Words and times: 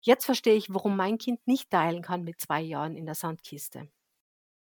Jetzt 0.00 0.24
verstehe 0.24 0.54
ich, 0.54 0.72
warum 0.72 0.96
mein 0.96 1.18
Kind 1.18 1.46
nicht 1.46 1.70
teilen 1.70 2.02
kann 2.02 2.24
mit 2.24 2.40
zwei 2.40 2.60
Jahren 2.60 2.96
in 2.96 3.06
der 3.06 3.14
Sandkiste 3.14 3.88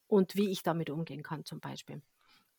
und 0.07 0.35
wie 0.35 0.51
ich 0.51 0.63
damit 0.63 0.89
umgehen 0.89 1.23
kann 1.23 1.45
zum 1.45 1.59
Beispiel. 1.59 2.01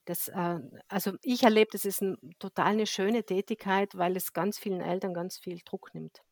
Das, 0.04 0.28
äh, 0.28 0.60
also 0.89 1.13
ich 1.23 1.42
erlebe, 1.42 1.71
das 1.73 1.84
ist 1.84 2.00
ein, 2.00 2.17
total 2.39 2.73
eine 2.73 2.87
schöne 2.87 3.25
Tätigkeit, 3.25 3.97
weil 3.97 4.17
es 4.17 4.33
ganz 4.33 4.58
vielen 4.58 4.81
Eltern 4.81 5.15
ganz 5.15 5.39
viel 5.39 5.60
Druck 5.65 5.94
nimmt. 5.94 6.23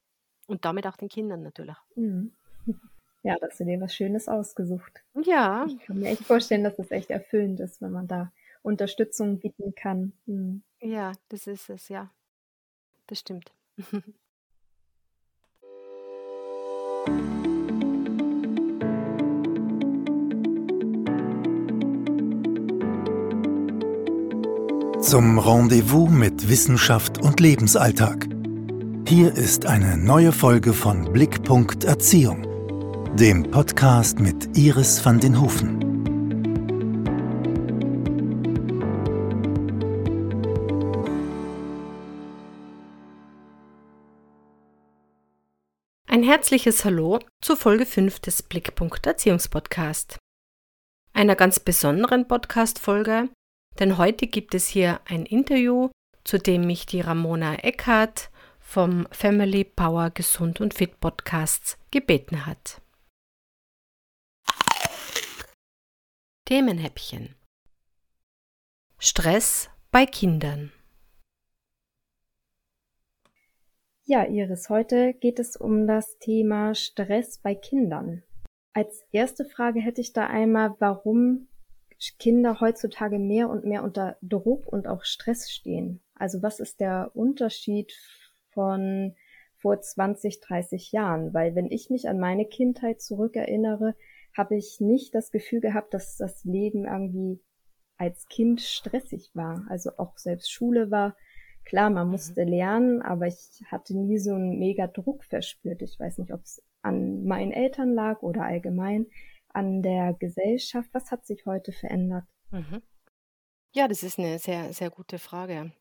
Und 0.46 0.64
damit 0.64 0.86
auch 0.86 0.96
den 0.96 1.08
Kindern 1.08 1.42
natürlich. 1.42 1.76
Mhm. 1.96 2.32
Ja, 3.26 3.36
da 3.40 3.46
hast 3.48 3.58
du 3.58 3.64
dir 3.64 3.80
was 3.80 3.94
Schönes 3.94 4.28
ausgesucht. 4.28 5.02
Ja. 5.24 5.64
Ich 5.66 5.78
kann 5.78 5.98
mir 5.98 6.10
echt 6.10 6.26
vorstellen, 6.26 6.62
dass 6.62 6.78
es 6.78 6.90
echt 6.90 7.08
erfüllend 7.08 7.58
ist, 7.58 7.80
wenn 7.80 7.90
man 7.90 8.06
da 8.06 8.30
Unterstützung 8.60 9.38
bieten 9.38 9.74
kann. 9.74 10.12
Mhm. 10.26 10.62
Ja, 10.80 11.12
das 11.30 11.46
ist 11.46 11.70
es, 11.70 11.88
ja. 11.88 12.12
Das 13.06 13.20
stimmt. 13.20 13.50
Zum 25.04 25.38
Rendezvous 25.38 26.08
mit 26.08 26.48
Wissenschaft 26.48 27.18
und 27.18 27.38
Lebensalltag. 27.38 28.26
Hier 29.06 29.34
ist 29.34 29.66
eine 29.66 29.98
neue 29.98 30.32
Folge 30.32 30.72
von 30.72 31.12
Blickpunkt 31.12 31.84
Erziehung, 31.84 32.46
dem 33.14 33.42
Podcast 33.50 34.18
mit 34.18 34.56
Iris 34.56 35.04
van 35.04 35.20
den 35.20 35.38
Hofen. 35.38 35.78
Ein 46.06 46.22
herzliches 46.22 46.86
Hallo 46.86 47.18
zu 47.42 47.56
Folge 47.56 47.84
5 47.84 48.20
des 48.20 48.42
Blickpunkt 48.42 49.06
Erziehungspodcast. 49.06 50.16
Einer 51.12 51.36
ganz 51.36 51.60
besonderen 51.60 52.26
Podcast-Folge, 52.26 53.28
denn 53.78 53.98
heute 53.98 54.26
gibt 54.26 54.54
es 54.54 54.68
hier 54.68 55.00
ein 55.06 55.26
Interview, 55.26 55.90
zu 56.24 56.38
dem 56.38 56.66
mich 56.66 56.86
die 56.86 57.00
Ramona 57.00 57.56
Eckhardt 57.56 58.30
vom 58.60 59.06
Family 59.10 59.64
Power 59.64 60.10
Gesund 60.10 60.60
und 60.60 60.74
Fit 60.74 61.00
Podcasts 61.00 61.78
gebeten 61.90 62.46
hat. 62.46 62.80
Themenhäppchen 66.46 67.34
Stress 68.98 69.70
bei 69.90 70.06
Kindern 70.06 70.72
Ja, 74.06 74.26
Iris, 74.26 74.68
heute 74.68 75.14
geht 75.14 75.38
es 75.38 75.56
um 75.56 75.86
das 75.86 76.18
Thema 76.18 76.74
Stress 76.74 77.38
bei 77.38 77.54
Kindern. 77.54 78.22
Als 78.74 79.02
erste 79.12 79.46
Frage 79.46 79.80
hätte 79.80 80.02
ich 80.02 80.12
da 80.12 80.26
einmal, 80.26 80.74
warum 80.78 81.48
Kinder 82.18 82.60
heutzutage 82.60 83.18
mehr 83.18 83.48
und 83.48 83.64
mehr 83.64 83.82
unter 83.82 84.16
Druck 84.22 84.66
und 84.66 84.86
auch 84.86 85.04
Stress 85.04 85.50
stehen. 85.50 86.00
Also 86.14 86.42
was 86.42 86.60
ist 86.60 86.80
der 86.80 87.10
Unterschied 87.14 87.92
von 88.50 89.14
vor 89.56 89.80
20, 89.80 90.40
30 90.40 90.92
Jahren? 90.92 91.34
Weil 91.34 91.54
wenn 91.54 91.70
ich 91.70 91.90
mich 91.90 92.08
an 92.08 92.18
meine 92.18 92.46
Kindheit 92.46 93.00
zurückerinnere, 93.00 93.94
habe 94.36 94.56
ich 94.56 94.80
nicht 94.80 95.14
das 95.14 95.30
Gefühl 95.30 95.60
gehabt, 95.60 95.94
dass 95.94 96.16
das 96.16 96.44
Leben 96.44 96.86
irgendwie 96.86 97.40
als 97.96 98.26
Kind 98.28 98.60
stressig 98.60 99.30
war. 99.34 99.64
Also 99.68 99.92
auch 99.96 100.18
selbst 100.18 100.50
Schule 100.50 100.90
war 100.90 101.16
klar, 101.64 101.90
man 101.90 102.06
mhm. 102.06 102.12
musste 102.12 102.44
lernen, 102.44 103.02
aber 103.02 103.26
ich 103.26 103.62
hatte 103.66 103.96
nie 103.96 104.18
so 104.18 104.34
einen 104.34 104.58
mega 104.58 104.86
Druck 104.86 105.24
verspürt. 105.24 105.82
Ich 105.82 105.98
weiß 105.98 106.18
nicht, 106.18 106.32
ob 106.32 106.42
es 106.42 106.62
an 106.82 107.24
meinen 107.24 107.52
Eltern 107.52 107.94
lag 107.94 108.22
oder 108.22 108.44
allgemein 108.44 109.06
an 109.54 109.82
der 109.82 110.14
Gesellschaft? 110.14 110.88
Was 110.92 111.10
hat 111.10 111.26
sich 111.26 111.46
heute 111.46 111.72
verändert? 111.72 112.24
Mhm. 112.50 112.82
Ja, 113.74 113.88
das 113.88 114.02
ist 114.02 114.18
eine 114.18 114.38
sehr, 114.38 114.72
sehr 114.72 114.90
gute 114.90 115.18
Frage. 115.18 115.72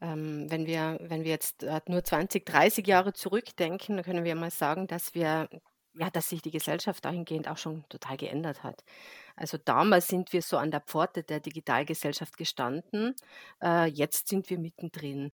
Ähm, 0.00 0.50
wenn 0.50 0.66
wir, 0.66 0.98
wenn 1.02 1.24
wir 1.24 1.30
jetzt 1.30 1.62
äh, 1.62 1.80
nur 1.88 2.02
20, 2.04 2.44
30 2.46 2.86
Jahre 2.86 3.12
zurückdenken, 3.12 3.96
dann 3.96 4.04
können 4.04 4.24
wir 4.24 4.34
mal 4.34 4.50
sagen, 4.50 4.86
dass 4.86 5.14
wir, 5.14 5.48
ja, 5.94 6.10
dass 6.10 6.28
sich 6.30 6.42
die 6.42 6.50
Gesellschaft 6.50 7.04
dahingehend 7.04 7.48
auch 7.48 7.58
schon 7.58 7.84
total 7.88 8.16
geändert 8.16 8.62
hat. 8.62 8.84
Also 9.36 9.58
damals 9.58 10.08
sind 10.08 10.32
wir 10.32 10.42
so 10.42 10.56
an 10.56 10.70
der 10.70 10.80
Pforte 10.80 11.22
der 11.22 11.40
Digitalgesellschaft 11.40 12.36
gestanden, 12.36 13.14
äh, 13.62 13.86
jetzt 13.86 14.28
sind 14.28 14.50
wir 14.50 14.58
mittendrin. 14.58 15.30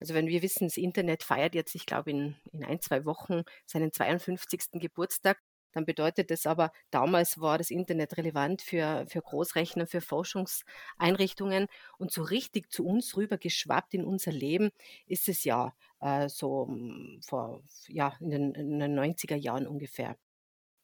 Also 0.00 0.14
wenn 0.14 0.28
wir 0.28 0.42
wissen, 0.42 0.66
das 0.68 0.76
Internet 0.78 1.22
feiert 1.22 1.54
jetzt, 1.54 1.74
ich 1.74 1.84
glaube, 1.84 2.10
in, 2.10 2.36
in 2.52 2.64
ein, 2.64 2.80
zwei 2.80 3.04
Wochen 3.04 3.42
seinen 3.66 3.92
52. 3.92 4.80
Geburtstag, 4.80 5.38
dann 5.72 5.84
bedeutet 5.84 6.30
das 6.30 6.46
aber, 6.46 6.72
damals 6.90 7.40
war 7.40 7.58
das 7.58 7.70
Internet 7.70 8.16
relevant 8.16 8.62
für, 8.62 9.06
für 9.08 9.20
Großrechner, 9.20 9.86
für 9.86 10.00
Forschungseinrichtungen 10.00 11.66
und 11.98 12.12
so 12.12 12.22
richtig 12.22 12.70
zu 12.72 12.86
uns 12.86 13.16
rüber 13.16 13.38
geschwappt 13.38 13.94
in 13.94 14.04
unser 14.04 14.32
Leben 14.32 14.70
ist 15.06 15.28
es 15.28 15.44
ja 15.44 15.74
äh, 16.00 16.28
so 16.28 16.66
hm, 16.68 17.20
vor, 17.22 17.62
ja, 17.88 18.16
in 18.20 18.30
den, 18.30 18.54
in 18.54 18.78
den 18.78 18.98
90er 18.98 19.36
Jahren 19.36 19.66
ungefähr. 19.66 20.16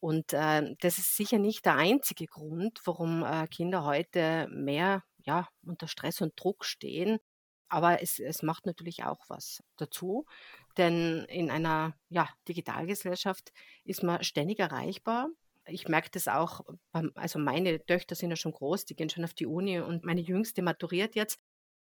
Und 0.01 0.33
äh, 0.33 0.75
das 0.81 0.99
ist 0.99 1.17
sicher 1.17 1.39
nicht 1.39 1.65
der 1.65 1.77
einzige 1.77 2.27
Grund, 2.27 2.81
warum 2.85 3.25
äh, 3.25 3.47
Kinder 3.49 3.85
heute 3.85 4.49
mehr 4.51 5.03
ja, 5.19 5.49
unter 5.65 5.89
Stress 5.89 6.21
und 6.21 6.33
Druck 6.37 6.65
stehen. 6.65 7.19
Aber 7.69 8.03
es, 8.03 8.21
es 8.21 8.43
macht 8.43 8.67
natürlich 8.67 9.05
auch 9.05 9.25
was 9.29 9.63
dazu, 9.77 10.27
denn 10.77 11.25
in 11.29 11.51
einer 11.51 11.95
ja, 12.09 12.29
Digitalgesellschaft 12.49 13.53
ist 13.85 14.03
man 14.03 14.23
ständig 14.23 14.59
erreichbar. 14.59 15.29
Ich 15.67 15.89
merke 15.89 16.11
das 16.11 16.29
auch, 16.29 16.61
also 17.15 17.39
meine 17.39 17.85
Töchter 17.85 18.15
sind 18.15 18.31
ja 18.31 18.37
schon 18.37 18.53
groß, 18.53 18.85
die 18.85 18.95
gehen 18.95 19.11
schon 19.11 19.25
auf 19.25 19.35
die 19.35 19.47
Uni 19.47 19.81
und 19.81 20.05
meine 20.05 20.21
Jüngste 20.21 20.63
maturiert 20.63 21.17
jetzt. 21.17 21.41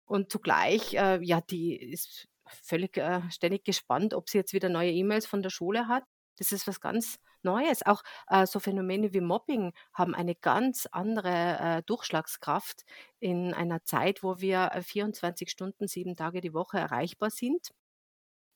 Und 0.05 0.33
zugleich, 0.33 0.95
äh, 0.95 1.23
ja, 1.23 1.41
die 1.41 1.77
ist 1.77 2.29
völlig 2.47 2.97
äh, 2.97 3.21
ständig 3.31 3.65
gespannt, 3.65 4.15
ob 4.15 4.29
sie 4.29 4.39
jetzt 4.39 4.53
wieder 4.53 4.69
neue 4.69 4.91
E-Mails 4.91 5.27
von 5.27 5.43
der 5.43 5.51
Schule 5.51 5.87
hat. 5.87 6.05
Das 6.39 6.53
ist 6.53 6.67
was 6.67 6.81
ganz 6.81 7.19
Neues. 7.43 7.85
Auch 7.87 8.03
äh, 8.29 8.47
so 8.47 8.59
Phänomene 8.59 9.13
wie 9.13 9.21
Mobbing 9.21 9.73
haben 9.93 10.15
eine 10.15 10.35
ganz 10.35 10.87
andere 10.91 11.59
äh, 11.79 11.83
Durchschlagskraft 11.85 12.85
in 13.21 13.55
einer 13.55 13.85
Zeit, 13.85 14.23
wo 14.23 14.41
wir 14.41 14.71
24 14.83 15.47
äh, 15.47 15.51
Stunden, 15.51 15.89
sieben 15.89 16.17
Tage 16.17 16.41
die 16.41 16.55
Woche 16.55 16.79
erreichbar 16.79 17.31
sind. 17.31 17.71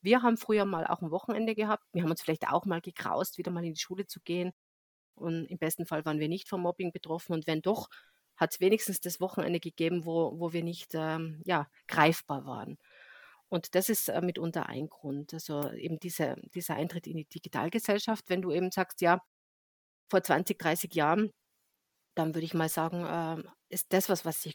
Wir 0.02 0.22
haben 0.22 0.36
früher 0.36 0.64
mal 0.64 0.86
auch 0.86 1.00
ein 1.00 1.10
Wochenende 1.10 1.54
gehabt. 1.54 1.84
Wir 1.92 2.02
haben 2.02 2.10
uns 2.10 2.22
vielleicht 2.22 2.48
auch 2.48 2.66
mal 2.66 2.80
gekraust, 2.80 3.38
wieder 3.38 3.50
mal 3.50 3.64
in 3.64 3.74
die 3.74 3.80
Schule 3.80 4.06
zu 4.06 4.20
gehen. 4.20 4.52
Und 5.14 5.46
im 5.46 5.58
besten 5.58 5.86
Fall 5.86 6.04
waren 6.04 6.18
wir 6.18 6.28
nicht 6.28 6.48
vom 6.48 6.62
Mobbing 6.62 6.92
betroffen. 6.92 7.32
Und 7.32 7.46
wenn 7.46 7.62
doch, 7.62 7.88
hat 8.36 8.52
es 8.52 8.60
wenigstens 8.60 9.00
das 9.00 9.20
Wochenende 9.20 9.60
gegeben, 9.60 10.04
wo, 10.04 10.38
wo 10.38 10.52
wir 10.52 10.64
nicht 10.64 10.94
ähm, 10.94 11.42
ja, 11.44 11.68
greifbar 11.86 12.44
waren. 12.46 12.78
Und 13.48 13.74
das 13.74 13.88
ist 13.88 14.08
äh, 14.08 14.20
mitunter 14.22 14.66
ein 14.66 14.88
Grund. 14.88 15.34
Also 15.34 15.70
eben 15.72 16.00
diese, 16.00 16.36
dieser 16.54 16.74
Eintritt 16.74 17.06
in 17.06 17.19
die 17.19 17.26
Digitalgesellschaft, 17.26 18.28
wenn 18.28 18.42
du 18.42 18.50
eben 18.50 18.70
sagst, 18.70 19.00
ja, 19.02 19.20
vor 20.10 20.22
20, 20.22 20.58
30 20.58 20.94
Jahren, 20.94 21.30
dann 22.14 22.34
würde 22.34 22.44
ich 22.46 22.54
mal 22.54 22.69
sagen, 22.69 23.04
äh, 23.04 23.42
ist 23.69 23.92
das 23.92 24.08
was, 24.08 24.24
was 24.24 24.42
sich 24.42 24.54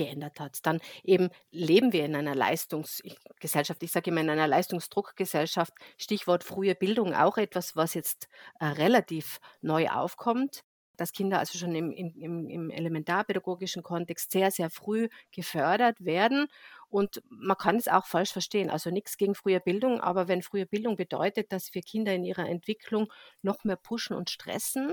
geändert 0.00 0.40
hat. 0.40 0.64
Dann 0.64 0.80
eben 1.04 1.28
leben 1.50 1.92
wir 1.92 2.06
in 2.06 2.16
einer 2.16 2.34
Leistungsgesellschaft. 2.34 3.82
Ich 3.82 3.92
sage 3.92 4.10
immer 4.10 4.22
in 4.22 4.30
einer 4.30 4.48
Leistungsdruckgesellschaft. 4.48 5.74
Stichwort 5.98 6.42
frühe 6.42 6.74
Bildung 6.74 7.14
auch 7.14 7.36
etwas, 7.36 7.76
was 7.76 7.92
jetzt 7.92 8.28
äh, 8.60 8.64
relativ 8.64 9.40
neu 9.60 9.88
aufkommt 9.88 10.62
dass 10.96 11.12
Kinder 11.12 11.38
also 11.38 11.56
schon 11.56 11.74
im, 11.74 11.92
im, 11.92 12.50
im 12.50 12.68
elementarpädagogischen 12.68 13.82
Kontext 13.82 14.32
sehr, 14.32 14.50
sehr 14.50 14.68
früh 14.68 15.08
gefördert 15.32 16.04
werden. 16.04 16.46
Und 16.90 17.22
man 17.30 17.56
kann 17.56 17.76
es 17.76 17.88
auch 17.88 18.04
falsch 18.04 18.32
verstehen. 18.32 18.68
Also 18.68 18.90
nichts 18.90 19.16
gegen 19.16 19.34
frühe 19.34 19.60
Bildung, 19.60 20.02
aber 20.02 20.28
wenn 20.28 20.42
frühe 20.42 20.66
Bildung 20.66 20.96
bedeutet, 20.96 21.52
dass 21.52 21.74
wir 21.74 21.80
Kinder 21.80 22.12
in 22.12 22.22
ihrer 22.22 22.46
Entwicklung 22.46 23.10
noch 23.40 23.64
mehr 23.64 23.76
pushen 23.76 24.14
und 24.14 24.28
stressen, 24.28 24.92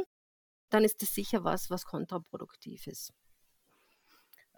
dann 0.70 0.86
ist 0.86 1.02
das 1.02 1.14
sicher 1.14 1.44
was, 1.44 1.70
was 1.70 1.84
kontraproduktiv 1.84 2.88
ist. 2.88 3.12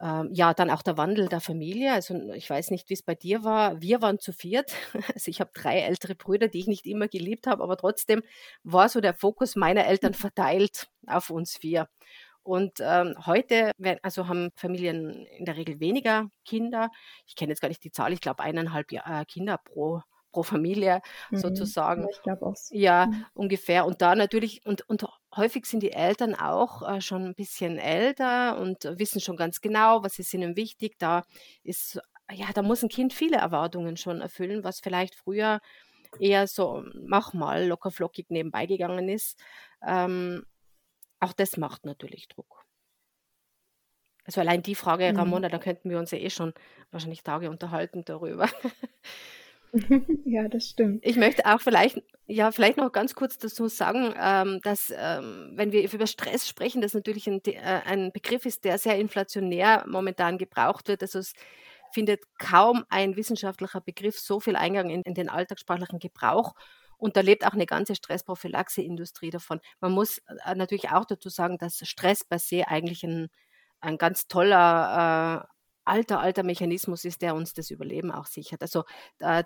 Ähm, 0.01 0.29
ja, 0.31 0.53
dann 0.53 0.69
auch 0.69 0.81
der 0.81 0.97
Wandel 0.97 1.27
der 1.27 1.41
Familie. 1.41 1.91
Also 1.93 2.15
ich 2.33 2.49
weiß 2.49 2.71
nicht, 2.71 2.89
wie 2.89 2.93
es 2.93 3.03
bei 3.03 3.15
dir 3.15 3.43
war. 3.43 3.81
Wir 3.81 4.01
waren 4.01 4.19
zu 4.19 4.31
viert. 4.33 4.73
Also 5.13 5.29
ich 5.29 5.41
habe 5.41 5.51
drei 5.53 5.79
ältere 5.79 6.15
Brüder, 6.15 6.47
die 6.47 6.59
ich 6.59 6.67
nicht 6.67 6.85
immer 6.85 7.07
geliebt 7.07 7.47
habe, 7.47 7.63
aber 7.63 7.77
trotzdem 7.77 8.23
war 8.63 8.87
so 8.89 9.01
der 9.01 9.13
Fokus 9.13 9.55
meiner 9.55 9.85
Eltern 9.85 10.13
verteilt 10.13 10.87
auf 11.07 11.29
uns 11.29 11.57
vier. 11.57 11.89
Und 12.43 12.79
ähm, 12.79 13.15
heute 13.25 13.71
also 14.01 14.27
haben 14.27 14.51
Familien 14.55 15.25
in 15.37 15.45
der 15.45 15.57
Regel 15.57 15.79
weniger 15.79 16.29
Kinder. 16.45 16.89
Ich 17.27 17.35
kenne 17.35 17.51
jetzt 17.51 17.61
gar 17.61 17.67
nicht 17.67 17.83
die 17.83 17.91
Zahl, 17.91 18.13
ich 18.13 18.21
glaube 18.21 18.41
eineinhalb 18.43 18.91
äh, 18.91 19.25
Kinder 19.25 19.57
pro 19.57 20.01
pro 20.31 20.43
Familie 20.43 21.01
mhm. 21.31 21.37
sozusagen. 21.37 22.03
Ja, 22.03 22.09
ich 22.11 22.21
glaube 22.21 22.45
auch. 22.45 22.55
Ja, 22.71 23.05
mhm. 23.07 23.25
ungefähr. 23.33 23.85
Und 23.85 24.01
da 24.01 24.15
natürlich, 24.15 24.65
und, 24.65 24.87
und 24.89 25.05
häufig 25.35 25.65
sind 25.65 25.81
die 25.81 25.91
Eltern 25.91 26.35
auch 26.35 26.87
äh, 26.87 27.01
schon 27.01 27.25
ein 27.25 27.35
bisschen 27.35 27.77
älter 27.77 28.59
und 28.59 28.83
wissen 28.97 29.21
schon 29.21 29.37
ganz 29.37 29.61
genau, 29.61 30.03
was 30.03 30.19
ist 30.19 30.33
ihnen 30.33 30.55
wichtig. 30.55 30.97
Da 30.99 31.23
ist, 31.63 31.99
ja, 32.31 32.47
da 32.53 32.61
muss 32.61 32.83
ein 32.83 32.89
Kind 32.89 33.13
viele 33.13 33.37
Erwartungen 33.37 33.97
schon 33.97 34.21
erfüllen, 34.21 34.63
was 34.63 34.79
vielleicht 34.79 35.15
früher 35.15 35.59
eher 36.19 36.47
so, 36.47 36.83
mach 36.93 37.33
mal, 37.33 37.67
locker 37.67 37.91
flockig 37.91 38.29
nebenbei 38.29 38.65
gegangen 38.65 39.09
ist. 39.09 39.39
Ähm, 39.85 40.45
auch 41.19 41.33
das 41.33 41.57
macht 41.57 41.85
natürlich 41.85 42.27
Druck. 42.27 42.65
Also 44.25 44.41
allein 44.41 44.61
die 44.61 44.75
Frage, 44.75 45.11
Mhm. 45.11 45.17
Ramona, 45.17 45.49
da 45.49 45.57
könnten 45.57 45.89
wir 45.89 45.97
uns 45.97 46.11
ja 46.11 46.19
eh 46.19 46.29
schon 46.29 46.53
wahrscheinlich 46.91 47.23
Tage 47.23 47.49
unterhalten 47.49 48.05
darüber. 48.05 48.47
Ja, 50.25 50.47
das 50.47 50.69
stimmt. 50.69 51.05
Ich 51.05 51.15
möchte 51.15 51.45
auch 51.45 51.61
vielleicht, 51.61 52.01
ja, 52.27 52.51
vielleicht 52.51 52.77
noch 52.77 52.91
ganz 52.91 53.15
kurz 53.15 53.37
dazu 53.37 53.67
sagen, 53.67 54.13
ähm, 54.19 54.59
dass, 54.63 54.93
ähm, 54.95 55.51
wenn 55.55 55.71
wir 55.71 55.91
über 55.91 56.07
Stress 56.07 56.47
sprechen, 56.47 56.81
das 56.81 56.93
natürlich 56.93 57.27
ein, 57.27 57.41
äh, 57.45 57.81
ein 57.85 58.11
Begriff 58.11 58.45
ist, 58.45 58.63
der 58.65 58.77
sehr 58.77 58.97
inflationär 58.97 59.85
momentan 59.87 60.37
gebraucht 60.37 60.87
wird. 60.87 61.01
Also 61.01 61.19
es 61.19 61.33
findet 61.91 62.23
kaum 62.37 62.85
ein 62.89 63.15
wissenschaftlicher 63.15 63.81
Begriff 63.81 64.19
so 64.19 64.39
viel 64.39 64.55
Eingang 64.55 64.89
in, 64.89 65.01
in 65.03 65.13
den 65.13 65.29
alltagssprachlichen 65.29 65.99
Gebrauch. 65.99 66.53
Und 66.97 67.15
da 67.15 67.21
lebt 67.21 67.45
auch 67.45 67.53
eine 67.53 67.65
ganze 67.65 67.95
Stressprophylaxe-Industrie 67.95 69.29
davon. 69.29 69.61
Man 69.79 69.93
muss 69.93 70.19
äh, 70.45 70.55
natürlich 70.55 70.89
auch 70.89 71.05
dazu 71.05 71.29
sagen, 71.29 71.57
dass 71.57 71.79
Stress 71.87 72.23
per 72.25 72.39
se 72.39 72.67
eigentlich 72.67 73.03
ein, 73.03 73.29
ein 73.79 73.97
ganz 73.97 74.27
toller, 74.27 75.47
äh, 75.47 75.58
alter, 75.89 76.19
alter 76.19 76.43
Mechanismus 76.43 77.05
ist, 77.05 77.21
der 77.21 77.35
uns 77.35 77.53
das 77.53 77.71
Überleben 77.71 78.11
auch 78.11 78.25
sichert. 78.25 78.61
Also 78.61 78.83
äh, 79.19 79.43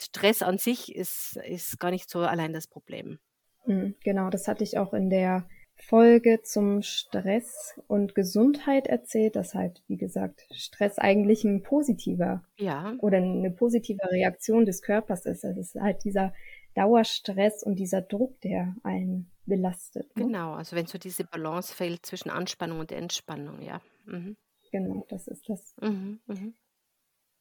Stress 0.00 0.42
an 0.42 0.58
sich 0.58 0.94
ist, 0.94 1.36
ist 1.44 1.78
gar 1.78 1.90
nicht 1.90 2.10
so 2.10 2.20
allein 2.20 2.52
das 2.52 2.66
Problem. 2.66 3.18
Mhm, 3.66 3.94
Genau, 4.02 4.30
das 4.30 4.48
hatte 4.48 4.64
ich 4.64 4.78
auch 4.78 4.92
in 4.92 5.10
der 5.10 5.46
Folge 5.76 6.42
zum 6.42 6.82
Stress 6.82 7.74
und 7.88 8.14
Gesundheit 8.14 8.86
erzählt, 8.86 9.36
dass 9.36 9.54
halt, 9.54 9.82
wie 9.88 9.96
gesagt, 9.96 10.46
Stress 10.52 10.98
eigentlich 10.98 11.44
ein 11.44 11.62
positiver 11.62 12.44
Ja, 12.58 12.94
oder 12.98 13.18
eine 13.18 13.50
positive 13.50 14.10
Reaktion 14.10 14.64
des 14.64 14.82
Körpers 14.82 15.26
ist. 15.26 15.44
Also 15.44 15.60
es 15.60 15.74
ist 15.74 15.80
halt 15.80 16.04
dieser 16.04 16.32
Dauerstress 16.74 17.62
und 17.62 17.76
dieser 17.76 18.00
Druck, 18.00 18.40
der 18.40 18.74
einen 18.82 19.30
belastet. 19.44 20.16
Ne? 20.16 20.26
genau. 20.26 20.54
Also 20.54 20.76
wenn 20.76 20.86
so 20.86 20.98
diese 20.98 21.24
Balance 21.24 21.74
fehlt 21.74 22.06
zwischen 22.06 22.30
Anspannung 22.30 22.78
und 22.80 22.92
Entspannung, 22.92 23.60
ja. 23.60 23.80
Mhm. 24.06 24.36
Genau, 24.72 25.06
das 25.08 25.28
ist 25.28 25.48
das. 25.48 25.76
Mhm. 25.80 26.18
Mhm. 26.26 26.54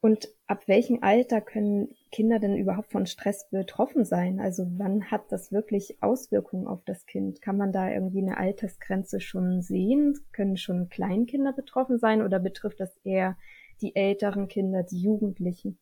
Und 0.01 0.30
ab 0.48 0.68
welchem 0.68 1.04
Alter 1.04 1.42
können 1.42 1.95
Kinder 2.12 2.39
denn 2.39 2.57
überhaupt 2.57 2.92
von 2.92 3.06
Stress 3.06 3.48
betroffen 3.51 4.04
sein? 4.04 4.39
Also 4.39 4.66
wann 4.78 5.12
hat 5.12 5.31
das 5.31 5.51
wirklich 5.51 6.01
Auswirkungen 6.01 6.68
auf 6.68 6.83
das 6.86 7.06
Kind? 7.06 7.42
Kann 7.42 7.56
man 7.56 7.72
da 7.72 7.89
irgendwie 7.89 8.22
eine 8.22 8.38
Altersgrenze 8.38 9.22
schon 9.22 9.62
sehen? 9.62 10.19
Können 10.33 10.57
schon 10.57 10.89
Kleinkinder 10.89 11.54
betroffen 11.54 12.00
sein 12.00 12.22
oder 12.24 12.39
betrifft 12.39 12.80
das 12.80 12.98
eher 13.04 13.38
die 13.81 13.95
älteren 13.95 14.48
Kinder, 14.48 14.83
die 14.83 15.01
Jugendlichen? 15.01 15.78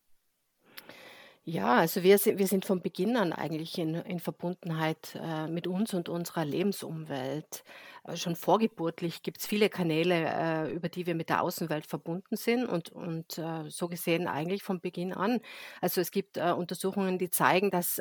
Ja, 1.46 1.78
also 1.78 2.04
wir, 2.04 2.18
si- 2.20 2.38
wir 2.38 2.46
sind 2.48 2.66
von 2.66 2.82
Beginn 2.82 3.18
an 3.18 3.34
eigentlich 3.34 3.78
in, 3.80 3.96
in 3.96 4.20
Verbundenheit 4.20 5.16
äh, 5.20 5.48
mit 5.48 5.66
uns 5.66 5.94
und 5.96 6.08
unserer 6.08 6.46
Lebensumwelt. 6.46 7.64
Äh, 8.04 8.18
schon 8.18 8.36
vorgeburtlich 8.36 9.24
gibt 9.24 9.40
es 9.40 9.48
viele 9.48 9.70
Kanäle, 9.70 10.26
äh, 10.28 10.72
über 10.72 10.90
die 10.90 11.08
wir 11.08 11.16
mit 11.16 11.30
der 11.30 11.42
Außenwelt 11.42 11.88
verbunden 11.88 12.36
sind 12.36 12.66
und, 12.68 12.90
und 12.92 13.38
äh, 13.40 13.68
so 13.70 13.88
gesehen 13.88 14.28
eigentlich 14.28 14.62
von 14.64 14.80
Beginn 14.80 15.12
an. 15.14 15.40
Also 15.82 16.02
es 16.02 16.12
gibt 16.12 16.38
äh, 16.38 16.52
Untersuchungen, 16.52 17.18
die 17.18 17.32
zeigen, 17.32 17.72
dass 17.72 18.00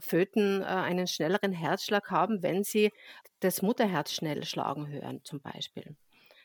Föten 0.00 0.62
einen 0.64 1.06
schnelleren 1.06 1.52
Herzschlag 1.52 2.10
haben, 2.10 2.42
wenn 2.42 2.64
sie 2.64 2.90
das 3.40 3.62
Mutterherz 3.62 4.12
schnell 4.12 4.44
schlagen 4.44 4.88
hören, 4.88 5.20
zum 5.24 5.40
Beispiel. 5.40 5.96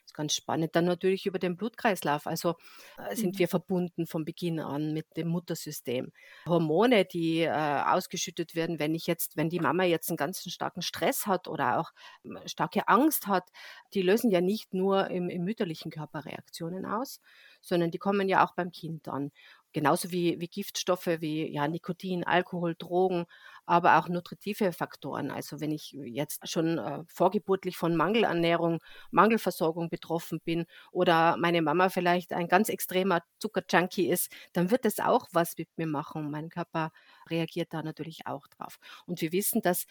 Das 0.08 0.12
ist 0.12 0.16
ganz 0.16 0.34
spannend. 0.36 0.74
Dann 0.76 0.86
natürlich 0.86 1.26
über 1.26 1.38
den 1.38 1.58
Blutkreislauf. 1.58 2.28
Also 2.28 2.56
äh, 2.96 3.14
sind 3.16 3.38
Mhm. 3.38 3.40
wir 3.40 3.50
verbunden 3.50 4.08
von 4.08 4.24
Beginn 4.24 4.60
an 4.62 4.94
mit 4.94 5.18
dem 5.18 5.28
Muttersystem. 5.28 6.14
Hormone, 6.48 7.04
die 7.04 7.42
äh, 7.42 7.50
ausgeschüttet 7.52 8.56
werden, 8.56 8.80
wenn 8.80 8.96
ich 8.96 9.06
jetzt, 9.06 9.36
wenn 9.36 9.50
die 9.50 9.60
Mama 9.60 9.84
jetzt 9.84 10.10
einen 10.10 10.16
ganz 10.18 10.42
starken 10.50 10.82
Stress 10.82 11.28
hat 11.28 11.50
oder 11.50 11.78
auch 11.80 11.92
ähm, 12.24 12.40
starke 12.46 12.88
Angst 12.88 13.28
hat, 13.28 13.50
die 13.94 14.02
lösen 14.02 14.32
ja 14.32 14.40
nicht 14.40 14.74
nur 14.74 15.10
im, 15.10 15.30
im 15.30 15.44
mütterlichen 15.44 15.92
Körper 15.92 16.24
Reaktionen 16.26 16.86
aus, 16.86 17.20
sondern 17.62 17.92
die 17.92 17.98
kommen 17.98 18.30
ja 18.30 18.46
auch 18.46 18.54
beim 18.56 18.72
Kind 18.72 19.10
an. 19.10 19.32
Genauso 19.74 20.12
wie, 20.12 20.40
wie 20.40 20.48
Giftstoffe 20.48 21.08
wie 21.20 21.52
ja, 21.52 21.68
Nikotin, 21.68 22.24
Alkohol, 22.24 22.76
Drogen, 22.78 23.26
aber 23.66 24.00
auch 24.00 24.08
nutritive 24.08 24.72
Faktoren. 24.72 25.30
Also 25.30 25.60
wenn 25.60 25.72
ich 25.72 25.92
jetzt 25.92 26.48
schon 26.50 26.78
äh, 26.78 27.04
vorgeburtlich 27.08 27.78
von 27.78 27.96
Mangelernährung, 27.96 28.80
Mangelversorgung 29.12 29.90
betroffen 29.90 30.40
bin 30.44 30.66
oder 30.92 31.36
meine 31.38 31.62
Mama 31.62 31.90
vielleicht 31.90 32.34
ein 32.34 32.48
ganz 32.48 32.70
extremer 32.70 33.22
Zuckerjunkie 33.40 34.10
ist, 34.10 34.32
dann 34.54 34.72
wird 34.72 34.86
das 34.86 35.00
auch 35.00 35.28
was 35.34 35.58
mit 35.58 35.70
mir 35.78 35.88
machen. 35.88 36.32
Mein 36.32 36.50
Körper 36.50 36.92
reagiert 37.30 37.74
da 37.74 37.84
natürlich 37.84 38.26
auch 38.26 38.48
drauf. 38.48 38.80
Und 39.06 39.22
wir 39.22 39.32
wissen, 39.34 39.62
dass 39.62 39.86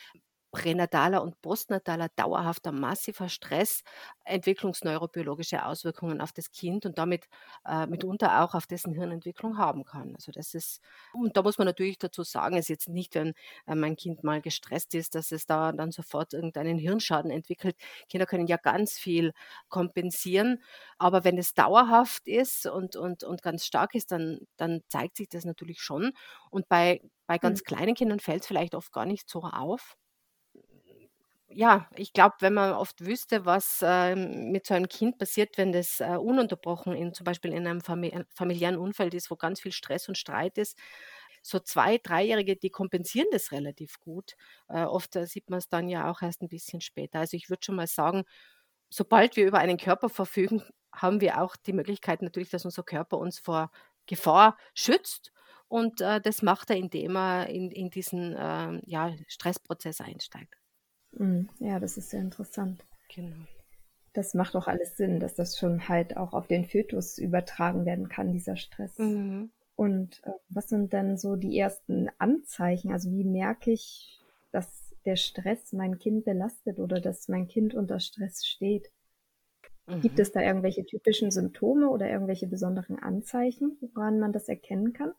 pränataler 0.57 1.23
und 1.23 1.41
postnataler 1.43 2.09
dauerhafter 2.17 2.73
massiver 2.73 3.29
Stress 3.29 3.83
entwicklungsneurobiologische 4.25 5.65
Auswirkungen 5.67 6.21
auf 6.23 6.33
das 6.33 6.51
Kind 6.51 6.87
und 6.87 6.99
damit 6.99 7.27
äh, 7.67 7.87
mitunter 7.87 8.43
auch 8.43 8.55
auf 8.55 8.67
dessen 8.67 8.93
Hirnentwicklung 8.95 9.59
haben 9.59 9.85
kann. 9.85 10.15
Also 10.15 10.33
das 10.33 10.55
ist, 10.55 10.81
und 11.13 11.37
da 11.37 11.43
muss 11.43 11.59
man 11.59 11.67
natürlich 11.67 11.99
dazu 11.99 12.23
sagen, 12.23 12.57
es 12.57 12.65
ist 12.67 12.69
jetzt 12.71 12.89
nicht, 12.89 13.15
wenn 13.15 13.35
äh, 13.67 13.75
mein 13.75 13.97
Kind 13.97 14.25
mal 14.25 14.41
gestresst 14.41 14.95
ist, 14.95 15.15
dass 15.15 15.31
es 15.33 15.47
da 15.47 15.73
dann 15.73 15.91
sofort 15.93 16.33
irgendeinen 16.33 16.79
Hirnschaden 16.79 17.31
entwickelt. 17.31 17.77
Kinder 18.09 18.27
können 18.27 18.47
ja 18.47 18.57
ganz 18.57 18.95
viel 18.99 19.33
kompensieren, 19.69 20.63
aber 20.99 21.25
wenn 21.25 21.39
es 21.39 21.55
dauerhaft 21.55 22.27
ist 22.29 22.67
und, 22.67 22.97
und, 22.97 23.25
und 23.25 23.43
ganz 23.43 23.67
stark 23.67 23.95
ist, 23.95 24.13
dann, 24.13 24.41
dann 24.57 24.83
zeigt 24.89 25.17
sich 25.17 25.29
das 25.29 25.45
natürlich 25.45 25.81
schon. 25.81 26.13
Und 26.51 26.69
bei, 26.69 27.01
bei 27.27 27.39
ganz 27.39 27.63
Mhm. 27.63 27.65
kleinen 27.65 27.95
Kindern 27.95 28.21
fällt 28.21 28.43
es 28.43 28.47
vielleicht 28.49 28.75
oft 28.75 28.93
gar 28.93 29.07
nicht 29.07 29.29
so 29.29 29.41
auf. 29.43 29.97
Ja, 31.49 31.89
ich 31.95 32.13
glaube, 32.13 32.35
wenn 32.41 32.55
man 32.55 32.73
oft 32.73 33.05
wüsste, 33.07 33.45
was 33.45 33.79
ähm, 33.83 34.51
mit 34.51 34.67
so 34.67 34.75
einem 34.75 34.89
Kind 34.89 35.17
passiert, 35.19 35.57
wenn 35.59 35.71
das 35.73 36.01
äh, 36.01 36.17
ununterbrochen 36.17 36.93
in, 36.95 37.15
zum 37.15 37.25
Beispiel 37.25 37.53
in 37.53 37.67
einem 37.67 37.81
Fami 37.81 38.13
familiären 38.35 38.77
Umfeld 38.77 39.15
ist, 39.15 39.31
wo 39.31 39.37
ganz 39.37 39.61
viel 39.61 39.71
Stress 39.73 40.09
und 40.09 40.19
Streit 40.19 40.59
ist, 40.59 40.77
so 41.43 41.61
zwei, 41.61 41.99
dreijährige, 41.99 42.57
die 42.57 42.71
kompensieren 42.71 43.29
das 43.31 43.53
relativ 43.53 44.01
gut. 44.01 44.33
Äh, 44.69 44.83
oft 44.85 45.15
äh, 45.15 45.27
sieht 45.27 45.49
man 45.49 45.59
es 45.59 45.69
dann 45.69 45.89
ja 45.89 46.11
auch 46.11 46.21
erst 46.21 46.43
ein 46.43 46.49
bisschen 46.49 46.81
später. 46.81 47.21
Also 47.21 47.37
ich 47.37 47.49
würde 47.49 47.63
schon 47.65 47.77
mal 47.77 47.87
sagen, 47.87 48.25
sobald 48.91 49.37
wir 49.37 49.47
über 49.47 49.59
einen 49.59 49.79
Körper 49.79 50.09
verfügen, 50.09 50.63
haben 50.95 51.21
wir 51.21 51.43
auch 51.43 51.57
die 51.57 51.73
Möglichkeit 51.75 52.23
natürlich, 52.23 52.51
dass 52.51 52.65
unser 52.65 52.83
Körper 52.85 53.19
uns 53.19 53.39
vor 53.39 53.71
Gefahr 54.07 54.57
schützt. 54.75 55.33
Und 55.69 56.01
äh, 56.01 56.21
das 56.21 56.43
macht 56.43 56.71
er, 56.71 56.77
indem 56.77 57.17
er 57.17 57.49
in, 57.49 57.71
in 57.71 57.91
diesen 57.91 58.35
ähm, 58.39 58.83
ja, 58.87 59.13
Stressprozess 59.29 60.01
einsteigt. 60.01 60.57
Mhm. 61.19 61.49
Ja, 61.59 61.81
das 61.81 61.97
ist 61.97 62.11
sehr 62.11 62.21
interessant. 62.21 62.85
Genau. 63.09 63.47
Das 64.15 64.35
macht 64.35 64.57
auch 64.57 64.67
alles 64.67 64.97
Sinn, 64.97 65.21
dass 65.21 65.35
das 65.35 65.59
schon 65.59 65.89
halt 65.89 66.17
auch 66.17 66.33
auf 66.33 66.49
den 66.49 66.65
Fötus 66.65 67.19
übertragen 67.19 67.85
werden 67.85 68.09
kann, 68.09 68.33
dieser 68.33 68.57
Stress. 68.57 68.93
Mhm. 68.99 69.51
Und 69.77 70.23
äh, 70.25 70.33
was 70.49 70.69
sind 70.69 70.93
denn 70.93 71.19
so 71.19 71.37
die 71.37 71.59
ersten 71.59 72.09
Anzeichen? 72.19 72.93
Also 72.93 73.11
wie 73.13 73.25
merke 73.25 73.73
ich, 73.73 74.21
dass 74.53 74.95
der 75.05 75.17
Stress 75.17 75.73
mein 75.73 75.99
Kind 75.99 76.25
belastet 76.25 76.79
oder 76.81 77.01
dass 77.01 77.29
mein 77.29 77.49
Kind 77.49 77.75
unter 77.75 78.01
Stress 78.01 78.47
steht? 78.47 78.91
Gibt 80.01 80.19
Mhm. 80.19 80.21
es 80.21 80.33
da 80.33 80.41
irgendwelche 80.41 80.87
typischen 80.87 81.31
Symptome 81.31 81.91
oder 81.91 82.09
irgendwelche 82.09 82.47
besonderen 82.47 82.99
Anzeichen, 82.99 83.77
woran 83.83 84.19
man 84.19 84.33
das 84.33 84.49
erkennen 84.49 84.95
kann? 84.95 85.13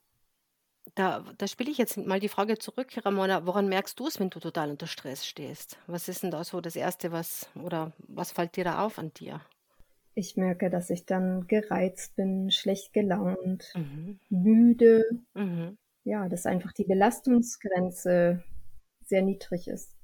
Da, 0.98 1.24
da 1.38 1.46
spiele 1.48 1.70
ich 1.70 1.78
jetzt 1.78 1.96
mal 1.96 2.20
die 2.20 2.28
Frage 2.28 2.58
zurück, 2.58 2.88
Ramona. 3.06 3.46
Woran 3.46 3.70
merkst 3.70 4.00
du 4.00 4.08
es, 4.08 4.20
wenn 4.20 4.32
du 4.32 4.40
total 4.40 4.72
unter 4.72 4.88
Stress 4.88 5.28
stehst? 5.28 5.78
Was 5.86 6.08
ist 6.08 6.24
denn 6.24 6.32
da 6.32 6.44
so 6.44 6.60
das 6.60 6.76
Erste, 6.76 7.12
was 7.12 7.48
oder 7.64 7.92
was 8.08 8.32
fällt 8.32 8.56
dir 8.56 8.64
da 8.64 8.84
auf 8.84 8.98
an 8.98 9.14
dir? 9.14 9.40
Ich 10.16 10.38
merke, 10.38 10.72
dass 10.72 10.90
ich 10.90 11.06
dann 11.06 11.46
gereizt 11.46 12.16
bin, 12.16 12.50
schlecht 12.50 12.94
gelaunt, 12.94 13.76
Mhm. 13.76 14.20
müde. 14.32 15.04
Mhm. 15.36 15.78
Ja, 16.04 16.28
dass 16.30 16.48
einfach 16.48 16.74
die 16.74 16.86
Belastungsgrenze 16.86 18.42
sehr 19.06 19.22
niedrig 19.22 19.68
ist. 19.68 19.97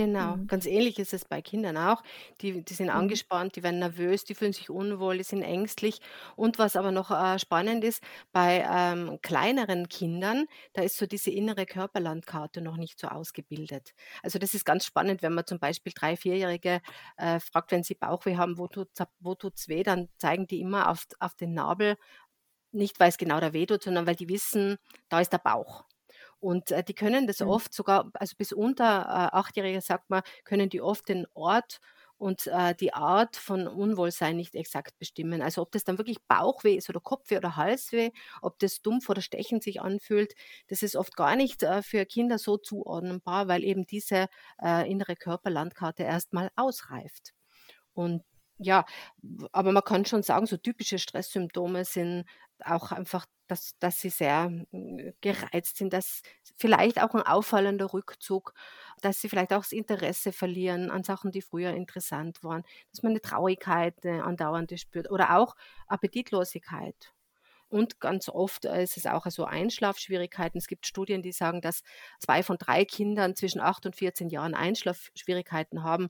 Genau, 0.00 0.38
Mhm. 0.38 0.46
ganz 0.46 0.64
ähnlich 0.66 1.00
ist 1.00 1.12
es 1.12 1.24
bei 1.24 1.42
Kindern 1.42 1.76
auch. 1.76 2.04
Die, 2.40 2.64
die 2.64 2.74
sind 2.74 2.88
Mhm. 2.92 3.20
angespannt, 3.28 3.56
die 3.56 3.64
werden 3.64 3.80
nervös, 3.80 4.22
die 4.24 4.36
fühlen 4.36 4.52
sich 4.52 4.70
unwohl, 4.70 5.16
die 5.18 5.24
sind 5.24 5.42
ängstlich. 5.42 5.98
Und 6.36 6.56
was 6.60 6.76
aber 6.76 6.92
noch 6.92 7.10
äh, 7.10 7.36
spannend 7.40 7.82
ist, 7.82 8.00
bei 8.30 8.64
ähm, 8.70 9.18
kleineren 9.22 9.88
Kindern, 9.88 10.46
da 10.72 10.82
ist 10.82 10.98
so 10.98 11.06
diese 11.06 11.32
innere 11.32 11.66
Körperlandkarte 11.66 12.60
noch 12.60 12.76
nicht 12.76 13.00
so 13.00 13.08
ausgebildet. 13.08 13.92
Also 14.22 14.38
das 14.38 14.54
ist 14.54 14.64
ganz 14.64 14.84
spannend, 14.86 15.20
wenn 15.22 15.34
man 15.34 15.46
zum 15.46 15.58
Beispiel 15.58 15.92
drei, 15.92 16.16
vierjährige 16.16 16.80
äh, 17.16 17.40
fragt, 17.40 17.72
wenn 17.72 17.82
sie 17.82 17.94
Bauchweh 17.96 18.36
haben, 18.36 18.56
wo 18.56 18.68
tut's, 18.68 19.02
wo 19.18 19.34
tut's 19.34 19.66
weh, 19.66 19.82
dann 19.82 20.08
zeigen 20.16 20.46
die 20.46 20.60
immer 20.60 20.90
auf, 20.90 21.06
auf 21.18 21.34
den 21.34 21.54
Nabel, 21.54 21.96
nicht 22.72 23.00
weil 23.00 23.10
es 23.10 23.18
genau 23.18 23.40
da 23.40 23.52
weh 23.52 23.66
tut, 23.66 23.82
sondern 23.84 24.06
weil 24.06 24.16
die 24.16 24.28
wissen, 24.28 24.78
da 25.10 25.20
ist 25.20 25.32
der 25.32 25.38
Bauch. 25.38 25.84
Und 26.40 26.70
äh, 26.70 26.84
die 26.84 26.94
können 26.94 27.26
das 27.26 27.40
Mhm. 27.40 27.42
oft 27.42 27.72
sogar, 27.74 28.10
also 28.14 28.34
bis 28.38 28.52
unter 28.52 28.84
äh, 28.84 29.36
Achtjährige 29.36 29.80
sagt 29.80 30.10
man, 30.10 30.22
können 30.44 30.68
die 30.70 30.80
oft 30.80 31.08
den 31.08 31.26
Ort 31.34 31.80
und 32.16 32.46
äh, 32.48 32.74
die 32.74 32.94
Art 32.94 33.36
von 33.36 33.66
Unwohlsein 33.68 34.36
nicht 34.36 34.54
exakt 34.54 34.98
bestimmen. 34.98 35.42
Also 35.42 35.62
ob 35.62 35.72
das 35.72 35.84
dann 35.84 35.98
wirklich 35.98 36.18
Bauchweh 36.26 36.74
ist 36.76 36.88
oder 36.90 37.00
Kopfweh 37.00 37.36
oder 37.38 37.56
Halsweh, 37.56 38.10
ob 38.42 38.58
das 38.58 38.82
dumpf 38.82 39.08
oder 39.08 39.22
stechend 39.22 39.62
sich 39.62 39.80
anfühlt, 39.80 40.34
das 40.68 40.82
ist 40.82 40.96
oft 40.96 41.16
gar 41.16 41.36
nicht 41.36 41.62
äh, 41.62 41.82
für 41.82 42.06
Kinder 42.06 42.38
so 42.38 42.56
zuordnenbar, 42.56 43.48
weil 43.48 43.64
eben 43.64 43.86
diese 43.86 44.26
äh, 44.62 44.90
innere 44.90 45.16
Körperlandkarte 45.16 46.02
erstmal 46.04 46.50
ausreift. 46.56 47.32
Und 47.94 48.22
ja, 48.58 48.84
aber 49.52 49.72
man 49.72 49.84
kann 49.84 50.04
schon 50.04 50.22
sagen, 50.22 50.46
so 50.46 50.56
typische 50.56 50.98
Stresssymptome 50.98 51.84
sind 51.84 52.24
auch 52.64 52.92
einfach, 52.92 53.26
dass, 53.46 53.78
dass 53.78 54.00
sie 54.00 54.10
sehr 54.10 54.44
hm, 54.70 55.14
gereizt 55.20 55.76
sind, 55.78 55.92
dass 55.92 56.22
vielleicht 56.56 57.00
auch 57.02 57.14
ein 57.14 57.22
auffallender 57.22 57.92
Rückzug, 57.92 58.52
dass 59.00 59.20
sie 59.20 59.28
vielleicht 59.28 59.52
auch 59.52 59.62
das 59.62 59.72
Interesse 59.72 60.32
verlieren 60.32 60.90
an 60.90 61.04
Sachen, 61.04 61.30
die 61.30 61.42
früher 61.42 61.70
interessant 61.70 62.42
waren, 62.42 62.64
dass 62.92 63.02
man 63.02 63.10
eine 63.12 63.20
Traurigkeit, 63.20 63.94
eine 64.04 64.24
andauernde 64.24 64.76
spürt 64.76 65.10
oder 65.10 65.36
auch 65.38 65.54
Appetitlosigkeit. 65.86 67.12
Und 67.70 68.00
ganz 68.00 68.28
oft 68.28 68.64
äh, 68.64 68.82
ist 68.82 68.96
es 68.96 69.06
auch 69.06 69.26
so 69.26 69.44
Einschlafschwierigkeiten. 69.44 70.58
Es 70.58 70.68
gibt 70.68 70.86
Studien, 70.86 71.22
die 71.22 71.32
sagen, 71.32 71.60
dass 71.60 71.82
zwei 72.18 72.42
von 72.42 72.56
drei 72.56 72.84
Kindern 72.84 73.36
zwischen 73.36 73.60
8 73.60 73.86
und 73.86 73.96
14 73.96 74.30
Jahren 74.30 74.54
Einschlafschwierigkeiten 74.54 75.82
haben. 75.82 76.08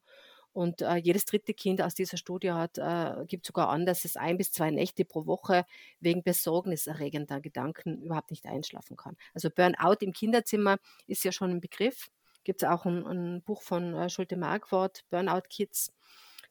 Und 0.58 0.82
äh, 0.82 0.96
jedes 0.96 1.24
dritte 1.24 1.54
Kind 1.54 1.80
aus 1.80 1.94
dieser 1.94 2.16
Studie 2.16 2.50
hat, 2.50 2.78
äh, 2.78 3.24
gibt 3.26 3.46
sogar 3.46 3.68
an, 3.68 3.86
dass 3.86 4.04
es 4.04 4.16
ein 4.16 4.36
bis 4.36 4.50
zwei 4.50 4.72
Nächte 4.72 5.04
pro 5.04 5.24
Woche 5.24 5.64
wegen 6.00 6.24
besorgniserregender 6.24 7.40
Gedanken 7.40 8.02
überhaupt 8.02 8.32
nicht 8.32 8.44
einschlafen 8.44 8.96
kann. 8.96 9.16
Also 9.34 9.50
Burnout 9.50 9.98
im 10.00 10.12
Kinderzimmer 10.12 10.78
ist 11.06 11.22
ja 11.22 11.30
schon 11.30 11.52
ein 11.52 11.60
Begriff. 11.60 12.10
Gibt 12.42 12.64
es 12.64 12.68
auch 12.68 12.86
ein, 12.86 13.06
ein, 13.06 13.42
Buch 13.42 13.62
von 13.62 13.94
äh, 13.94 14.10
Schulte 14.10 14.36
Markwort, 14.36 15.04
Burnout 15.10 15.42
Kids. 15.48 15.92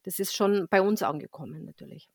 Das 0.04 0.20
ist 0.20 0.34
schon 0.34 0.70
bei 0.70 0.82
uns 0.82 1.04
angekommen 1.04 1.66
natürlich. 1.66 2.10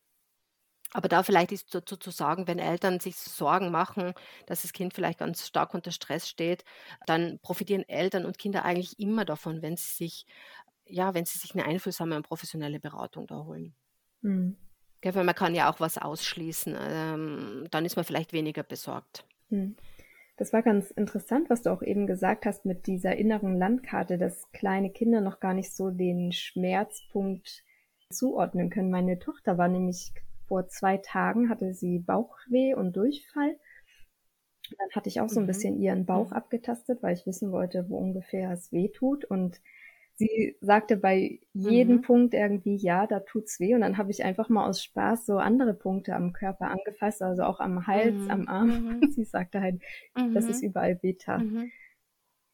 Aber 0.95 1.09
da 1.09 1.21
vielleicht 1.23 1.51
ist 1.51 1.73
dazu 1.73 1.97
zu 1.97 2.11
sagen, 2.11 2.47
wenn 2.47 2.59
Eltern 2.59 2.99
sich 2.99 3.17
Sorgen 3.17 3.71
machen, 3.71 4.13
dass 4.45 4.61
das 4.63 4.73
Kind 4.73 4.93
vielleicht 4.93 5.19
ganz 5.19 5.47
stark 5.47 5.73
unter 5.73 5.91
Stress 5.91 6.29
steht, 6.29 6.63
dann 7.07 7.39
profitieren 7.39 7.87
Eltern 7.87 8.25
und 8.25 8.37
Kinder 8.37 8.63
eigentlich 8.63 8.99
immer 8.99 9.25
davon, 9.25 9.63
wenn 9.63 9.75
sie 9.75 9.89
sich 9.89 10.25
ja, 10.93 11.13
wenn 11.13 11.25
sie 11.25 11.39
sich 11.39 11.53
eine 11.53 11.65
einfühlsame 11.65 12.15
und 12.15 12.27
professionelle 12.27 12.79
Beratung 12.79 13.25
da 13.25 13.43
holen. 13.43 13.73
Mhm. 14.21 14.55
Ja, 15.03 15.13
weil 15.15 15.23
man 15.23 15.35
kann 15.35 15.55
ja 15.55 15.69
auch 15.69 15.79
was 15.79 15.97
ausschließen, 15.97 16.77
ähm, 16.79 17.67
dann 17.71 17.83
ist 17.83 17.95
man 17.95 18.05
vielleicht 18.05 18.31
weniger 18.31 18.63
besorgt. 18.63 19.25
Mhm. 19.49 19.75
Das 20.37 20.53
war 20.53 20.61
ganz 20.61 20.91
interessant, 20.91 21.49
was 21.49 21.63
du 21.63 21.71
auch 21.71 21.83
eben 21.83 22.07
gesagt 22.07 22.45
hast 22.45 22.65
mit 22.65 22.87
dieser 22.87 23.15
inneren 23.15 23.57
Landkarte, 23.57 24.17
dass 24.17 24.51
kleine 24.51 24.91
Kinder 24.91 25.21
noch 25.21 25.39
gar 25.39 25.53
nicht 25.53 25.75
so 25.75 25.89
den 25.89 26.31
Schmerzpunkt 26.31 27.63
zuordnen 28.09 28.69
können. 28.69 28.89
Meine 28.89 29.19
Tochter 29.19 29.57
war 29.57 29.67
nämlich 29.67 30.11
vor 30.47 30.67
zwei 30.67 30.97
Tagen, 30.97 31.49
hatte 31.49 31.73
sie 31.73 31.99
Bauchweh 31.99 32.73
und 32.75 32.95
Durchfall. 32.95 33.57
Dann 34.77 34.89
hatte 34.95 35.09
ich 35.09 35.21
auch 35.21 35.29
so 35.29 35.39
ein 35.39 35.43
mhm. 35.43 35.47
bisschen 35.47 35.79
ihren 35.79 36.05
Bauch 36.05 36.29
mhm. 36.29 36.37
abgetastet, 36.37 37.03
weil 37.03 37.15
ich 37.15 37.25
wissen 37.25 37.51
wollte, 37.51 37.89
wo 37.89 37.97
ungefähr 37.97 38.51
es 38.51 38.71
weh 38.71 38.89
tut. 38.89 39.25
Und 39.25 39.59
sie 40.15 40.55
sagte 40.61 40.97
bei 40.97 41.39
jedem 41.53 41.97
mhm. 41.97 42.01
Punkt 42.01 42.33
irgendwie, 42.33 42.75
ja, 42.75 43.07
da 43.07 43.19
tut's 43.19 43.59
weh. 43.59 43.73
Und 43.73 43.81
dann 43.81 43.97
habe 43.97 44.11
ich 44.11 44.23
einfach 44.23 44.49
mal 44.49 44.67
aus 44.67 44.83
Spaß 44.83 45.25
so 45.25 45.37
andere 45.37 45.73
Punkte 45.73 46.15
am 46.15 46.33
Körper 46.33 46.69
angefasst, 46.69 47.21
also 47.21 47.43
auch 47.43 47.59
am 47.59 47.87
Hals, 47.87 48.15
mhm. 48.15 48.31
am 48.31 48.47
Arm. 48.47 48.99
Mhm. 48.99 49.01
sie 49.11 49.23
sagte 49.23 49.61
halt, 49.61 49.81
das 50.33 50.45
ist 50.45 50.61
mhm. 50.61 50.69
überall 50.69 50.95
Beta. 50.95 51.39
Mhm. 51.39 51.71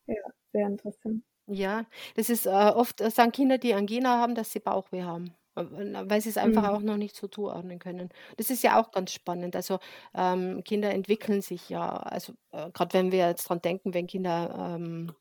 Ja, 0.07 0.15
sehr 0.51 0.67
interessant. 0.67 1.23
Ja, 1.47 1.85
das 2.15 2.29
ist 2.29 2.45
äh, 2.45 2.49
oft, 2.49 3.01
äh, 3.01 3.09
sagen 3.09 3.31
Kinder, 3.31 3.57
die 3.57 3.73
Angina 3.73 4.19
haben, 4.19 4.35
dass 4.35 4.51
sie 4.51 4.59
Bauchweh 4.59 5.03
haben 5.03 5.33
äh, 5.55 5.63
weil 5.63 6.21
sie 6.21 6.29
es 6.29 6.37
einfach 6.37 6.63
mhm. 6.63 6.69
auch 6.69 6.81
noch 6.81 6.97
nicht 6.97 7.15
so 7.15 7.27
zuordnen 7.27 7.79
können. 7.79 8.09
Das 8.37 8.49
ist 8.49 8.63
ja 8.63 8.79
auch 8.79 8.91
ganz 8.91 9.11
spannend. 9.11 9.55
Also 9.55 9.79
ähm, 10.13 10.63
Kinder 10.63 10.91
entwickeln 10.91 11.41
sich 11.41 11.69
ja, 11.69 11.89
also 11.89 12.33
äh, 12.51 12.69
gerade 12.71 12.93
wenn 12.93 13.11
wir 13.11 13.27
jetzt 13.27 13.49
dran 13.49 13.61
denken, 13.61 13.93
wenn 13.93 14.07
Kinder 14.07 14.75
ähm, 14.75 15.11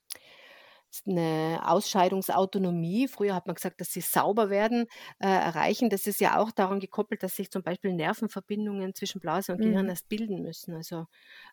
eine 1.07 1.61
Ausscheidungsautonomie, 1.65 3.09
früher 3.09 3.35
hat 3.35 3.47
man 3.47 3.55
gesagt, 3.57 3.81
dass 3.81 3.93
sie 3.93 4.01
sauber 4.01 4.51
werden, 4.51 4.87
äh, 5.19 5.27
erreichen. 5.29 5.91
Das 5.91 6.07
ist 6.07 6.21
ja 6.21 6.39
auch 6.39 6.51
daran 6.51 6.81
gekoppelt, 6.81 7.23
dass 7.23 7.37
sich 7.37 7.51
zum 7.51 7.63
Beispiel 7.63 7.93
Nervenverbindungen 7.93 8.95
zwischen 8.95 9.21
Blase 9.21 9.53
und 9.53 9.61
Gehirn 9.61 9.89
Mhm. 9.89 9.91
erst 9.91 10.09
bilden 10.09 10.43
müssen. 10.43 10.75
Also, 10.75 11.07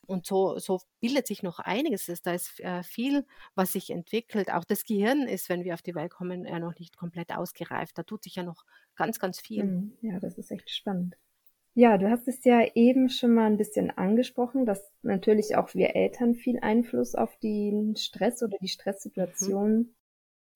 und 0.05 0.25
so, 0.25 0.57
so 0.59 0.79
bildet 0.99 1.27
sich 1.27 1.43
noch 1.43 1.59
einiges. 1.59 2.05
Da 2.23 2.33
ist 2.33 2.59
äh, 2.59 2.83
viel, 2.83 3.25
was 3.55 3.73
sich 3.73 3.89
entwickelt. 3.89 4.51
Auch 4.51 4.63
das 4.65 4.83
Gehirn 4.85 5.23
ist, 5.27 5.49
wenn 5.49 5.63
wir 5.63 5.73
auf 5.73 5.81
die 5.81 5.95
Welt 5.95 6.11
kommen, 6.13 6.45
ja 6.45 6.59
noch 6.59 6.75
nicht 6.79 6.97
komplett 6.97 7.31
ausgereift. 7.35 7.97
Da 7.97 8.03
tut 8.03 8.23
sich 8.23 8.35
ja 8.35 8.43
noch 8.43 8.63
ganz, 8.95 9.19
ganz 9.19 9.39
viel. 9.39 9.71
Mhm. 9.71 9.97
Ja, 10.01 10.19
das 10.19 10.37
ist 10.37 10.51
echt 10.51 10.69
spannend. 10.69 11.17
Ja, 11.77 11.97
du 11.97 12.09
hast 12.09 12.25
es 12.29 12.45
ja 12.45 12.65
eben 12.73 13.09
schon 13.09 13.33
mal 13.33 13.47
ein 13.47 13.57
bisschen 13.57 13.91
angesprochen, 13.91 14.65
dass 14.65 14.93
natürlich 15.01 15.57
auch 15.57 15.75
wir 15.75 15.93
Eltern 15.93 16.33
viel 16.33 16.57
Einfluss 16.61 17.15
auf 17.15 17.35
den 17.39 17.97
Stress 17.97 18.41
oder 18.41 18.57
die 18.61 18.69
Stresssituation 18.69 19.77
mhm. 19.79 19.95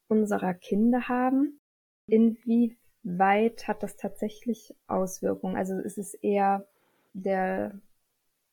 unserer 0.07 0.53
Kinder 0.53 1.09
haben. 1.09 1.59
Inwieweit 2.07 3.67
hat 3.67 3.83
das 3.83 3.97
tatsächlich 3.97 4.73
Auswirkungen? 4.87 5.57
Also 5.57 5.77
ist 5.77 5.97
es 5.97 6.13
eher 6.13 6.65
der 7.11 7.77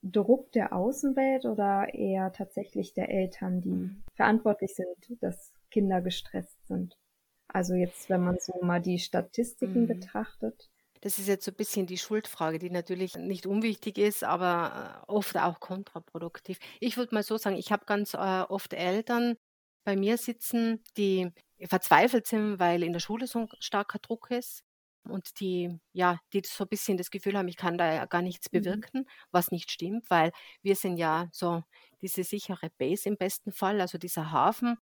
Druck 0.03 0.51
der 0.51 0.73
Außenwelt 0.73 1.45
oder 1.45 1.95
eher 1.95 2.33
tatsächlich 2.33 2.95
der 2.95 3.11
Eltern, 3.11 3.61
die 3.61 3.69
mhm. 3.69 4.03
verantwortlich 4.15 4.75
sind, 4.75 5.23
dass 5.23 5.53
Kinder 5.71 6.01
gestresst 6.01 6.67
sind? 6.67 6.99
Also 7.47 7.75
jetzt, 7.75 8.11
wenn 8.11 8.25
man 8.25 8.39
so 8.41 8.59
mal 8.61 8.83
die 8.83 8.99
Statistiken 8.99 9.83
mhm. 9.83 9.87
betrachtet. 9.87 10.69
Das 11.07 11.19
ist 11.21 11.29
jetzt 11.29 11.45
so 11.45 11.53
ein 11.53 11.55
bisschen 11.57 11.87
die 11.87 11.99
Schuldfrage, 11.99 12.59
die 12.59 12.69
natürlich 12.71 13.15
nicht 13.17 13.47
unwichtig 13.47 13.97
ist, 13.97 14.25
aber 14.25 15.05
äh, 15.07 15.13
oft 15.13 15.37
auch 15.37 15.61
kontraproduktiv. 15.61 16.59
Ich 16.81 16.97
würde 16.97 17.15
mal 17.15 17.23
so 17.23 17.37
sagen, 17.39 17.55
ich 17.57 17.71
habe 17.71 17.85
ganz 17.87 18.15
äh, 18.15 18.17
oft 18.17 18.73
Eltern 18.73 19.37
bei 19.85 19.95
mir 19.95 20.19
sitzen, 20.19 20.83
die 20.97 21.31
verzweifelt 21.63 22.27
sind, 22.27 22.59
weil 22.59 22.83
in 22.83 22.93
der 22.93 22.99
Schule 23.01 23.29
so 23.29 23.39
ein 23.41 23.49
starker 23.61 24.01
Druck 24.01 24.33
ist 24.33 24.65
und 25.09 25.39
die, 25.39 25.79
ja, 25.93 26.19
die 26.33 26.43
so 26.45 26.65
ein 26.65 26.69
bisschen 26.69 26.97
das 26.99 27.13
Gefühl 27.13 27.39
haben, 27.39 27.47
ich 27.47 27.57
kann 27.57 27.79
da 27.79 27.95
ja 27.95 28.07
gar 28.07 28.23
nichts 28.23 28.49
Mhm. 28.53 28.83
bewirken, 28.83 29.07
was 29.31 29.53
nicht 29.53 29.71
stimmt, 29.71 30.11
weil 30.11 30.33
wir 30.63 30.75
sind 30.75 30.97
ja 30.97 31.29
so 31.33 31.63
diese 32.03 32.25
sichere 32.25 32.71
Base 32.79 33.09
im 33.09 33.17
besten 33.17 33.53
Fall, 33.53 33.81
also 33.81 33.97
dieser 33.99 34.33
Hafen, 34.33 34.77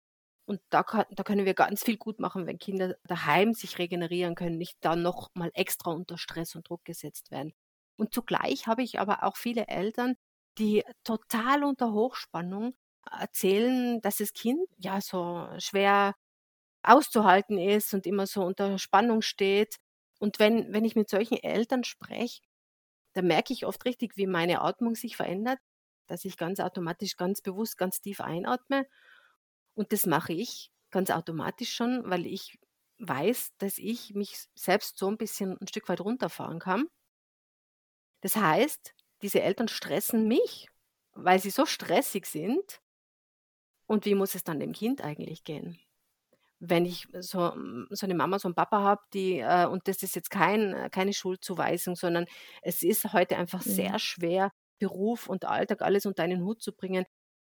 und 0.47 0.61
da, 0.71 0.83
kann, 0.83 1.07
da 1.11 1.23
können 1.23 1.47
wir 1.47 1.55
ganz 1.55 1.85
viel 1.85 1.97
gut 1.97 2.21
machen, 2.21 2.47
wenn 2.47 2.59
Kinder 2.59 2.97
daheim 3.05 3.55
sich 3.55 3.79
regenerieren 3.79 4.35
können, 4.35 4.59
nicht 4.59 4.77
dann 4.81 5.03
noch 5.03 5.31
mal 5.35 5.51
extra 5.55 5.91
unter 5.91 6.19
Stress 6.19 6.55
und 6.55 6.69
Druck 6.69 6.85
gesetzt 6.85 7.31
werden. 7.31 7.55
Und 7.97 8.13
zugleich 8.13 8.67
habe 8.67 8.83
ich 8.83 8.99
aber 9.01 9.23
auch 9.23 9.37
viele 9.37 9.69
Eltern, 9.69 10.17
die 10.59 10.85
total 11.05 11.65
unter 11.65 11.93
Hochspannung 11.93 12.75
erzählen, 13.11 14.01
dass 14.03 14.19
das 14.19 14.33
Kind 14.33 14.69
ja 14.79 15.01
so 15.01 15.49
schwer 15.59 16.15
auszuhalten 16.83 17.59
ist 17.59 17.95
und 17.95 18.07
immer 18.07 18.27
so 18.27 18.45
unter 18.45 18.79
Spannung 18.79 19.23
steht. 19.23 19.77
Und 20.19 20.39
wenn, 20.39 20.73
wenn 20.73 20.85
ich 20.85 20.97
mit 20.97 21.09
solchen 21.09 21.39
Eltern 21.39 21.85
spreche, 21.85 22.43
dann 23.15 23.27
merke 23.27 23.53
ich 23.53 23.67
oft 23.67 23.85
richtig, 23.85 24.17
wie 24.17 24.27
meine 24.27 24.61
Atmung 24.63 24.95
sich 24.95 25.17
verändert, 25.17 25.59
dass 26.07 26.25
ich 26.25 26.37
ganz 26.37 26.61
automatisch, 26.61 27.17
ganz 27.17 27.41
bewusst, 27.41 27.79
ganz 27.79 28.01
tief 28.01 28.21
einatme 28.21 28.87
und 29.75 29.93
das 29.93 30.07
mache 30.07 30.33
ich 30.33 30.71
ganz 30.91 31.11
automatisch 31.11 31.75
schon, 31.75 32.03
weil 32.09 32.27
ich 32.27 32.59
weiß, 32.99 33.53
dass 33.59 33.79
ich 33.79 34.15
mich 34.15 34.47
selbst 34.55 34.99
so 34.99 35.09
ein 35.09 35.19
bisschen 35.19 35.59
ein 35.61 35.67
Stück 35.67 35.89
weit 35.89 36.01
runterfahren 36.01 36.61
kann. 36.61 36.87
Das 38.21 38.37
heißt, 38.37 38.95
diese 39.23 39.43
Eltern 39.43 39.69
stressen 39.69 40.29
mich, 40.29 40.69
weil 41.13 41.39
sie 41.41 41.51
so 41.51 41.67
stressig 41.67 42.27
sind. 42.27 42.81
Und 43.87 44.07
wie 44.07 44.15
muss 44.15 44.35
es 44.35 44.45
dann 44.45 44.61
dem 44.61 44.73
Kind 44.73 45.03
eigentlich 45.03 45.45
gehen? 45.45 45.79
Wenn 46.59 46.87
ich 46.87 47.09
so, 47.19 47.53
so 47.91 48.07
eine 48.07 48.15
Mama, 48.15 48.39
so 48.39 48.49
einen 48.49 48.55
Papa 48.55 48.81
habe, 48.81 49.03
die, 49.13 49.41
äh, 49.41 49.67
und 49.67 49.89
das 49.89 50.03
ist 50.03 50.15
jetzt 50.15 50.31
kein, 50.31 50.89
keine 50.91 51.13
Schuldzuweisung, 51.13 51.97
sondern 51.97 52.27
es 52.63 52.83
ist 52.83 53.13
heute 53.13 53.37
einfach 53.37 53.65
mhm. 53.67 53.71
sehr 53.71 53.99
schwer, 53.99 54.53
Beruf 54.79 55.29
und 55.29 55.45
Alltag 55.45 55.83
alles 55.83 56.07
unter 56.07 56.23
einen 56.23 56.45
Hut 56.45 56.63
zu 56.63 56.73
bringen. 56.73 57.05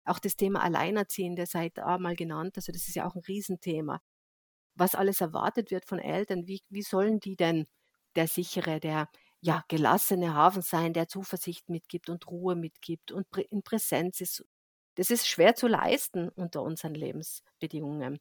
Auch 0.06 0.20
das 0.20 0.36
Thema 0.36 0.64
Alleinerziehende 0.64 1.46
sei 1.46 1.70
da 1.70 1.98
mal 1.98 2.16
genannt. 2.16 2.54
Also 2.56 2.72
das 2.72 2.88
ist 2.88 2.96
ja 2.96 3.08
auch 3.08 3.16
ein 3.16 3.24
Riesenthema. 3.28 4.02
Was 4.76 4.96
alles 4.96 5.22
erwartet 5.22 5.72
wird 5.72 5.86
von 5.86 6.00
Eltern, 6.00 6.48
wie, 6.48 6.62
wie 6.70 6.82
sollen 6.82 7.20
die 7.20 7.36
denn 7.36 7.68
der 8.16 8.28
sichere, 8.28 8.80
der 8.80 9.10
ja, 9.42 9.64
gelassene 9.68 10.34
Hafen 10.34 10.62
sein, 10.62 10.94
der 10.94 11.08
Zuversicht 11.08 11.70
mitgibt 11.70 12.10
und 12.10 12.28
Ruhe 12.28 12.56
mitgibt 12.56 13.12
und 13.12 13.28
in 13.50 13.64
Präsenz 13.64 14.22
ist. 14.22 14.46
Das 14.96 15.12
ist 15.12 15.28
schwer 15.28 15.56
zu 15.56 15.68
leisten 15.68 16.30
unter 16.30 16.62
unseren 16.62 16.94
Lebensbedingungen. 16.94 18.20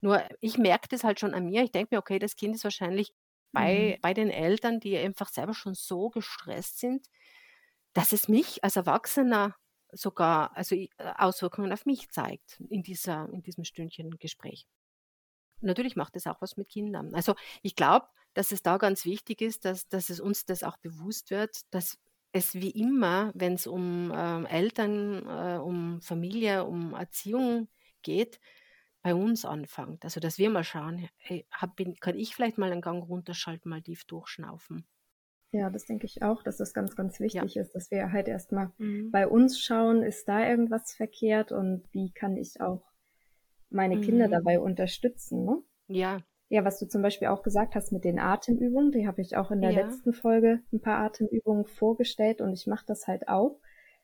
Nur 0.00 0.24
ich 0.40 0.58
merke 0.58 0.88
das 0.88 1.04
halt 1.04 1.20
schon 1.20 1.34
an 1.34 1.46
mir. 1.46 1.62
Ich 1.62 1.70
denke 1.70 1.94
mir, 1.94 2.00
okay, 2.00 2.18
das 2.18 2.34
Kind 2.34 2.56
ist 2.56 2.64
wahrscheinlich 2.64 3.14
bei, 3.52 3.96
mhm. 3.96 4.00
bei 4.00 4.14
den 4.14 4.30
Eltern, 4.30 4.80
die 4.80 4.96
einfach 4.98 5.28
selber 5.28 5.54
schon 5.54 5.74
so 5.74 6.10
gestresst 6.10 6.80
sind, 6.80 7.06
dass 7.92 8.12
es 8.12 8.28
mich 8.28 8.64
als 8.64 8.76
Erwachsener 8.76 9.54
sogar 9.92 10.56
also 10.56 10.74
äh, 10.74 10.88
Auswirkungen 11.16 11.72
auf 11.72 11.86
mich 11.86 12.10
zeigt 12.10 12.60
in, 12.68 12.82
dieser, 12.82 13.28
in 13.32 13.42
diesem 13.42 13.64
Stündchen 13.64 14.18
Gespräch. 14.18 14.66
natürlich 15.60 15.96
macht 15.96 16.16
es 16.16 16.26
auch 16.26 16.40
was 16.40 16.56
mit 16.56 16.68
Kindern. 16.68 17.14
Also 17.14 17.34
ich 17.62 17.76
glaube, 17.76 18.06
dass 18.34 18.52
es 18.52 18.62
da 18.62 18.78
ganz 18.78 19.04
wichtig 19.04 19.40
ist, 19.42 19.64
dass, 19.64 19.88
dass 19.88 20.10
es 20.10 20.20
uns 20.20 20.44
das 20.44 20.62
auch 20.62 20.78
bewusst 20.78 21.30
wird, 21.30 21.62
dass 21.70 21.98
es 22.32 22.54
wie 22.54 22.70
immer, 22.70 23.30
wenn 23.34 23.54
es 23.54 23.66
um 23.66 24.10
äh, 24.10 24.44
Eltern, 24.46 25.26
äh, 25.26 25.58
um 25.58 26.00
Familie, 26.00 26.64
um 26.64 26.94
Erziehung 26.94 27.68
geht, 28.02 28.40
bei 29.02 29.14
uns 29.14 29.44
anfängt. 29.44 30.04
Also 30.04 30.20
dass 30.20 30.38
wir 30.38 30.48
mal 30.50 30.64
schauen, 30.64 31.08
hey, 31.18 31.46
hab, 31.50 31.76
bin, 31.76 31.96
kann 31.96 32.18
ich 32.18 32.34
vielleicht 32.34 32.58
mal 32.58 32.72
einen 32.72 32.80
Gang 32.80 33.06
runterschalten, 33.06 33.68
mal 33.68 33.82
tief 33.82 34.04
durchschnaufen. 34.04 34.86
Ja, 35.52 35.68
das 35.68 35.84
denke 35.84 36.06
ich 36.06 36.22
auch, 36.22 36.42
dass 36.42 36.56
das 36.56 36.72
ganz, 36.72 36.96
ganz 36.96 37.20
wichtig 37.20 37.54
ja. 37.54 37.62
ist, 37.62 37.74
dass 37.74 37.90
wir 37.90 38.10
halt 38.10 38.26
erstmal 38.26 38.70
mhm. 38.78 39.10
bei 39.10 39.28
uns 39.28 39.60
schauen, 39.60 40.02
ist 40.02 40.26
da 40.26 40.48
irgendwas 40.48 40.94
verkehrt 40.94 41.52
und 41.52 41.84
wie 41.92 42.10
kann 42.10 42.38
ich 42.38 42.60
auch 42.60 42.82
meine 43.68 43.96
mhm. 43.96 44.00
Kinder 44.00 44.28
dabei 44.28 44.60
unterstützen, 44.60 45.44
ne? 45.44 45.62
Ja. 45.88 46.20
Ja, 46.48 46.64
was 46.66 46.78
du 46.78 46.86
zum 46.86 47.00
Beispiel 47.00 47.28
auch 47.28 47.42
gesagt 47.42 47.74
hast 47.74 47.92
mit 47.92 48.04
den 48.04 48.18
Atemübungen, 48.18 48.92
die 48.92 49.06
habe 49.06 49.22
ich 49.22 49.36
auch 49.36 49.50
in 49.50 49.62
der 49.62 49.70
ja. 49.70 49.86
letzten 49.86 50.12
Folge 50.12 50.60
ein 50.72 50.80
paar 50.80 50.98
Atemübungen 50.98 51.66
vorgestellt 51.66 52.40
und 52.40 52.52
ich 52.52 52.66
mache 52.66 52.84
das 52.86 53.06
halt 53.06 53.28
auch 53.28 53.58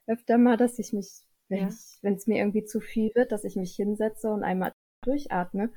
öfter 0.06 0.38
mal, 0.38 0.56
dass 0.56 0.78
ich 0.78 0.92
mich, 0.92 1.08
wenn 1.48 1.60
ja. 1.60 2.14
es 2.14 2.26
mir 2.26 2.38
irgendwie 2.38 2.64
zu 2.64 2.80
viel 2.80 3.10
wird, 3.14 3.32
dass 3.32 3.44
ich 3.44 3.56
mich 3.56 3.74
hinsetze 3.74 4.30
und 4.30 4.44
einmal 4.44 4.72
durchatme. 5.02 5.70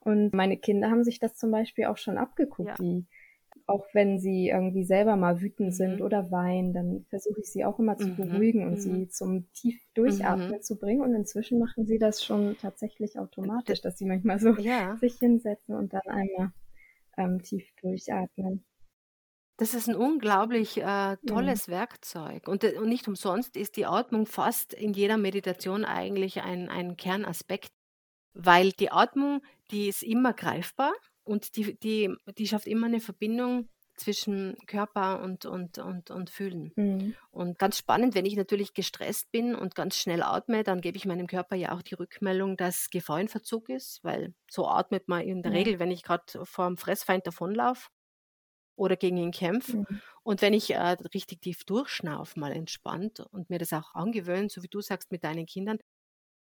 Und 0.00 0.34
meine 0.34 0.58
Kinder 0.58 0.90
haben 0.90 1.04
sich 1.04 1.18
das 1.18 1.36
zum 1.36 1.50
Beispiel 1.50 1.86
auch 1.86 1.98
schon 1.98 2.18
abgeguckt, 2.18 2.70
ja. 2.70 2.74
die 2.76 3.06
auch 3.66 3.86
wenn 3.94 4.18
sie 4.18 4.48
irgendwie 4.48 4.84
selber 4.84 5.16
mal 5.16 5.40
wütend 5.40 5.74
sind 5.74 5.96
mhm. 5.96 6.02
oder 6.02 6.30
weinen, 6.30 6.74
dann 6.74 7.06
versuche 7.08 7.40
ich 7.40 7.50
sie 7.50 7.64
auch 7.64 7.78
immer 7.78 7.96
zu 7.96 8.08
mhm. 8.08 8.16
beruhigen 8.16 8.66
und 8.66 8.74
mhm. 8.74 8.78
sie 8.78 9.08
zum 9.08 9.50
tief 9.52 9.80
Durchatmen 9.94 10.50
mhm. 10.50 10.62
zu 10.62 10.76
bringen. 10.76 11.00
Und 11.00 11.14
inzwischen 11.14 11.58
machen 11.58 11.86
sie 11.86 11.98
das 11.98 12.22
schon 12.22 12.56
tatsächlich 12.60 13.18
automatisch, 13.18 13.80
dass 13.80 13.96
sie 13.96 14.04
manchmal 14.04 14.38
so 14.38 14.50
ja. 14.56 14.96
sich 15.00 15.18
hinsetzen 15.18 15.74
und 15.74 15.94
dann 15.94 16.02
einmal 16.06 16.52
ähm, 17.16 17.42
tief 17.42 17.64
durchatmen. 17.80 18.64
Das 19.56 19.72
ist 19.72 19.88
ein 19.88 19.94
unglaublich 19.94 20.82
äh, 20.82 21.16
tolles 21.26 21.66
ja. 21.66 21.74
Werkzeug. 21.74 22.48
Und, 22.48 22.64
äh, 22.64 22.76
und 22.76 22.88
nicht 22.88 23.08
umsonst 23.08 23.56
ist 23.56 23.76
die 23.76 23.86
Atmung 23.86 24.26
fast 24.26 24.74
in 24.74 24.92
jeder 24.92 25.16
Meditation 25.16 25.84
eigentlich 25.84 26.42
ein, 26.42 26.68
ein 26.68 26.96
Kernaspekt, 26.96 27.70
weil 28.34 28.72
die 28.72 28.90
Atmung, 28.90 29.40
die 29.70 29.88
ist 29.88 30.02
immer 30.02 30.34
greifbar 30.34 30.92
und 31.24 31.56
die, 31.56 31.78
die, 31.78 32.14
die 32.38 32.46
schafft 32.46 32.66
immer 32.66 32.86
eine 32.86 33.00
Verbindung 33.00 33.68
zwischen 33.96 34.56
Körper 34.66 35.22
und, 35.22 35.46
und, 35.46 35.78
und, 35.78 36.10
und 36.10 36.30
Fühlen. 36.30 36.72
Mhm. 36.76 37.14
Und 37.30 37.58
ganz 37.58 37.78
spannend, 37.78 38.14
wenn 38.14 38.26
ich 38.26 38.36
natürlich 38.36 38.74
gestresst 38.74 39.30
bin 39.30 39.54
und 39.54 39.74
ganz 39.74 39.96
schnell 39.96 40.22
atme, 40.22 40.64
dann 40.64 40.80
gebe 40.80 40.96
ich 40.96 41.06
meinem 41.06 41.26
Körper 41.26 41.56
ja 41.56 41.72
auch 41.72 41.82
die 41.82 41.94
Rückmeldung, 41.94 42.56
dass 42.56 42.90
Gefahr 42.90 43.20
in 43.20 43.28
Verzug 43.28 43.68
ist, 43.68 44.02
weil 44.02 44.34
so 44.50 44.66
atmet 44.66 45.08
man 45.08 45.22
in 45.22 45.42
der 45.42 45.52
ja. 45.52 45.58
Regel, 45.58 45.78
wenn 45.78 45.90
ich 45.90 46.02
gerade 46.02 46.24
vor 46.44 46.66
dem 46.66 46.76
Fressfeind 46.76 47.26
davonlaufe 47.26 47.88
oder 48.76 48.96
gegen 48.96 49.16
ihn 49.16 49.30
kämpfe. 49.30 49.78
Mhm. 49.78 50.00
Und 50.22 50.42
wenn 50.42 50.54
ich 50.54 50.72
äh, 50.72 50.96
richtig 51.14 51.40
tief 51.40 51.64
durchschnaufe, 51.64 52.38
mal 52.38 52.52
entspannt 52.52 53.20
und 53.20 53.48
mir 53.48 53.58
das 53.58 53.72
auch 53.72 53.94
angewöhne, 53.94 54.48
so 54.48 54.62
wie 54.62 54.68
du 54.68 54.80
sagst 54.80 55.12
mit 55.12 55.22
deinen 55.22 55.46
Kindern, 55.46 55.78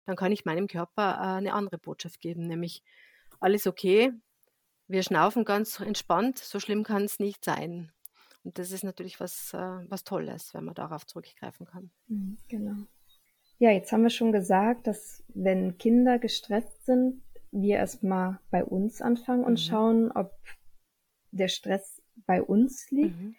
dann 0.05 0.15
kann 0.15 0.31
ich 0.31 0.45
meinem 0.45 0.67
Körper 0.67 1.17
äh, 1.19 1.37
eine 1.37 1.53
andere 1.53 1.77
Botschaft 1.77 2.19
geben, 2.19 2.47
nämlich 2.47 2.81
alles 3.39 3.67
okay, 3.67 4.11
wir 4.93 5.03
schnaufen 5.03 5.43
ganz 5.43 5.79
entspannt, 5.79 6.37
so 6.37 6.59
schlimm 6.59 6.83
kann 6.83 7.03
es 7.03 7.19
nicht 7.19 7.43
sein. 7.43 7.91
Und 8.43 8.59
das 8.59 8.71
ist 8.71 8.83
natürlich 8.83 9.19
was, 9.19 9.53
äh, 9.53 9.57
was 9.89 10.03
Tolles, 10.03 10.53
wenn 10.53 10.65
man 10.65 10.75
darauf 10.75 11.05
zurückgreifen 11.05 11.65
kann. 11.65 11.89
Mhm, 12.07 12.37
genau. 12.47 12.75
Ja, 13.57 13.71
jetzt 13.71 13.91
haben 13.91 14.03
wir 14.03 14.09
schon 14.09 14.31
gesagt, 14.31 14.87
dass 14.87 15.23
wenn 15.29 15.77
Kinder 15.77 16.19
gestresst 16.19 16.85
sind, 16.85 17.23
wir 17.51 17.77
erstmal 17.77 18.39
bei 18.51 18.63
uns 18.63 19.01
anfangen 19.01 19.43
und 19.43 19.53
mhm. 19.53 19.57
schauen, 19.57 20.11
ob 20.11 20.31
der 21.31 21.47
Stress 21.47 22.01
bei 22.25 22.41
uns 22.41 22.89
liegt. 22.91 23.19
Mhm. 23.19 23.35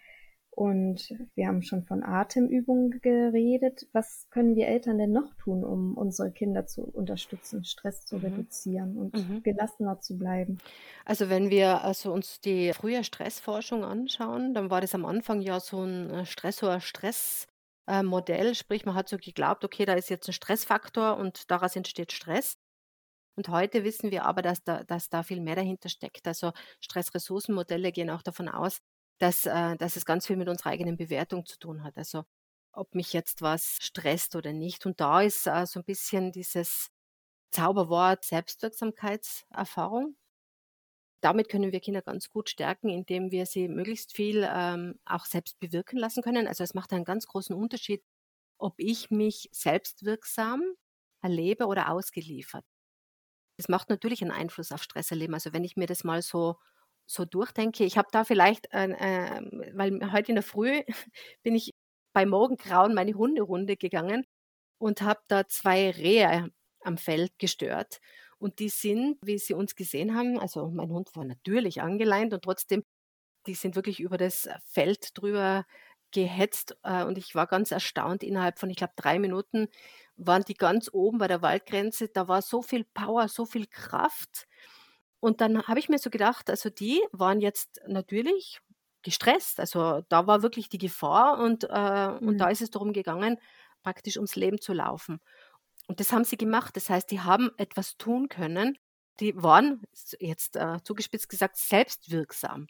Und 0.55 1.13
wir 1.35 1.47
haben 1.47 1.61
schon 1.63 1.83
von 1.83 2.01
Atemübungen 2.01 3.01
geredet. 3.01 3.87
Was 3.91 4.29
können 4.29 4.55
wir 4.55 4.67
Eltern 4.67 4.97
denn 4.97 5.11
noch 5.11 5.33
tun, 5.33 5.65
um 5.65 5.97
unsere 5.97 6.31
Kinder 6.31 6.65
zu 6.65 6.81
unterstützen, 6.81 7.65
Stress 7.65 8.05
zu 8.05 8.15
mhm. 8.15 8.23
reduzieren 8.23 8.97
und 8.97 9.15
mhm. 9.15 9.43
gelassener 9.43 9.99
zu 9.99 10.17
bleiben? 10.17 10.59
Also 11.03 11.29
wenn 11.29 11.49
wir 11.49 11.83
also 11.83 12.13
uns 12.13 12.39
die 12.39 12.71
frühe 12.71 13.03
Stressforschung 13.03 13.83
anschauen, 13.83 14.53
dann 14.53 14.69
war 14.69 14.79
das 14.79 14.95
am 14.95 15.03
Anfang 15.03 15.41
ja 15.41 15.59
so 15.59 15.83
ein 15.83 16.09
äh, 16.09 16.25
Stressor-Stress-Modell, 16.25 18.51
äh, 18.51 18.55
sprich 18.55 18.85
man 18.85 18.95
hat 18.95 19.09
so 19.09 19.17
geglaubt, 19.17 19.65
okay, 19.65 19.83
da 19.83 19.95
ist 19.95 20.09
jetzt 20.09 20.29
ein 20.29 20.33
Stressfaktor 20.33 21.17
und 21.17 21.51
daraus 21.51 21.75
entsteht 21.75 22.13
Stress. 22.13 22.55
Und 23.37 23.49
heute 23.49 23.83
wissen 23.83 24.09
wir 24.09 24.23
aber, 24.23 24.41
dass 24.41 24.63
da, 24.63 24.85
dass 24.85 25.09
da 25.09 25.21
viel 25.21 25.41
mehr 25.41 25.57
dahinter 25.57 25.89
steckt. 25.89 26.25
Also 26.25 26.53
Stressressourcenmodelle 26.79 27.91
gehen 27.91 28.09
auch 28.09 28.21
davon 28.21 28.47
aus, 28.47 28.79
dass, 29.19 29.45
äh, 29.45 29.75
dass 29.77 29.95
es 29.95 30.05
ganz 30.05 30.27
viel 30.27 30.37
mit 30.37 30.49
unserer 30.49 30.69
eigenen 30.71 30.97
Bewertung 30.97 31.45
zu 31.45 31.57
tun 31.59 31.83
hat. 31.83 31.97
Also 31.97 32.25
ob 32.73 32.93
mich 32.93 33.13
jetzt 33.13 33.41
was 33.41 33.77
stresst 33.81 34.35
oder 34.35 34.53
nicht. 34.53 34.85
Und 34.85 34.99
da 34.99 35.21
ist 35.21 35.47
äh, 35.47 35.65
so 35.65 35.79
ein 35.79 35.85
bisschen 35.85 36.31
dieses 36.31 36.89
Zauberwort 37.51 38.25
Selbstwirksamkeitserfahrung. 38.25 40.17
Damit 41.21 41.49
können 41.49 41.71
wir 41.71 41.79
Kinder 41.79 42.01
ganz 42.01 42.29
gut 42.29 42.49
stärken, 42.49 42.89
indem 42.89 43.31
wir 43.31 43.45
sie 43.45 43.67
möglichst 43.67 44.13
viel 44.13 44.47
ähm, 44.47 44.99
auch 45.05 45.25
selbst 45.25 45.59
bewirken 45.59 45.97
lassen 45.97 46.21
können. 46.21 46.47
Also 46.47 46.63
es 46.63 46.73
macht 46.73 46.91
einen 46.93 47.05
ganz 47.05 47.25
großen 47.27 47.55
Unterschied, 47.55 48.03
ob 48.57 48.75
ich 48.77 49.09
mich 49.09 49.49
selbstwirksam 49.51 50.61
erlebe 51.21 51.65
oder 51.65 51.89
ausgeliefert. 51.89 52.65
Das 53.57 53.69
macht 53.69 53.89
natürlich 53.89 54.21
einen 54.21 54.31
Einfluss 54.31 54.71
auf 54.71 54.83
Stresserleben. 54.83 55.33
Also 55.33 55.53
wenn 55.53 55.63
ich 55.63 55.77
mir 55.77 55.87
das 55.87 56.03
mal 56.03 56.21
so 56.21 56.57
so 57.05 57.25
durchdenke, 57.25 57.83
ich 57.85 57.97
habe 57.97 58.07
da 58.11 58.23
vielleicht, 58.23 58.67
äh, 58.73 59.41
weil 59.73 60.11
heute 60.11 60.31
in 60.31 60.35
der 60.35 60.43
Früh 60.43 60.81
bin 61.43 61.55
ich 61.55 61.73
bei 62.13 62.25
Morgengrauen 62.25 62.93
meine 62.93 63.13
Hunderunde 63.13 63.77
gegangen 63.77 64.25
und 64.79 65.01
habe 65.01 65.21
da 65.27 65.47
zwei 65.47 65.91
Rehe 65.91 66.49
am 66.81 66.97
Feld 66.97 67.37
gestört. 67.39 67.99
Und 68.37 68.59
die 68.59 68.69
sind, 68.69 69.17
wie 69.23 69.37
sie 69.39 69.53
uns 69.53 69.75
gesehen 69.75 70.15
haben, 70.15 70.39
also 70.39 70.69
mein 70.69 70.89
Hund 70.91 71.15
war 71.15 71.25
natürlich 71.25 71.81
angeleint 71.81 72.33
und 72.33 72.43
trotzdem, 72.43 72.83
die 73.47 73.55
sind 73.55 73.75
wirklich 73.75 73.99
über 73.99 74.17
das 74.17 74.49
Feld 74.65 75.17
drüber 75.17 75.65
gehetzt 76.11 76.77
äh, 76.83 77.03
und 77.03 77.17
ich 77.17 77.35
war 77.35 77.47
ganz 77.47 77.71
erstaunt. 77.71 78.23
Innerhalb 78.23 78.59
von, 78.59 78.69
ich 78.69 78.77
glaube, 78.77 78.93
drei 78.95 79.19
Minuten 79.19 79.67
waren 80.17 80.43
die 80.43 80.53
ganz 80.55 80.89
oben 80.93 81.17
bei 81.19 81.27
der 81.27 81.41
Waldgrenze. 81.41 82.09
Da 82.09 82.27
war 82.27 82.41
so 82.41 82.61
viel 82.61 82.85
Power, 82.85 83.27
so 83.27 83.45
viel 83.45 83.67
Kraft. 83.67 84.47
Und 85.25 85.41
dann 85.41 85.63
habe 85.63 85.79
ich 85.79 85.89
mir 85.89 85.97
so 85.97 86.11
gedacht, 86.11 86.51
also 86.51 86.69
die 86.69 87.01
waren 87.11 87.41
jetzt 87.41 87.81
natürlich 87.87 88.59
gestresst. 89.01 89.59
Also 89.59 90.03
da 90.07 90.27
war 90.27 90.43
wirklich 90.43 90.69
die 90.69 90.77
Gefahr 90.77 91.39
und, 91.39 91.63
äh, 91.67 92.09
mhm. 92.09 92.27
und 92.27 92.37
da 92.37 92.49
ist 92.49 92.61
es 92.61 92.69
darum 92.69 92.93
gegangen, 92.93 93.39
praktisch 93.81 94.17
ums 94.17 94.35
Leben 94.35 94.61
zu 94.61 94.71
laufen. 94.71 95.19
Und 95.87 95.99
das 95.99 96.11
haben 96.11 96.25
sie 96.25 96.37
gemacht. 96.37 96.77
Das 96.77 96.91
heißt, 96.91 97.09
die 97.09 97.21
haben 97.21 97.49
etwas 97.57 97.97
tun 97.97 98.29
können. 98.29 98.77
Die 99.19 99.35
waren, 99.35 99.81
jetzt 100.19 100.57
äh, 100.57 100.77
zugespitzt 100.83 101.27
gesagt, 101.27 101.57
selbstwirksam. 101.57 102.67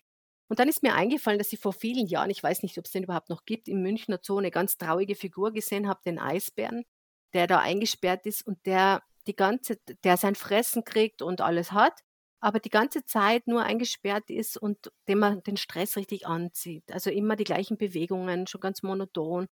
Und 0.47 0.59
dann 0.59 0.69
ist 0.69 0.81
mir 0.81 0.95
eingefallen, 0.95 1.39
dass 1.39 1.51
ich 1.51 1.59
vor 1.59 1.73
vielen 1.73 2.07
Jahren, 2.07 2.29
ich 2.29 2.41
weiß 2.41 2.63
nicht, 2.63 2.77
ob 2.77 2.85
es 2.85 2.91
den 2.91 3.03
überhaupt 3.03 3.29
noch 3.29 3.43
gibt, 3.43 3.67
im 3.67 3.81
Münchner 3.81 4.19
Zoo 4.21 4.37
eine 4.37 4.49
ganz 4.49 4.77
traurige 4.77 5.15
Figur 5.15 5.51
gesehen 5.51 5.89
habe, 5.89 5.99
den 6.05 6.19
Eisbären, 6.19 6.85
der 7.33 7.47
da 7.47 7.59
eingesperrt 7.59 8.25
ist 8.25 8.47
und 8.47 8.65
der 8.65 9.03
die 9.27 9.35
ganze, 9.35 9.75
der 10.05 10.15
sein 10.15 10.35
Fressen 10.35 10.85
kriegt 10.85 11.21
und 11.21 11.41
alles 11.41 11.73
hat 11.73 12.01
aber 12.45 12.59
die 12.59 12.69
ganze 12.69 13.03
Zeit 13.05 13.47
nur 13.47 13.63
eingesperrt 13.63 14.29
ist 14.29 14.55
und 14.55 14.91
dem 15.07 15.17
man 15.17 15.41
den 15.41 15.57
Stress 15.57 15.97
richtig 15.97 16.27
anzieht. 16.27 16.83
Also 16.91 17.09
immer 17.09 17.35
die 17.35 17.43
gleichen 17.43 17.75
Bewegungen, 17.75 18.45
schon 18.45 18.61
ganz 18.61 18.83
monoton. 18.83 19.47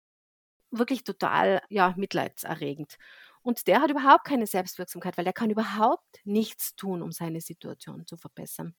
Wirklich 0.70 1.04
total, 1.04 1.60
ja, 1.68 1.92
mitleidserregend. 1.98 2.96
Und 3.42 3.66
der 3.66 3.82
hat 3.82 3.90
überhaupt 3.90 4.24
keine 4.24 4.46
Selbstwirksamkeit, 4.46 5.18
weil 5.18 5.26
er 5.26 5.34
kann 5.34 5.50
überhaupt 5.50 6.18
nichts 6.24 6.76
tun, 6.76 7.02
um 7.02 7.12
seine 7.12 7.42
Situation 7.42 8.06
zu 8.06 8.16
verbessern. 8.16 8.74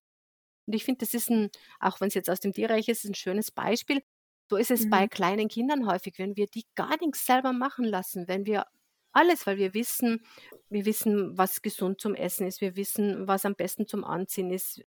Und 0.65 0.73
ich 0.73 0.85
finde, 0.85 1.05
das 1.05 1.13
ist 1.13 1.29
ein, 1.29 1.51
auch 1.79 2.01
wenn 2.01 2.07
es 2.07 2.15
jetzt 2.15 2.31
aus 2.31 2.39
dem 2.39 2.51
Tierreich 2.51 2.89
ist, 2.89 3.05
ein 3.05 3.13
schönes 3.13 3.51
Beispiel. 3.51 4.01
So 4.49 4.57
ist 4.57 4.71
es 4.71 4.85
mhm. 4.85 4.89
bei 4.89 5.07
kleinen 5.07 5.49
Kindern 5.49 5.85
häufig, 5.85 6.17
wenn 6.17 6.35
wir 6.35 6.47
die 6.47 6.65
gar 6.73 6.97
nichts 6.99 7.27
selber 7.27 7.53
machen 7.53 7.85
lassen, 7.85 8.27
wenn 8.27 8.47
wir 8.47 8.65
alles, 9.11 9.47
weil 9.47 9.57
wir 9.57 9.73
wissen, 9.73 10.23
wir 10.69 10.85
wissen, 10.85 11.37
was 11.37 11.61
gesund 11.61 11.99
zum 11.99 12.15
Essen 12.15 12.47
ist, 12.47 12.61
wir 12.61 12.75
wissen, 12.75 13.27
was 13.27 13.45
am 13.45 13.55
besten 13.55 13.87
zum 13.87 14.03
Anziehen 14.03 14.51
ist, 14.51 14.81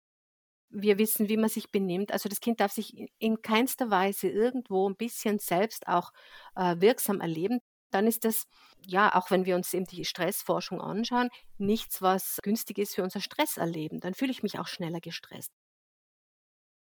wir 0.70 0.98
wissen, 0.98 1.30
wie 1.30 1.38
man 1.38 1.50
sich 1.50 1.72
benimmt. 1.72 2.12
Also 2.12 2.30
das 2.30 2.42
Kind 2.42 2.60
darf 2.60 2.72
sich 2.72 3.10
in 3.18 3.42
keinster 3.42 3.90
Weise 3.90 4.28
irgendwo 4.28 4.88
ein 4.88 4.96
bisschen 4.96 5.40
selbst 5.40 5.88
auch 5.88 6.12
äh, 6.56 6.76
wirksam 6.80 7.22
erleben. 7.22 7.60
Dann 7.92 8.06
ist 8.06 8.24
das, 8.24 8.46
ja, 8.86 9.16
auch 9.16 9.32
wenn 9.32 9.46
wir 9.46 9.56
uns 9.56 9.74
eben 9.74 9.86
die 9.86 10.06
Stressforschung 10.06 10.80
anschauen, 10.80 11.30
nichts, 11.58 12.02
was 12.04 12.38
günstig 12.44 12.78
ist 12.78 12.96
für 12.96 13.04
unser 13.04 13.20
Stresserleben. 13.20 14.00
Dann 14.00 14.14
fühle 14.14 14.32
ich 14.32 14.44
mich 14.44 14.60
auch 14.60 14.68
schneller 14.68 15.00
gestresst. 15.00 15.52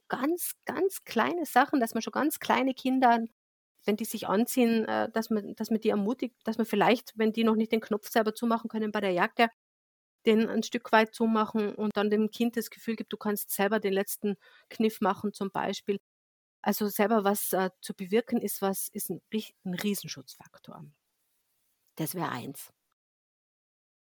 Ganz, 0.10 0.54
ganz 0.66 1.04
kleine 1.06 1.46
Sachen, 1.46 1.80
dass 1.80 1.94
man 1.94 2.02
schon 2.02 2.12
ganz 2.12 2.40
kleine 2.40 2.74
Kinder 2.74 3.20
wenn 3.88 3.98
die 3.98 4.06
sich 4.06 4.28
anziehen, 4.28 4.86
äh, 4.86 5.10
dass 5.12 5.30
man, 5.30 5.56
dass 5.56 5.72
man 5.72 5.80
die 5.80 5.90
ermutigt, 5.90 6.36
dass 6.44 6.58
man 6.58 6.68
vielleicht, 6.68 7.14
wenn 7.18 7.34
die 7.34 7.44
noch 7.44 7.56
nicht 7.56 7.72
den 7.72 7.82
Knopf 7.82 8.10
selber 8.10 8.36
zumachen 8.36 8.70
können 8.70 8.92
bei 8.92 9.02
der 9.02 9.12
Jacke, 9.12 9.50
den 10.26 10.50
ein 10.50 10.64
Stück 10.64 10.92
weit 10.92 11.16
zumachen 11.16 11.74
und 11.74 11.96
dann 11.98 12.10
dem 12.10 12.30
Kind 12.30 12.58
das 12.58 12.70
Gefühl 12.70 12.98
gibt, 12.98 13.14
du 13.14 13.18
kannst 13.18 13.52
selber 13.52 13.80
den 13.80 13.94
letzten 13.94 14.36
Kniff 14.70 15.02
machen 15.02 15.34
zum 15.34 15.52
Beispiel. 15.52 16.00
Also 16.62 16.88
selber 16.90 17.24
was 17.24 17.54
äh, 17.54 17.70
zu 17.82 17.94
bewirken 17.94 18.42
ist 18.42 18.62
was, 18.62 18.90
ist 18.90 19.10
ein, 19.10 19.22
ein 19.64 19.74
Riesenschutzfaktor. 19.74 20.84
Das 21.96 22.14
wäre 22.14 22.30
eins. 22.30 22.74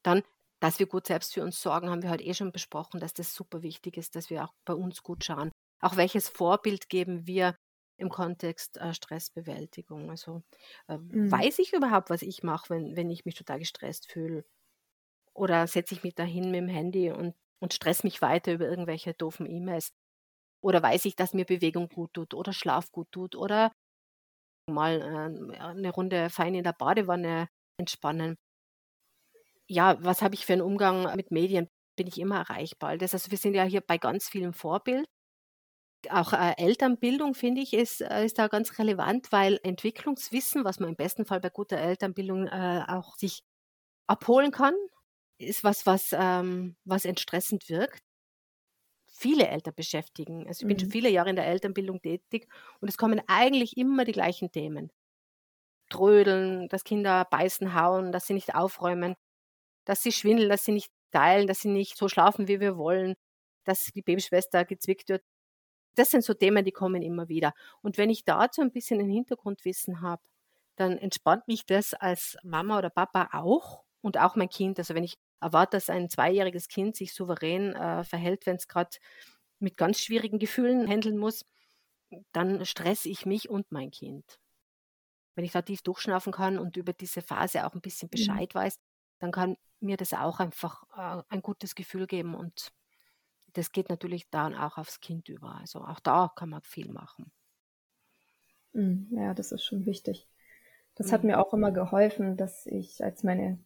Dann, 0.04 0.22
dass 0.60 0.78
wir 0.78 0.86
gut 0.86 1.06
selbst 1.08 1.34
für 1.34 1.42
uns 1.42 1.60
sorgen, 1.60 1.90
haben 1.90 2.02
wir 2.02 2.10
heute 2.10 2.24
eh 2.24 2.34
schon 2.34 2.52
besprochen, 2.52 3.00
dass 3.00 3.12
das 3.12 3.34
super 3.34 3.62
wichtig 3.62 3.96
ist, 3.96 4.14
dass 4.14 4.30
wir 4.30 4.44
auch 4.44 4.52
bei 4.64 4.74
uns 4.74 5.02
gut 5.02 5.24
schauen. 5.24 5.50
Auch 5.80 5.96
welches 5.96 6.28
Vorbild 6.28 6.88
geben 6.88 7.26
wir 7.26 7.56
im 7.96 8.08
Kontext 8.08 8.78
äh, 8.78 8.94
Stressbewältigung? 8.94 10.10
Also 10.10 10.42
äh, 10.88 10.98
mhm. 10.98 11.30
weiß 11.30 11.58
ich 11.58 11.72
überhaupt, 11.72 12.10
was 12.10 12.22
ich 12.22 12.42
mache, 12.42 12.70
wenn, 12.70 12.96
wenn 12.96 13.10
ich 13.10 13.24
mich 13.24 13.34
total 13.34 13.58
gestresst 13.58 14.10
fühle? 14.10 14.44
Oder 15.34 15.66
setze 15.66 15.94
ich 15.94 16.04
mich 16.04 16.14
dahin 16.14 16.50
mit 16.50 16.60
dem 16.60 16.68
Handy 16.68 17.10
und, 17.10 17.34
und 17.60 17.74
stress 17.74 18.04
mich 18.04 18.22
weiter 18.22 18.52
über 18.52 18.68
irgendwelche 18.68 19.14
doofen 19.14 19.46
E-Mails? 19.46 19.92
Oder 20.62 20.82
weiß 20.82 21.04
ich, 21.06 21.16
dass 21.16 21.34
mir 21.34 21.44
Bewegung 21.44 21.88
gut 21.88 22.14
tut 22.14 22.34
oder 22.34 22.52
Schlaf 22.52 22.90
gut 22.92 23.12
tut 23.12 23.36
oder 23.36 23.72
mal 24.70 25.00
äh, 25.00 25.58
eine 25.60 25.90
Runde 25.90 26.30
fein 26.30 26.54
in 26.54 26.64
der 26.64 26.72
Badewanne 26.72 27.48
entspannen? 27.78 28.36
Ja, 29.68 29.96
was 30.00 30.22
habe 30.22 30.34
ich 30.34 30.46
für 30.46 30.52
einen 30.54 30.62
Umgang 30.62 31.14
mit 31.16 31.30
Medien? 31.30 31.68
Bin 31.96 32.06
ich 32.06 32.18
immer 32.18 32.38
erreichbar? 32.38 32.98
Das, 32.98 33.14
also 33.14 33.30
wir 33.30 33.38
sind 33.38 33.54
ja 33.54 33.64
hier 33.64 33.80
bei 33.80 33.98
ganz 33.98 34.28
vielen 34.28 34.52
Vorbild. 34.52 35.06
Auch 36.10 36.32
äh, 36.32 36.54
Elternbildung, 36.56 37.34
finde 37.34 37.60
ich, 37.60 37.72
ist, 37.72 38.00
äh, 38.00 38.24
ist 38.24 38.38
da 38.38 38.48
ganz 38.48 38.78
relevant, 38.78 39.32
weil 39.32 39.60
Entwicklungswissen, 39.62 40.64
was 40.64 40.80
man 40.80 40.90
im 40.90 40.96
besten 40.96 41.24
Fall 41.24 41.40
bei 41.40 41.50
guter 41.50 41.78
Elternbildung 41.78 42.46
äh, 42.46 42.84
auch 42.88 43.16
sich 43.16 43.42
abholen 44.06 44.50
kann, 44.50 44.74
ist 45.38 45.64
was, 45.64 45.86
was, 45.86 46.10
ähm, 46.12 46.76
was 46.84 47.04
entstressend 47.04 47.68
wirkt. 47.68 48.02
Viele 49.06 49.48
Eltern 49.48 49.74
beschäftigen. 49.74 50.46
Also 50.48 50.62
ich 50.62 50.68
bin 50.68 50.78
schon 50.78 50.88
mhm. 50.88 50.92
viele 50.92 51.10
Jahre 51.10 51.30
in 51.30 51.36
der 51.36 51.46
Elternbildung 51.46 52.02
tätig 52.02 52.48
und 52.80 52.88
es 52.88 52.98
kommen 52.98 53.22
eigentlich 53.28 53.76
immer 53.76 54.04
die 54.04 54.12
gleichen 54.12 54.50
Themen. 54.50 54.90
Trödeln, 55.90 56.68
dass 56.68 56.84
Kinder 56.84 57.24
beißen, 57.30 57.74
hauen, 57.74 58.10
dass 58.12 58.26
sie 58.26 58.34
nicht 58.34 58.54
aufräumen, 58.54 59.14
dass 59.84 60.02
sie 60.02 60.12
schwindeln, 60.12 60.48
dass 60.48 60.64
sie 60.64 60.72
nicht 60.72 60.90
teilen, 61.12 61.46
dass 61.46 61.60
sie 61.60 61.68
nicht 61.68 61.96
so 61.96 62.08
schlafen, 62.08 62.48
wie 62.48 62.60
wir 62.60 62.76
wollen, 62.76 63.14
dass 63.64 63.84
die 63.94 64.02
Babyschwester 64.02 64.64
gezwickt 64.64 65.08
wird. 65.08 65.22
Das 65.94 66.10
sind 66.10 66.24
so 66.24 66.34
Themen, 66.34 66.64
die 66.64 66.72
kommen 66.72 67.02
immer 67.02 67.28
wieder. 67.28 67.54
Und 67.82 67.98
wenn 67.98 68.10
ich 68.10 68.24
dazu 68.24 68.60
ein 68.60 68.72
bisschen 68.72 69.00
ein 69.00 69.10
Hintergrundwissen 69.10 70.00
habe, 70.00 70.22
dann 70.76 70.98
entspannt 70.98 71.46
mich 71.48 71.66
das 71.66 71.94
als 71.94 72.36
Mama 72.42 72.78
oder 72.78 72.90
Papa 72.90 73.30
auch 73.32 73.84
und 74.00 74.18
auch 74.18 74.36
mein 74.36 74.48
Kind. 74.48 74.78
Also 74.78 74.94
wenn 74.94 75.04
ich 75.04 75.18
erwarte, 75.40 75.76
dass 75.76 75.90
ein 75.90 76.10
zweijähriges 76.10 76.68
Kind 76.68 76.96
sich 76.96 77.14
souverän 77.14 77.74
äh, 77.74 78.04
verhält, 78.04 78.46
wenn 78.46 78.56
es 78.56 78.68
gerade 78.68 78.96
mit 79.60 79.76
ganz 79.76 80.00
schwierigen 80.00 80.38
Gefühlen 80.38 80.88
handeln 80.88 81.16
muss, 81.16 81.44
dann 82.32 82.64
stresse 82.64 83.08
ich 83.08 83.26
mich 83.26 83.48
und 83.48 83.70
mein 83.70 83.90
Kind. 83.90 84.38
Wenn 85.34 85.44
ich 85.44 85.52
da 85.52 85.62
tief 85.62 85.82
durchschnaufen 85.82 86.32
kann 86.32 86.58
und 86.58 86.76
über 86.76 86.92
diese 86.92 87.22
Phase 87.22 87.66
auch 87.66 87.74
ein 87.74 87.80
bisschen 87.80 88.06
mhm. 88.06 88.10
Bescheid 88.10 88.54
mhm. 88.54 88.58
weiß, 88.58 88.78
dann 89.18 89.32
kann 89.32 89.56
mir 89.80 89.96
das 89.96 90.12
auch 90.12 90.40
einfach 90.40 90.84
äh, 90.96 91.22
ein 91.28 91.42
gutes 91.42 91.74
Gefühl 91.74 92.06
geben 92.06 92.34
und 92.34 92.72
das 93.54 93.72
geht 93.72 93.88
natürlich 93.88 94.28
dann 94.30 94.54
auch 94.54 94.78
aufs 94.78 95.00
Kind 95.00 95.28
über. 95.28 95.56
Also 95.60 95.80
auch 95.80 96.00
da 96.00 96.30
kann 96.34 96.50
man 96.50 96.62
viel 96.62 96.92
machen. 96.92 97.32
Mhm, 98.72 99.08
ja, 99.12 99.34
das 99.34 99.52
ist 99.52 99.64
schon 99.64 99.86
wichtig. 99.86 100.28
Das 100.96 101.12
hat 101.12 101.22
mhm. 101.22 101.30
mir 101.30 101.40
auch 101.40 101.54
immer 101.54 101.72
geholfen, 101.72 102.36
dass 102.36 102.66
ich, 102.66 103.02
als 103.02 103.22
meine 103.22 103.58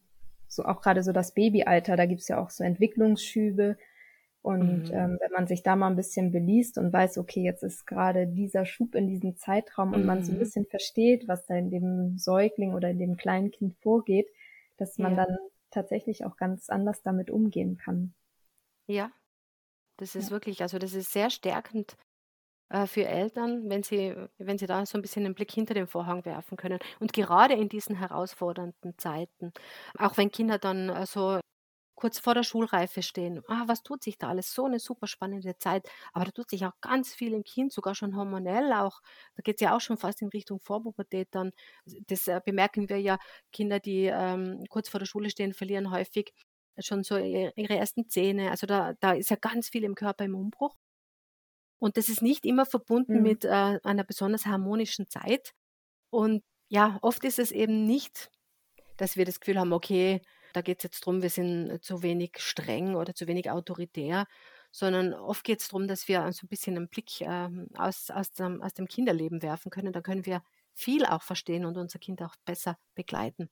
so 0.47 0.65
auch 0.65 0.81
gerade 0.81 1.03
so 1.03 1.11
das 1.11 1.33
Babyalter, 1.33 1.95
da 1.95 2.05
gibt's 2.05 2.27
ja 2.27 2.41
auch 2.41 2.49
so 2.49 2.63
Entwicklungsschübe. 2.63 3.77
Und 4.41 4.89
mhm. 4.89 4.93
ähm, 4.93 5.17
wenn 5.19 5.31
man 5.31 5.47
sich 5.47 5.63
da 5.63 5.75
mal 5.75 5.89
ein 5.89 5.95
bisschen 5.95 6.31
beliest 6.31 6.77
und 6.77 6.93
weiß, 6.93 7.17
okay, 7.17 7.41
jetzt 7.41 7.61
ist 7.61 7.85
gerade 7.85 8.25
dieser 8.25 8.65
Schub 8.65 8.95
in 8.95 9.07
diesem 9.07 9.35
Zeitraum 9.35 9.93
und 9.93 10.01
mhm. 10.01 10.07
man 10.07 10.23
so 10.23 10.31
ein 10.31 10.35
mhm. 10.35 10.39
bisschen 10.39 10.65
versteht, 10.65 11.27
was 11.27 11.45
da 11.45 11.55
in 11.55 11.69
dem 11.69 12.17
Säugling 12.17 12.73
oder 12.73 12.89
in 12.89 12.99
dem 12.99 13.17
kleinen 13.17 13.51
Kind 13.51 13.75
vorgeht, 13.77 14.27
dass 14.77 14.97
man 14.97 15.15
ja. 15.15 15.25
dann 15.25 15.37
tatsächlich 15.71 16.25
auch 16.25 16.37
ganz 16.37 16.69
anders 16.69 17.01
damit 17.03 17.29
umgehen 17.29 17.77
kann. 17.77 18.13
Ja, 18.87 19.11
das 19.99 20.15
ist 20.15 20.27
ja. 20.27 20.31
wirklich, 20.31 20.61
also 20.61 20.79
das 20.79 20.93
ist 20.93 21.11
sehr 21.11 21.29
stärkend 21.29 21.95
äh, 22.69 22.87
für 22.87 23.05
Eltern, 23.05 23.69
wenn 23.69 23.83
sie, 23.83 24.15
wenn 24.37 24.57
sie 24.57 24.67
da 24.67 24.85
so 24.85 24.97
ein 24.97 25.01
bisschen 25.01 25.23
den 25.23 25.35
Blick 25.35 25.51
hinter 25.51 25.73
den 25.73 25.87
Vorhang 25.87 26.25
werfen 26.25 26.57
können. 26.57 26.79
Und 26.99 27.13
gerade 27.13 27.55
in 27.55 27.69
diesen 27.69 27.95
herausfordernden 27.95 28.97
Zeiten, 28.97 29.53
auch 29.97 30.17
wenn 30.17 30.31
Kinder 30.31 30.57
dann 30.57 30.89
äh, 30.89 31.05
so 31.05 31.39
kurz 31.95 32.17
vor 32.19 32.33
der 32.33 32.43
Schulreife 32.43 33.03
stehen. 33.03 33.43
Ah, 33.49 33.63
was 33.67 33.83
tut 33.83 34.03
sich 34.03 34.17
da 34.17 34.29
alles? 34.29 34.53
So 34.53 34.65
eine 34.65 34.79
super 34.79 35.05
spannende 35.07 35.57
Zeit. 35.57 35.85
Aber 36.13 36.23
da 36.25 36.31
tut 36.31 36.49
sich 36.49 36.65
auch 36.65 36.71
ganz 36.79 37.13
viel 37.13 37.33
im 37.33 37.43
Kind, 37.43 37.73
sogar 37.73 37.93
schon 37.93 38.15
hormonell 38.15 38.71
auch. 38.71 39.01
Da 39.35 39.41
geht 39.43 39.57
es 39.57 39.61
ja 39.61 39.75
auch 39.75 39.81
schon 39.81 39.97
fast 39.97 40.21
in 40.21 40.29
Richtung 40.29 40.61
Vorpubertät 40.61 41.27
dann. 41.31 41.51
Das 42.07 42.27
äh, 42.29 42.39
bemerken 42.45 42.87
wir 42.87 43.01
ja. 43.01 43.17
Kinder, 43.51 43.79
die 43.81 44.05
ähm, 44.05 44.63
kurz 44.69 44.87
vor 44.87 44.99
der 44.99 45.07
Schule 45.07 45.29
stehen, 45.29 45.53
verlieren 45.53 45.91
häufig 45.91 46.33
schon 46.81 47.03
so 47.03 47.17
ihre 47.17 47.75
ersten 47.75 48.09
Zähne. 48.09 48.51
Also 48.51 48.67
da, 48.67 48.93
da 48.99 49.13
ist 49.13 49.29
ja 49.29 49.35
ganz 49.35 49.69
viel 49.69 49.83
im 49.83 49.95
Körper 49.95 50.25
im 50.25 50.35
Umbruch. 50.35 50.77
Und 51.79 51.97
das 51.97 52.09
ist 52.09 52.21
nicht 52.21 52.45
immer 52.45 52.65
verbunden 52.65 53.17
mhm. 53.17 53.23
mit 53.23 53.45
äh, 53.45 53.79
einer 53.83 54.03
besonders 54.03 54.45
harmonischen 54.45 55.07
Zeit. 55.07 55.53
Und 56.09 56.43
ja, 56.67 56.99
oft 57.01 57.23
ist 57.23 57.39
es 57.39 57.51
eben 57.51 57.85
nicht, 57.85 58.29
dass 58.97 59.15
wir 59.15 59.25
das 59.25 59.39
Gefühl 59.39 59.59
haben, 59.59 59.73
okay, 59.73 60.21
da 60.53 60.61
geht 60.61 60.79
es 60.79 60.83
jetzt 60.83 61.01
darum, 61.01 61.21
wir 61.21 61.29
sind 61.29 61.83
zu 61.83 62.03
wenig 62.03 62.33
streng 62.37 62.95
oder 62.95 63.15
zu 63.15 63.27
wenig 63.27 63.49
autoritär, 63.49 64.25
sondern 64.71 65.13
oft 65.13 65.43
geht 65.43 65.61
es 65.61 65.69
darum, 65.69 65.87
dass 65.87 66.07
wir 66.07 66.31
so 66.31 66.45
ein 66.45 66.49
bisschen 66.49 66.75
einen 66.75 66.89
Blick 66.89 67.21
äh, 67.21 67.49
aus, 67.75 68.11
aus, 68.11 68.31
dem, 68.31 68.61
aus 68.61 68.73
dem 68.73 68.87
Kinderleben 68.87 69.41
werfen 69.41 69.71
können. 69.71 69.93
Da 69.93 70.01
können 70.01 70.25
wir 70.25 70.43
viel 70.73 71.05
auch 71.05 71.23
verstehen 71.23 71.65
und 71.65 71.77
unser 71.77 71.99
Kind 71.99 72.21
auch 72.21 72.35
besser 72.45 72.77
begleiten. 72.95 73.49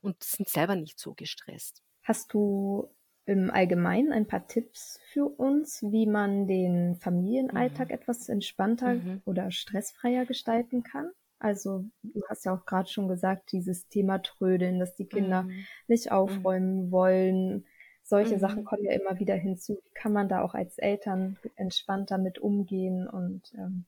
Und 0.00 0.22
sind 0.24 0.48
selber 0.48 0.76
nicht 0.76 0.98
so 0.98 1.14
gestresst. 1.14 1.82
Hast 2.02 2.32
du 2.32 2.88
im 3.26 3.50
Allgemeinen 3.50 4.12
ein 4.12 4.26
paar 4.26 4.46
Tipps 4.48 4.98
für 5.12 5.26
uns, 5.26 5.82
wie 5.82 6.06
man 6.06 6.46
den 6.46 6.96
Familienalltag 6.96 7.88
mhm. 7.88 7.94
etwas 7.94 8.28
entspannter 8.28 8.94
mhm. 8.94 9.22
oder 9.24 9.50
stressfreier 9.50 10.26
gestalten 10.26 10.82
kann? 10.82 11.10
Also 11.38 11.84
du 12.02 12.22
hast 12.28 12.44
ja 12.44 12.54
auch 12.54 12.66
gerade 12.66 12.88
schon 12.88 13.08
gesagt, 13.08 13.52
dieses 13.52 13.88
Thema 13.88 14.18
Trödeln, 14.18 14.78
dass 14.78 14.94
die 14.94 15.06
Kinder 15.06 15.44
mhm. 15.44 15.64
nicht 15.86 16.06
mhm. 16.06 16.12
aufräumen 16.12 16.90
wollen. 16.90 17.64
Solche 18.02 18.38
Sachen 18.38 18.60
mhm. 18.60 18.64
kommen 18.64 18.84
ja 18.84 18.92
immer 18.92 19.18
wieder 19.18 19.36
hinzu. 19.36 19.80
Wie 19.84 19.94
kann 19.94 20.12
man 20.12 20.28
da 20.28 20.42
auch 20.42 20.54
als 20.54 20.78
Eltern 20.78 21.38
entspannt 21.56 22.10
damit 22.10 22.38
umgehen 22.38 23.06
und 23.06 23.52
ähm, 23.54 23.84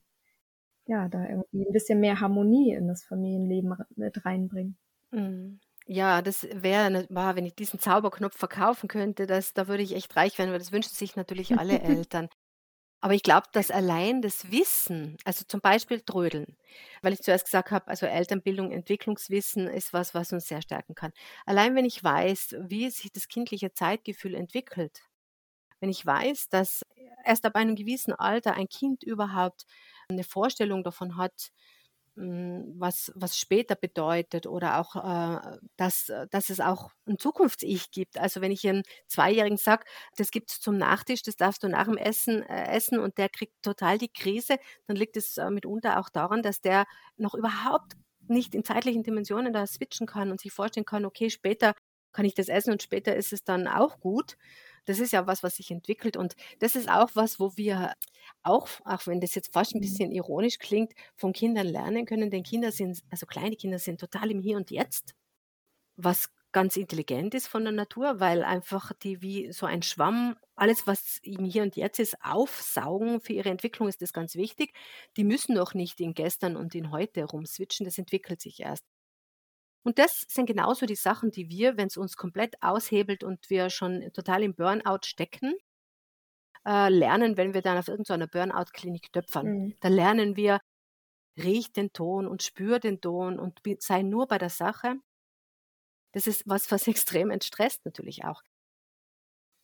ja, 0.86 1.08
da 1.08 1.28
irgendwie 1.28 1.66
ein 1.66 1.72
bisschen 1.72 2.00
mehr 2.00 2.20
Harmonie 2.20 2.72
in 2.72 2.88
das 2.88 3.04
Familienleben 3.04 3.74
mit 3.96 4.24
reinbringen? 4.24 4.76
Ja, 5.86 6.22
das 6.22 6.46
wäre, 6.52 6.90
ne, 6.90 7.06
wenn 7.10 7.46
ich 7.46 7.54
diesen 7.54 7.80
Zauberknopf 7.80 8.36
verkaufen 8.36 8.88
könnte, 8.88 9.26
das, 9.26 9.52
da 9.54 9.66
würde 9.68 9.82
ich 9.82 9.94
echt 9.94 10.14
reich 10.16 10.38
werden, 10.38 10.52
weil 10.52 10.58
das 10.60 10.72
wünschen 10.72 10.94
sich 10.94 11.16
natürlich 11.16 11.58
alle 11.58 11.80
Eltern. 11.80 12.28
Aber 13.00 13.14
ich 13.14 13.22
glaube, 13.24 13.48
dass 13.52 13.70
allein 13.70 14.22
das 14.22 14.50
Wissen, 14.52 15.16
also 15.24 15.44
zum 15.46 15.60
Beispiel 15.60 16.00
Trödeln, 16.02 16.56
weil 17.02 17.12
ich 17.14 17.22
zuerst 17.22 17.46
gesagt 17.46 17.70
habe, 17.72 17.88
also 17.88 18.06
Elternbildung, 18.06 18.72
Entwicklungswissen 18.72 19.68
ist 19.68 19.92
was, 19.92 20.14
was 20.14 20.32
uns 20.32 20.48
sehr 20.48 20.62
stärken 20.62 20.94
kann. 20.94 21.12
Allein 21.46 21.76
wenn 21.76 21.84
ich 21.86 22.02
weiß, 22.04 22.56
wie 22.68 22.90
sich 22.90 23.12
das 23.12 23.28
kindliche 23.28 23.72
Zeitgefühl 23.74 24.34
entwickelt, 24.34 25.02
wenn 25.80 25.90
ich 25.90 26.04
weiß, 26.06 26.48
dass 26.48 26.82
erst 27.24 27.44
ab 27.44 27.56
einem 27.56 27.74
gewissen 27.76 28.12
Alter 28.12 28.54
ein 28.54 28.68
Kind 28.68 29.02
überhaupt 29.02 29.64
eine 30.08 30.24
Vorstellung 30.24 30.84
davon 30.84 31.16
hat, 31.16 31.50
was, 32.14 33.10
was 33.14 33.38
später 33.38 33.74
bedeutet 33.74 34.46
oder 34.46 34.78
auch, 34.80 34.96
äh, 34.96 35.58
dass, 35.76 36.12
dass 36.30 36.50
es 36.50 36.60
auch 36.60 36.90
ein 37.06 37.18
Zukunfts-Ich 37.18 37.90
gibt. 37.90 38.18
Also 38.18 38.40
wenn 38.40 38.52
ich 38.52 38.68
einem 38.68 38.82
Zweijährigen 39.08 39.56
sage, 39.56 39.84
das 40.16 40.30
gibt 40.30 40.50
es 40.50 40.60
zum 40.60 40.76
Nachtisch, 40.76 41.22
das 41.22 41.36
darfst 41.36 41.62
du 41.62 41.68
nach 41.68 41.84
dem 41.86 41.96
Essen 41.96 42.42
äh, 42.42 42.66
essen 42.76 42.98
und 42.98 43.18
der 43.18 43.28
kriegt 43.28 43.54
total 43.62 43.98
die 43.98 44.08
Krise, 44.12 44.56
dann 44.86 44.96
liegt 44.96 45.16
es 45.16 45.36
äh, 45.38 45.50
mitunter 45.50 45.98
auch 46.00 46.08
daran, 46.10 46.42
dass 46.42 46.60
der 46.60 46.84
noch 47.16 47.34
überhaupt 47.34 47.94
nicht 48.28 48.54
in 48.54 48.64
zeitlichen 48.64 49.02
Dimensionen 49.02 49.52
da 49.52 49.66
switchen 49.66 50.06
kann 50.06 50.30
und 50.30 50.40
sich 50.40 50.52
vorstellen 50.52 50.86
kann, 50.86 51.04
okay, 51.04 51.30
später 51.30 51.74
kann 52.12 52.24
ich 52.26 52.34
das 52.34 52.48
essen 52.48 52.72
und 52.72 52.82
später 52.82 53.16
ist 53.16 53.32
es 53.32 53.42
dann 53.44 53.66
auch 53.66 53.98
gut. 54.00 54.36
Das 54.84 54.98
ist 54.98 55.12
ja 55.12 55.26
was, 55.26 55.42
was 55.42 55.56
sich 55.56 55.70
entwickelt 55.70 56.16
und 56.16 56.34
das 56.58 56.76
ist 56.76 56.88
auch 56.88 57.10
was, 57.14 57.38
wo 57.40 57.56
wir 57.56 57.94
auch, 58.42 58.68
auch 58.84 59.06
wenn 59.06 59.20
das 59.20 59.34
jetzt 59.34 59.52
fast 59.52 59.74
ein 59.74 59.78
mhm. 59.78 59.82
bisschen 59.82 60.12
ironisch 60.12 60.58
klingt, 60.58 60.92
von 61.16 61.32
Kindern 61.32 61.66
lernen 61.66 62.06
können, 62.06 62.30
denn 62.30 62.42
Kinder 62.42 62.72
sind, 62.72 63.02
also 63.10 63.26
kleine 63.26 63.56
Kinder 63.56 63.78
sind 63.78 64.00
total 64.00 64.30
im 64.30 64.40
Hier 64.40 64.56
und 64.56 64.70
Jetzt, 64.70 65.14
was 65.96 66.30
ganz 66.52 66.76
intelligent 66.76 67.34
ist 67.34 67.48
von 67.48 67.64
der 67.64 67.72
Natur, 67.72 68.20
weil 68.20 68.44
einfach 68.44 68.92
die 69.02 69.22
wie 69.22 69.52
so 69.52 69.66
ein 69.66 69.82
Schwamm, 69.82 70.36
alles 70.54 70.86
was 70.86 71.18
im 71.22 71.44
Hier 71.44 71.62
und 71.62 71.76
Jetzt 71.76 71.98
ist, 71.98 72.16
aufsaugen. 72.22 73.20
Für 73.20 73.32
ihre 73.32 73.48
Entwicklung 73.50 73.88
ist 73.88 74.02
das 74.02 74.12
ganz 74.12 74.36
wichtig. 74.36 74.74
Die 75.16 75.24
müssen 75.24 75.54
noch 75.54 75.74
nicht 75.74 76.00
in 76.00 76.14
gestern 76.14 76.56
und 76.56 76.74
in 76.74 76.90
heute 76.90 77.24
rumswitchen, 77.24 77.84
das 77.84 77.98
entwickelt 77.98 78.40
sich 78.40 78.60
erst. 78.60 78.84
Und 79.84 79.98
das 79.98 80.24
sind 80.28 80.46
genauso 80.46 80.86
die 80.86 80.94
Sachen, 80.94 81.30
die 81.30 81.48
wir, 81.48 81.76
wenn 81.76 81.88
es 81.88 81.96
uns 81.96 82.16
komplett 82.16 82.54
aushebelt 82.62 83.24
und 83.24 83.50
wir 83.50 83.68
schon 83.68 84.12
total 84.12 84.42
im 84.44 84.54
Burnout 84.54 85.00
stecken, 85.04 85.54
äh, 86.64 86.88
lernen, 86.88 87.36
wenn 87.36 87.54
wir 87.54 87.62
dann 87.62 87.78
auf 87.78 87.88
irgendeiner 87.88 88.26
Burnout-Klinik 88.28 89.12
töpfern. 89.12 89.46
Mhm. 89.46 89.76
Da 89.80 89.88
lernen 89.88 90.36
wir, 90.36 90.60
riech 91.36 91.72
den 91.72 91.92
Ton 91.92 92.28
und 92.28 92.42
spür 92.42 92.78
den 92.78 93.00
Ton 93.00 93.38
und 93.38 93.60
sei 93.78 94.02
nur 94.02 94.28
bei 94.28 94.38
der 94.38 94.50
Sache. 94.50 94.96
Das 96.12 96.26
ist 96.26 96.42
was, 96.46 96.70
was 96.70 96.86
extrem 96.88 97.30
entstresst 97.30 97.84
natürlich 97.84 98.24
auch. 98.24 98.42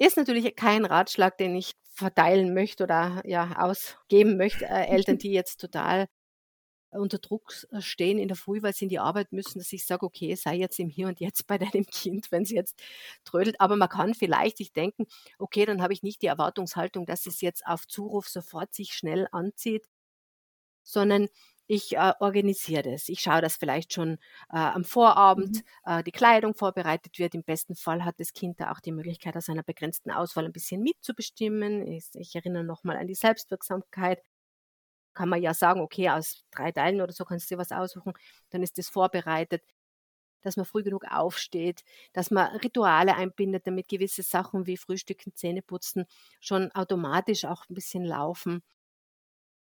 Ist 0.01 0.17
natürlich 0.17 0.55
kein 0.55 0.85
Ratschlag, 0.85 1.37
den 1.39 1.57
ich 1.57 1.73
verteilen 1.93 2.55
möchte 2.55 2.85
oder 2.85 3.21
ja 3.25 3.59
ausgeben 3.59 4.37
möchte. 4.37 4.65
Äh, 4.65 4.87
Eltern, 4.87 5.19
die 5.19 5.33
jetzt 5.33 5.61
total 5.61 6.07
unter 6.91 7.19
Druck 7.19 7.53
äh, 7.71 7.81
stehen 7.81 8.19
in 8.19 8.29
der 8.29 8.37
Früh, 8.37 8.63
weil 8.63 8.73
sie 8.75 8.87
in 8.87 8.89
die 8.89 8.99
Arbeit 8.99 9.33
müssen, 9.33 9.59
dass 9.59 9.73
ich 9.73 9.87
sage, 9.87 10.07
okay, 10.07 10.35
sei 10.35 10.57
jetzt 10.57 10.79
im 10.79 10.89
Hier 10.89 11.09
und 11.09 11.21
Jetzt 11.21 11.47
bei 11.47 11.59
deinem 11.59 11.87
Kind, 11.91 12.31
wenn 12.33 12.45
sie 12.45 12.55
jetzt 12.55 12.81
trödelt. 13.25 13.61
Aber 13.61 13.77
man 13.77 13.89
kann 13.89 14.15
vielleicht 14.15 14.59
sich 14.59 14.73
denken, 14.73 15.07
okay, 15.39 15.67
dann 15.67 15.83
habe 15.83 15.93
ich 15.93 16.03
nicht 16.03 16.23
die 16.23 16.27
Erwartungshaltung, 16.27 17.07
dass 17.07 17.27
es 17.27 17.41
jetzt 17.41 17.67
auf 17.67 17.87
Zuruf 17.87 18.29
sofort 18.29 18.75
sich 18.75 18.93
schnell 18.93 19.29
anzieht, 19.33 19.89
sondern 20.83 21.29
ich 21.69 21.97
äh, 21.97 22.15
organisiere 22.21 22.83
das. 22.93 23.11
Ich 23.11 23.21
schaue, 23.21 23.43
dass 23.43 23.57
vielleicht 23.57 23.93
schon 23.93 24.15
äh, 24.51 24.57
am 24.57 24.85
Vorabend 24.85 25.59
mhm. 25.85 25.93
äh, 25.99 26.03
die 26.03 26.13
Kleidung 26.13 26.55
vorbereitet 26.55 27.19
wird. 27.19 27.35
Im 27.35 27.45
besten 27.45 27.77
Fall 27.77 28.05
hat 28.07 28.19
das 28.19 28.33
Kind 28.33 28.59
da 28.59 28.73
auch 28.73 28.81
die 28.81 28.93
Möglichkeit, 28.93 29.37
aus 29.37 29.51
einer 29.51 29.63
begrenzten 29.63 30.11
Auswahl 30.11 30.47
ein 30.47 30.53
bisschen 30.53 30.83
mitzubestimmen. 30.83 31.87
Ich, 31.87 32.07
ich 32.15 32.35
erinnere 32.35 32.65
nochmal 32.65 32.97
an 32.97 33.07
die 33.07 33.15
Selbstwirksamkeit 33.15 34.23
kann 35.19 35.29
man 35.29 35.43
ja 35.43 35.53
sagen, 35.53 35.81
okay, 35.81 36.11
aus 36.11 36.45
drei 36.53 36.71
Teilen 36.71 37.01
oder 37.01 37.13
so 37.13 37.25
kannst 37.25 37.51
du 37.51 37.57
dir 37.57 37.59
was 37.59 37.73
aussuchen, 37.73 38.13
dann 38.51 38.63
ist 38.63 38.79
das 38.79 38.89
vorbereitet, 38.89 39.65
dass 40.43 40.57
man 40.57 40.65
früh 40.65 40.85
genug 40.85 41.05
aufsteht, 41.11 41.83
dass 42.13 42.31
man 42.31 42.55
Rituale 42.59 43.17
einbindet, 43.17 43.67
damit 43.67 43.89
gewisse 43.89 44.23
Sachen 44.23 44.67
wie 44.69 44.77
Frühstücken, 44.77 45.35
Zähneputzen 45.35 46.07
schon 46.39 46.71
automatisch 46.71 47.47
auch 47.47 47.69
ein 47.69 47.75
bisschen 47.75 48.05
laufen. 48.05 48.63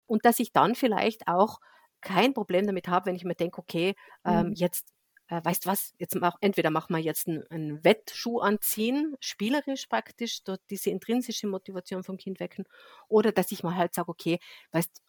Und 0.05 0.25
dass 0.25 0.39
ich 0.39 0.53
dann 0.53 0.75
vielleicht 0.75 1.27
auch 1.27 1.59
kein 2.01 2.35
Problem 2.35 2.67
damit 2.67 2.87
habe, 2.87 3.07
wenn 3.07 3.15
ich 3.15 3.25
mir 3.25 3.33
denke, 3.33 3.57
okay, 3.57 3.95
ähm, 4.25 4.49
mhm. 4.49 4.53
jetzt 4.53 4.93
äh, 5.29 5.41
weißt 5.43 5.65
was, 5.65 5.95
jetzt 5.97 6.13
mach, 6.13 6.37
entweder 6.39 6.69
machen 6.69 6.95
wir 6.95 7.01
jetzt 7.01 7.27
einen, 7.27 7.47
einen, 7.49 7.83
Wettschuh 7.83 8.41
anziehen, 8.41 9.15
spielerisch 9.19 9.87
praktisch, 9.87 10.43
dort 10.43 10.61
diese 10.69 10.91
intrinsische 10.91 11.47
Motivation 11.47 12.03
vom 12.03 12.17
Kind 12.17 12.39
wecken, 12.39 12.65
oder 13.07 13.31
dass 13.31 13.51
ich 13.51 13.63
mal 13.63 13.75
halt 13.75 13.95
sage, 13.95 14.09
okay, 14.09 14.39
weißt 14.71 15.01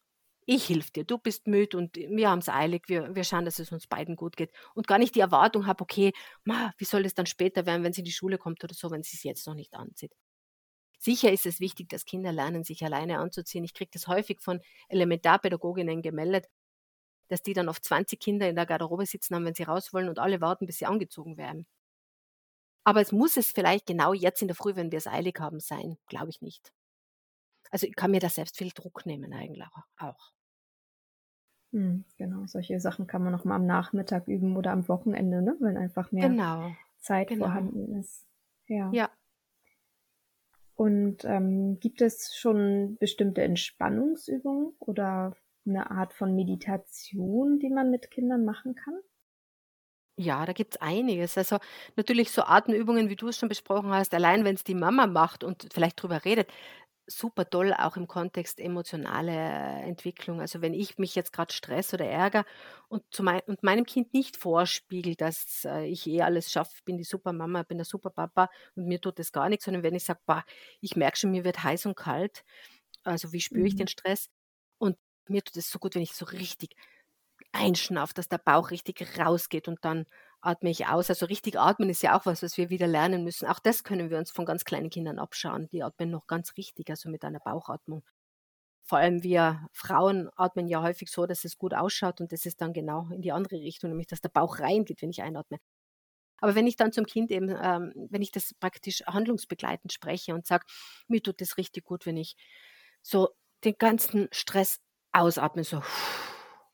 ich 0.48 0.64
hilf 0.64 0.90
dir, 0.90 1.04
du 1.04 1.18
bist 1.18 1.46
müde 1.46 1.76
und 1.76 1.96
wir 1.96 2.30
haben 2.30 2.38
es 2.38 2.48
eilig, 2.48 2.88
wir, 2.88 3.14
wir 3.14 3.22
schauen, 3.24 3.44
dass 3.44 3.58
es 3.58 3.70
uns 3.70 3.86
beiden 3.86 4.16
gut 4.16 4.34
geht. 4.34 4.50
Und 4.74 4.86
gar 4.86 4.96
nicht 4.98 5.14
die 5.14 5.20
Erwartung 5.20 5.66
habe, 5.66 5.82
okay, 5.82 6.12
ma, 6.44 6.72
wie 6.78 6.86
soll 6.86 7.04
es 7.04 7.14
dann 7.14 7.26
später 7.26 7.66
werden, 7.66 7.84
wenn 7.84 7.92
sie 7.92 8.00
in 8.00 8.06
die 8.06 8.12
Schule 8.12 8.38
kommt 8.38 8.64
oder 8.64 8.72
so, 8.72 8.90
wenn 8.90 9.02
sie 9.02 9.16
es 9.16 9.22
jetzt 9.24 9.46
noch 9.46 9.54
nicht 9.54 9.74
anzieht. 9.74 10.14
Sicher 10.98 11.30
ist 11.30 11.44
es 11.44 11.60
wichtig, 11.60 11.90
dass 11.90 12.06
Kinder 12.06 12.32
lernen, 12.32 12.64
sich 12.64 12.82
alleine 12.82 13.18
anzuziehen. 13.18 13.62
Ich 13.64 13.74
kriege 13.74 13.90
das 13.92 14.08
häufig 14.08 14.40
von 14.40 14.60
Elementarpädagoginnen 14.88 16.00
gemeldet, 16.00 16.46
dass 17.28 17.42
die 17.42 17.52
dann 17.52 17.68
oft 17.68 17.84
20 17.84 18.18
Kinder 18.18 18.48
in 18.48 18.56
der 18.56 18.66
Garderobe 18.66 19.04
sitzen 19.04 19.34
haben, 19.34 19.44
wenn 19.44 19.54
sie 19.54 19.64
raus 19.64 19.92
wollen 19.92 20.08
und 20.08 20.18
alle 20.18 20.40
warten, 20.40 20.66
bis 20.66 20.78
sie 20.78 20.86
angezogen 20.86 21.36
werden. 21.36 21.66
Aber 22.84 23.02
es 23.02 23.12
muss 23.12 23.36
es 23.36 23.50
vielleicht 23.52 23.86
genau 23.86 24.14
jetzt 24.14 24.40
in 24.40 24.48
der 24.48 24.56
Früh, 24.56 24.76
wenn 24.76 24.92
wir 24.92 24.98
es 24.98 25.06
eilig 25.06 25.38
haben, 25.40 25.60
sein. 25.60 25.98
Glaube 26.08 26.30
ich 26.30 26.40
nicht. 26.40 26.72
Also 27.70 27.86
ich 27.86 27.94
kann 27.94 28.12
mir 28.12 28.20
da 28.20 28.30
selbst 28.30 28.56
viel 28.56 28.70
Druck 28.70 29.04
nehmen 29.04 29.34
eigentlich 29.34 29.68
auch. 29.98 30.37
Mhm, 31.70 32.04
genau, 32.16 32.46
solche 32.46 32.80
Sachen 32.80 33.06
kann 33.06 33.22
man 33.22 33.32
noch 33.32 33.44
mal 33.44 33.56
am 33.56 33.66
Nachmittag 33.66 34.26
üben 34.26 34.56
oder 34.56 34.72
am 34.72 34.88
Wochenende, 34.88 35.42
ne, 35.42 35.56
wenn 35.60 35.76
einfach 35.76 36.12
mehr 36.12 36.28
Genau, 36.28 36.74
Zeit 36.98 37.28
genau. 37.28 37.44
vorhanden 37.44 37.94
ist. 37.96 38.26
Ja. 38.66 38.90
Ja. 38.92 39.10
Und 40.76 41.24
ähm, 41.24 41.80
gibt 41.80 42.00
es 42.00 42.36
schon 42.36 42.96
bestimmte 43.00 43.42
Entspannungsübungen 43.42 44.74
oder 44.78 45.36
eine 45.66 45.90
Art 45.90 46.14
von 46.14 46.34
Meditation, 46.34 47.58
die 47.58 47.68
man 47.68 47.90
mit 47.90 48.10
Kindern 48.10 48.44
machen 48.44 48.74
kann? 48.74 48.94
Ja, 50.20 50.44
da 50.46 50.52
gibt's 50.52 50.76
einiges. 50.78 51.38
Also 51.38 51.58
natürlich 51.96 52.32
so 52.32 52.42
Atemübungen, 52.42 53.08
wie 53.08 53.14
du 53.16 53.28
es 53.28 53.38
schon 53.38 53.48
besprochen 53.48 53.90
hast, 53.90 54.12
allein 54.14 54.44
wenn 54.44 54.56
es 54.56 54.64
die 54.64 54.74
Mama 54.74 55.06
macht 55.06 55.44
und 55.44 55.68
vielleicht 55.72 56.02
drüber 56.02 56.24
redet, 56.24 56.50
super 57.08 57.48
toll, 57.48 57.72
auch 57.72 57.96
im 57.96 58.06
Kontext 58.06 58.60
emotionale 58.60 59.32
Entwicklung. 59.32 60.40
Also 60.40 60.60
wenn 60.60 60.74
ich 60.74 60.98
mich 60.98 61.14
jetzt 61.14 61.32
gerade 61.32 61.52
stress 61.52 61.94
oder 61.94 62.06
ärgere 62.06 62.44
und, 62.88 63.02
zu 63.10 63.22
mein, 63.22 63.40
und 63.46 63.62
meinem 63.62 63.86
Kind 63.86 64.12
nicht 64.14 64.36
vorspiegel, 64.36 65.14
dass 65.14 65.64
äh, 65.64 65.86
ich 65.86 66.06
eh 66.06 66.22
alles 66.22 66.52
schaffe, 66.52 66.82
bin 66.84 66.98
die 66.98 67.04
super 67.04 67.32
Mama, 67.32 67.62
bin 67.62 67.78
der 67.78 67.84
super 67.86 68.10
Papa 68.10 68.50
und 68.76 68.86
mir 68.86 69.00
tut 69.00 69.18
das 69.18 69.32
gar 69.32 69.48
nichts, 69.48 69.64
sondern 69.64 69.82
wenn 69.82 69.94
ich 69.94 70.04
sage, 70.04 70.20
ich 70.80 70.96
merke 70.96 71.16
schon, 71.16 71.30
mir 71.30 71.44
wird 71.44 71.62
heiß 71.62 71.86
und 71.86 71.96
kalt, 71.96 72.44
also 73.04 73.32
wie 73.32 73.40
spüre 73.40 73.66
ich 73.66 73.76
den 73.76 73.84
mhm. 73.84 73.88
Stress 73.88 74.28
und 74.78 74.96
mir 75.28 75.42
tut 75.42 75.56
es 75.56 75.70
so 75.70 75.78
gut, 75.78 75.94
wenn 75.94 76.02
ich 76.02 76.12
so 76.12 76.26
richtig 76.26 76.76
einschnaufe, 77.52 78.14
dass 78.14 78.28
der 78.28 78.38
Bauch 78.38 78.70
richtig 78.70 79.18
rausgeht 79.18 79.68
und 79.68 79.84
dann 79.84 80.06
atme 80.40 80.70
ich 80.70 80.86
aus. 80.86 81.10
Also 81.10 81.26
richtig 81.26 81.58
atmen 81.58 81.90
ist 81.90 82.02
ja 82.02 82.18
auch 82.18 82.26
was, 82.26 82.42
was 82.42 82.56
wir 82.56 82.70
wieder 82.70 82.86
lernen 82.86 83.24
müssen. 83.24 83.46
Auch 83.46 83.58
das 83.58 83.84
können 83.84 84.10
wir 84.10 84.18
uns 84.18 84.30
von 84.30 84.44
ganz 84.44 84.64
kleinen 84.64 84.90
Kindern 84.90 85.18
abschauen. 85.18 85.68
Die 85.68 85.82
atmen 85.82 86.10
noch 86.10 86.26
ganz 86.26 86.56
richtig, 86.56 86.90
also 86.90 87.10
mit 87.10 87.24
einer 87.24 87.40
Bauchatmung. 87.40 88.04
Vor 88.84 88.98
allem 88.98 89.22
wir 89.22 89.68
Frauen 89.72 90.30
atmen 90.36 90.68
ja 90.68 90.82
häufig 90.82 91.10
so, 91.10 91.26
dass 91.26 91.44
es 91.44 91.58
gut 91.58 91.74
ausschaut 91.74 92.20
und 92.20 92.32
das 92.32 92.46
ist 92.46 92.60
dann 92.62 92.72
genau 92.72 93.08
in 93.12 93.20
die 93.22 93.32
andere 93.32 93.56
Richtung, 93.56 93.90
nämlich 93.90 94.06
dass 94.06 94.22
der 94.22 94.30
Bauch 94.30 94.60
reingeht, 94.60 95.02
wenn 95.02 95.10
ich 95.10 95.22
einatme. 95.22 95.58
Aber 96.40 96.54
wenn 96.54 96.66
ich 96.66 96.76
dann 96.76 96.92
zum 96.92 97.04
Kind 97.04 97.30
eben, 97.30 97.50
ähm, 97.50 97.92
wenn 98.10 98.22
ich 98.22 98.32
das 98.32 98.54
praktisch 98.54 99.02
handlungsbegleitend 99.06 99.92
spreche 99.92 100.34
und 100.34 100.46
sage, 100.46 100.64
mir 101.08 101.22
tut 101.22 101.42
es 101.42 101.58
richtig 101.58 101.84
gut, 101.84 102.06
wenn 102.06 102.16
ich 102.16 102.36
so 103.02 103.30
den 103.64 103.74
ganzen 103.76 104.28
Stress 104.32 104.78
ausatme, 105.12 105.64
so 105.64 105.82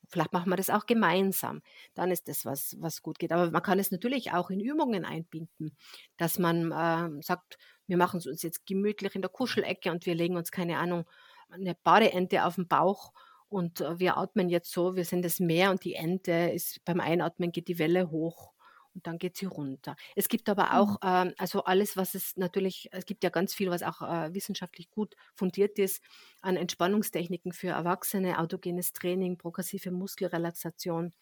Vielleicht 0.09 0.33
machen 0.33 0.49
wir 0.49 0.55
das 0.55 0.69
auch 0.69 0.85
gemeinsam. 0.85 1.61
Dann 1.93 2.11
ist 2.11 2.27
das 2.27 2.45
was, 2.45 2.75
was 2.79 3.01
gut 3.01 3.19
geht. 3.19 3.31
Aber 3.31 3.51
man 3.51 3.63
kann 3.63 3.79
es 3.79 3.91
natürlich 3.91 4.31
auch 4.31 4.49
in 4.49 4.59
Übungen 4.59 5.05
einbinden, 5.05 5.75
dass 6.17 6.39
man 6.39 6.71
äh, 6.71 7.21
sagt, 7.21 7.57
wir 7.87 7.97
machen 7.97 8.17
es 8.17 8.27
uns 8.27 8.41
jetzt 8.41 8.65
gemütlich 8.65 9.15
in 9.15 9.21
der 9.21 9.29
Kuschelecke 9.29 9.91
und 9.91 10.05
wir 10.05 10.15
legen 10.15 10.37
uns, 10.37 10.51
keine 10.51 10.77
Ahnung, 10.77 11.05
eine 11.49 11.75
Badeente 11.75 12.45
auf 12.45 12.55
den 12.55 12.67
Bauch 12.67 13.13
und 13.49 13.81
äh, 13.81 13.99
wir 13.99 14.17
atmen 14.17 14.49
jetzt 14.49 14.71
so, 14.71 14.95
wir 14.95 15.05
sind 15.05 15.23
das 15.23 15.39
Meer 15.39 15.71
und 15.71 15.83
die 15.83 15.93
Ente 15.95 16.51
ist 16.53 16.83
beim 16.85 16.99
Einatmen 16.99 17.51
geht 17.51 17.67
die 17.67 17.79
Welle 17.79 18.09
hoch 18.09 18.54
und 18.95 19.05
dann 19.05 19.17
geht 19.17 19.37
sie 19.37 19.45
runter. 19.45 19.95
Es 20.15 20.29
gibt 20.29 20.49
aber 20.49 20.79
auch, 20.79 20.93
mhm. 21.01 21.29
ähm, 21.29 21.33
also 21.37 21.63
alles, 21.65 21.97
was 21.97 22.15
es 22.15 22.35
natürlich, 22.37 22.89
es 22.91 23.05
gibt 23.05 23.23
ja 23.23 23.29
ganz 23.29 23.53
viel, 23.53 23.69
was 23.69 23.83
auch 23.83 24.01
äh, 24.01 24.33
wissenschaftlich 24.33 24.89
gut 24.89 25.15
fundiert 25.35 25.77
ist, 25.77 26.01
an 26.41 26.55
Entspannungstechniken 26.55 27.51
für 27.51 27.69
Erwachsene, 27.69 28.39
autogenes 28.39 28.93
Training, 28.93 29.37
progressive 29.37 29.91
Muskelrelaxation 29.91 31.13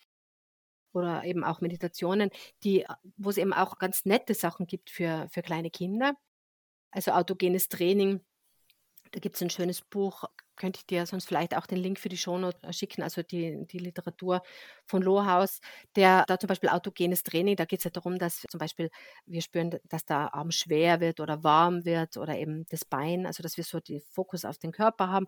oder 0.93 1.23
eben 1.23 1.43
auch 1.43 1.59
Meditationen, 1.59 2.29
die, 2.63 2.85
wo 3.17 3.31
es 3.31 3.37
eben 3.37 3.53
auch 3.53 3.79
ganz 3.79 4.05
nette 4.05 4.35
Sachen 4.35 4.67
gibt 4.67 4.91
für, 4.91 5.27
für 5.31 5.41
kleine 5.41 5.71
Kinder. 5.71 6.13
Also 6.91 7.11
autogenes 7.11 7.67
Training, 7.69 8.21
da 9.11 9.19
gibt 9.19 9.35
es 9.35 9.41
ein 9.41 9.49
schönes 9.49 9.81
Buch, 9.81 10.25
könnte 10.55 10.79
ich 10.79 10.85
dir 10.85 11.05
sonst 11.05 11.25
vielleicht 11.25 11.55
auch 11.57 11.65
den 11.67 11.77
Link 11.79 11.99
für 11.99 12.09
die 12.09 12.17
Shownote 12.17 12.57
äh, 12.67 12.73
schicken, 12.73 13.01
also 13.03 13.23
die, 13.23 13.65
die 13.67 13.79
Literatur 13.79 14.41
von 14.85 15.01
Lohaus, 15.01 15.59
der 15.95 16.25
da 16.27 16.39
zum 16.39 16.47
Beispiel 16.47 16.69
autogenes 16.69 17.23
Training, 17.23 17.55
da 17.55 17.65
geht 17.65 17.79
es 17.79 17.85
ja 17.85 17.91
darum, 17.91 18.17
dass 18.19 18.41
zum 18.49 18.59
Beispiel 18.59 18.89
wir 19.25 19.41
spüren, 19.41 19.71
dass 19.85 20.05
der 20.05 20.33
Arm 20.33 20.51
schwer 20.51 20.99
wird 20.99 21.19
oder 21.19 21.43
warm 21.43 21.85
wird 21.85 22.17
oder 22.17 22.37
eben 22.37 22.65
das 22.69 22.85
Bein, 22.85 23.25
also 23.25 23.43
dass 23.43 23.57
wir 23.57 23.63
so 23.63 23.79
den 23.79 24.01
Fokus 24.01 24.45
auf 24.45 24.57
den 24.57 24.71
Körper 24.71 25.09
haben. 25.09 25.27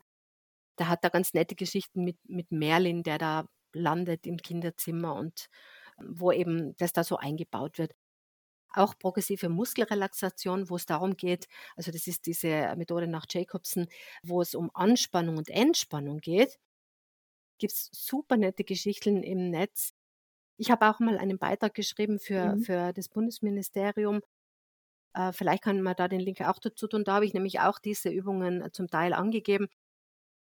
Da 0.77 0.87
hat 0.87 1.03
er 1.03 1.09
ganz 1.09 1.33
nette 1.33 1.55
Geschichten 1.55 2.03
mit, 2.03 2.17
mit 2.27 2.51
Merlin, 2.51 3.03
der 3.03 3.17
da 3.17 3.47
landet 3.73 4.25
im 4.27 4.37
Kinderzimmer 4.37 5.15
und 5.15 5.47
wo 5.99 6.31
eben 6.31 6.75
das 6.77 6.93
da 6.93 7.03
so 7.03 7.17
eingebaut 7.17 7.77
wird 7.77 7.93
auch 8.77 8.97
progressive 8.97 9.49
Muskelrelaxation, 9.49 10.69
wo 10.69 10.75
es 10.75 10.85
darum 10.85 11.17
geht, 11.17 11.47
also 11.75 11.91
das 11.91 12.07
ist 12.07 12.25
diese 12.25 12.73
Methode 12.75 13.07
nach 13.07 13.25
Jacobson, 13.29 13.87
wo 14.23 14.41
es 14.41 14.55
um 14.55 14.71
Anspannung 14.73 15.37
und 15.37 15.49
Entspannung 15.49 16.19
geht. 16.19 16.59
Gibt 17.57 17.73
es 17.73 17.89
super 17.91 18.37
nette 18.37 18.63
Geschichten 18.63 19.23
im 19.23 19.49
Netz. 19.49 19.93
Ich 20.57 20.71
habe 20.71 20.89
auch 20.89 20.99
mal 20.99 21.17
einen 21.17 21.37
Beitrag 21.37 21.73
geschrieben 21.73 22.19
für, 22.19 22.55
mhm. 22.55 22.61
für 22.61 22.93
das 22.93 23.09
Bundesministerium. 23.09 24.21
Äh, 25.13 25.31
vielleicht 25.33 25.63
kann 25.63 25.81
man 25.81 25.95
da 25.95 26.07
den 26.07 26.19
Link 26.19 26.41
auch 26.41 26.59
dazu 26.59 26.87
tun. 26.87 27.03
Da 27.03 27.15
habe 27.15 27.25
ich 27.25 27.33
nämlich 27.33 27.59
auch 27.61 27.79
diese 27.79 28.09
Übungen 28.09 28.71
zum 28.73 28.89
Teil 28.89 29.13
angegeben. 29.13 29.67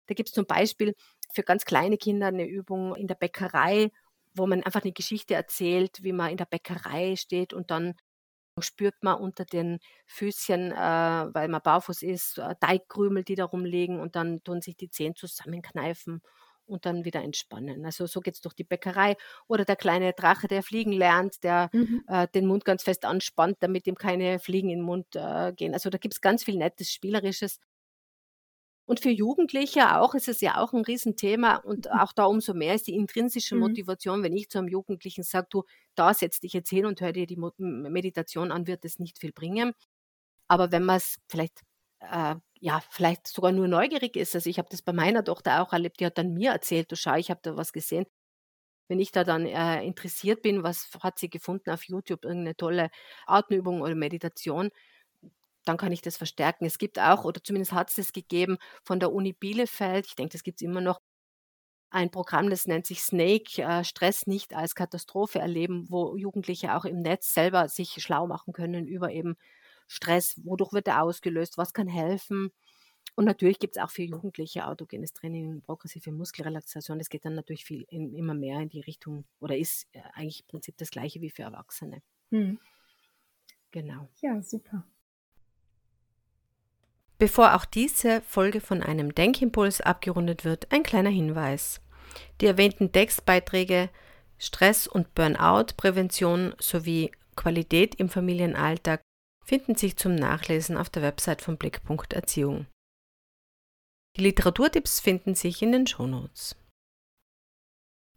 Da 0.07 0.13
gibt 0.13 0.29
es 0.29 0.35
zum 0.35 0.45
Beispiel 0.45 0.95
für 1.33 1.43
ganz 1.43 1.65
kleine 1.65 1.97
Kinder 1.97 2.27
eine 2.27 2.47
Übung 2.47 2.95
in 2.95 3.07
der 3.07 3.15
Bäckerei, 3.15 3.91
wo 4.33 4.47
man 4.47 4.63
einfach 4.63 4.83
eine 4.83 4.91
Geschichte 4.93 5.33
erzählt, 5.33 6.03
wie 6.03 6.13
man 6.13 6.31
in 6.31 6.37
der 6.37 6.45
Bäckerei 6.45 7.15
steht 7.15 7.53
und 7.53 7.71
dann 7.71 7.95
spürt 8.59 9.01
man 9.01 9.19
unter 9.19 9.45
den 9.45 9.79
Füßchen, 10.07 10.71
äh, 10.71 10.75
weil 10.75 11.47
man 11.47 11.61
barfuß 11.61 12.03
ist, 12.03 12.37
äh, 12.37 12.55
Teigkrümel, 12.59 13.23
die 13.23 13.35
da 13.35 13.45
rumliegen 13.45 13.99
und 13.99 14.15
dann 14.15 14.43
tun 14.43 14.61
sich 14.61 14.75
die 14.75 14.89
Zehen 14.89 15.15
zusammenkneifen 15.15 16.21
und 16.65 16.85
dann 16.85 17.05
wieder 17.05 17.21
entspannen. 17.21 17.85
Also 17.85 18.07
so 18.07 18.21
geht 18.21 18.35
es 18.35 18.41
durch 18.41 18.53
die 18.53 18.63
Bäckerei. 18.63 19.17
Oder 19.47 19.65
der 19.65 19.75
kleine 19.75 20.13
Drache, 20.13 20.47
der 20.47 20.63
fliegen 20.63 20.93
lernt, 20.93 21.43
der 21.43 21.69
mhm. 21.73 22.03
äh, 22.07 22.27
den 22.33 22.47
Mund 22.47 22.65
ganz 22.65 22.83
fest 22.83 23.05
anspannt, 23.05 23.57
damit 23.59 23.87
ihm 23.87 23.95
keine 23.95 24.39
Fliegen 24.39 24.69
in 24.69 24.79
den 24.79 24.85
Mund 24.85 25.07
äh, 25.15 25.53
gehen. 25.53 25.73
Also 25.73 25.89
da 25.89 25.97
gibt 25.97 26.13
es 26.13 26.21
ganz 26.21 26.43
viel 26.43 26.57
Nettes, 26.57 26.91
Spielerisches. 26.91 27.59
Und 28.85 28.99
für 28.99 29.09
Jugendliche 29.09 29.97
auch 29.97 30.15
ist 30.15 30.27
es 30.27 30.41
ja 30.41 30.57
auch 30.57 30.73
ein 30.73 30.83
Riesenthema 30.83 31.57
und 31.57 31.85
mhm. 31.85 31.99
auch 31.99 32.13
da 32.13 32.25
umso 32.25 32.53
mehr 32.53 32.75
ist 32.75 32.87
die 32.87 32.95
intrinsische 32.95 33.55
mhm. 33.55 33.61
Motivation, 33.61 34.23
wenn 34.23 34.35
ich 34.35 34.49
zu 34.49 34.57
einem 34.57 34.67
Jugendlichen 34.67 35.23
sage, 35.23 35.47
du, 35.49 35.63
da 35.95 36.13
setz 36.13 36.39
dich 36.39 36.53
jetzt 36.53 36.69
hin 36.69 36.85
und 36.85 36.99
hör 37.01 37.13
dir 37.13 37.27
die 37.27 37.39
Meditation 37.57 38.51
an, 38.51 38.67
wird 38.67 38.83
es 38.85 38.99
nicht 38.99 39.19
viel 39.19 39.31
bringen. 39.31 39.73
Aber 40.47 40.71
wenn 40.71 40.83
man 40.83 40.97
es 40.97 41.19
vielleicht 41.29 41.61
äh, 42.01 42.35
ja, 42.59 42.81
vielleicht 42.91 43.27
sogar 43.27 43.51
nur 43.51 43.67
neugierig 43.67 44.15
ist. 44.15 44.35
Also 44.35 44.49
ich 44.49 44.59
habe 44.59 44.69
das 44.71 44.81
bei 44.81 44.93
meiner 44.93 45.23
Tochter 45.23 45.61
auch 45.61 45.73
erlebt, 45.73 45.99
die 45.99 46.05
hat 46.05 46.17
dann 46.17 46.33
mir 46.33 46.51
erzählt, 46.51 46.91
du 46.91 46.95
schau, 46.95 47.15
ich 47.15 47.29
habe 47.31 47.41
da 47.43 47.57
was 47.57 47.73
gesehen. 47.73 48.05
Wenn 48.89 48.99
ich 48.99 49.11
da 49.11 49.23
dann 49.23 49.45
äh, 49.45 49.83
interessiert 49.83 50.41
bin, 50.43 50.63
was 50.63 50.89
hat 51.01 51.19
sie 51.19 51.29
gefunden 51.29 51.71
auf 51.71 51.83
YouTube, 51.85 52.25
irgendeine 52.25 52.57
tolle 52.57 52.91
Atemübung 53.25 53.81
oder 53.81 53.95
Meditation, 53.95 54.69
dann 55.65 55.77
kann 55.77 55.91
ich 55.91 56.01
das 56.01 56.17
verstärken. 56.17 56.65
Es 56.65 56.77
gibt 56.77 56.99
auch, 56.99 57.25
oder 57.25 57.43
zumindest 57.43 57.73
hat 57.73 57.89
es 57.89 57.95
das 57.95 58.13
gegeben, 58.13 58.57
von 58.83 58.99
der 58.99 59.13
Uni 59.13 59.33
Bielefeld, 59.33 60.07
ich 60.07 60.15
denke, 60.15 60.33
das 60.33 60.43
gibt 60.43 60.61
es 60.61 60.65
immer 60.65 60.81
noch, 60.81 61.01
ein 61.91 62.09
Programm, 62.09 62.49
das 62.49 62.67
nennt 62.67 62.85
sich 62.85 63.01
Snake, 63.03 63.61
äh, 63.61 63.83
Stress 63.83 64.25
nicht 64.25 64.53
als 64.55 64.75
Katastrophe 64.75 65.39
erleben, 65.39 65.87
wo 65.89 66.15
Jugendliche 66.15 66.75
auch 66.75 66.85
im 66.85 66.99
Netz 66.99 67.33
selber 67.33 67.67
sich 67.67 68.01
schlau 68.01 68.27
machen 68.27 68.53
können 68.53 68.87
über 68.87 69.11
eben 69.11 69.35
Stress, 69.87 70.39
wodurch 70.45 70.71
wird 70.71 70.87
er 70.87 71.03
ausgelöst, 71.03 71.57
was 71.57 71.73
kann 71.73 71.87
helfen. 71.87 72.51
Und 73.15 73.25
natürlich 73.25 73.59
gibt 73.59 73.75
es 73.75 73.83
auch 73.83 73.89
für 73.89 74.03
Jugendliche 74.03 74.65
autogenes 74.65 75.11
Training, 75.11 75.61
progressive 75.61 76.13
Muskelrelaxation. 76.13 76.97
Das 76.97 77.09
geht 77.09 77.25
dann 77.25 77.35
natürlich 77.35 77.65
viel 77.65 77.85
in, 77.89 78.13
immer 78.13 78.33
mehr 78.33 78.59
in 78.61 78.69
die 78.69 78.79
Richtung 78.79 79.25
oder 79.41 79.57
ist 79.57 79.85
äh, 79.91 79.99
eigentlich 80.13 80.41
im 80.41 80.47
Prinzip 80.47 80.77
das 80.77 80.91
gleiche 80.91 81.19
wie 81.19 81.29
für 81.29 81.43
Erwachsene. 81.43 82.01
Hm. 82.31 82.57
Genau. 83.71 84.07
Ja, 84.21 84.41
super. 84.41 84.85
Bevor 87.21 87.53
auch 87.53 87.65
diese 87.65 88.21
Folge 88.21 88.61
von 88.61 88.81
einem 88.81 89.13
Denkimpuls 89.13 89.79
abgerundet 89.79 90.43
wird, 90.43 90.71
ein 90.71 90.81
kleiner 90.81 91.11
Hinweis. 91.11 91.79
Die 92.41 92.47
erwähnten 92.47 92.91
Textbeiträge 92.91 93.91
Stress 94.39 94.87
und 94.87 95.13
Burnout, 95.13 95.75
Prävention 95.77 96.55
sowie 96.57 97.11
Qualität 97.35 97.93
im 97.93 98.09
Familienalltag 98.09 99.03
finden 99.45 99.75
sich 99.75 99.97
zum 99.97 100.15
Nachlesen 100.15 100.77
auf 100.77 100.89
der 100.89 101.03
Website 101.03 101.43
von 101.43 101.57
Blickpunkt 101.57 102.13
Erziehung. 102.13 102.65
Die 104.17 104.23
Literaturtipps 104.23 104.99
finden 104.99 105.35
sich 105.35 105.61
in 105.61 105.73
den 105.73 105.85
Shownotes. 105.85 106.55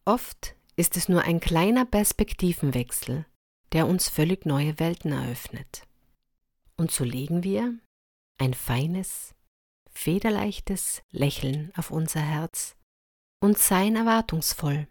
Oft 0.06 0.54
ist 0.76 0.96
es 0.96 1.10
nur 1.10 1.20
ein 1.20 1.40
kleiner 1.40 1.84
Perspektivenwechsel, 1.84 3.26
der 3.72 3.86
uns 3.86 4.08
völlig 4.08 4.46
neue 4.46 4.78
Welten 4.78 5.12
eröffnet. 5.12 5.86
Und 6.78 6.90
so 6.90 7.04
legen 7.04 7.42
wir 7.44 7.78
ein 8.38 8.54
feines, 8.54 9.34
federleichtes 9.90 11.02
Lächeln 11.10 11.72
auf 11.76 11.90
unser 11.90 12.20
Herz 12.20 12.76
und 13.40 13.58
seien 13.58 13.96
erwartungsvoll. 13.96 14.88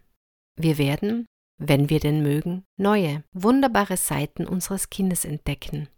Wir 0.56 0.78
werden, 0.78 1.26
wenn 1.58 1.90
wir 1.90 2.00
denn 2.00 2.22
mögen, 2.22 2.64
neue, 2.76 3.24
wunderbare 3.32 3.96
Seiten 3.96 4.46
unseres 4.46 4.90
Kindes 4.90 5.24
entdecken 5.24 5.88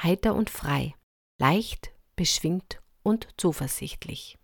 heiter 0.00 0.34
und 0.34 0.50
frei, 0.50 0.94
leicht, 1.38 1.92
beschwingt 2.16 2.80
und 3.02 3.28
zuversichtlich. 3.36 4.38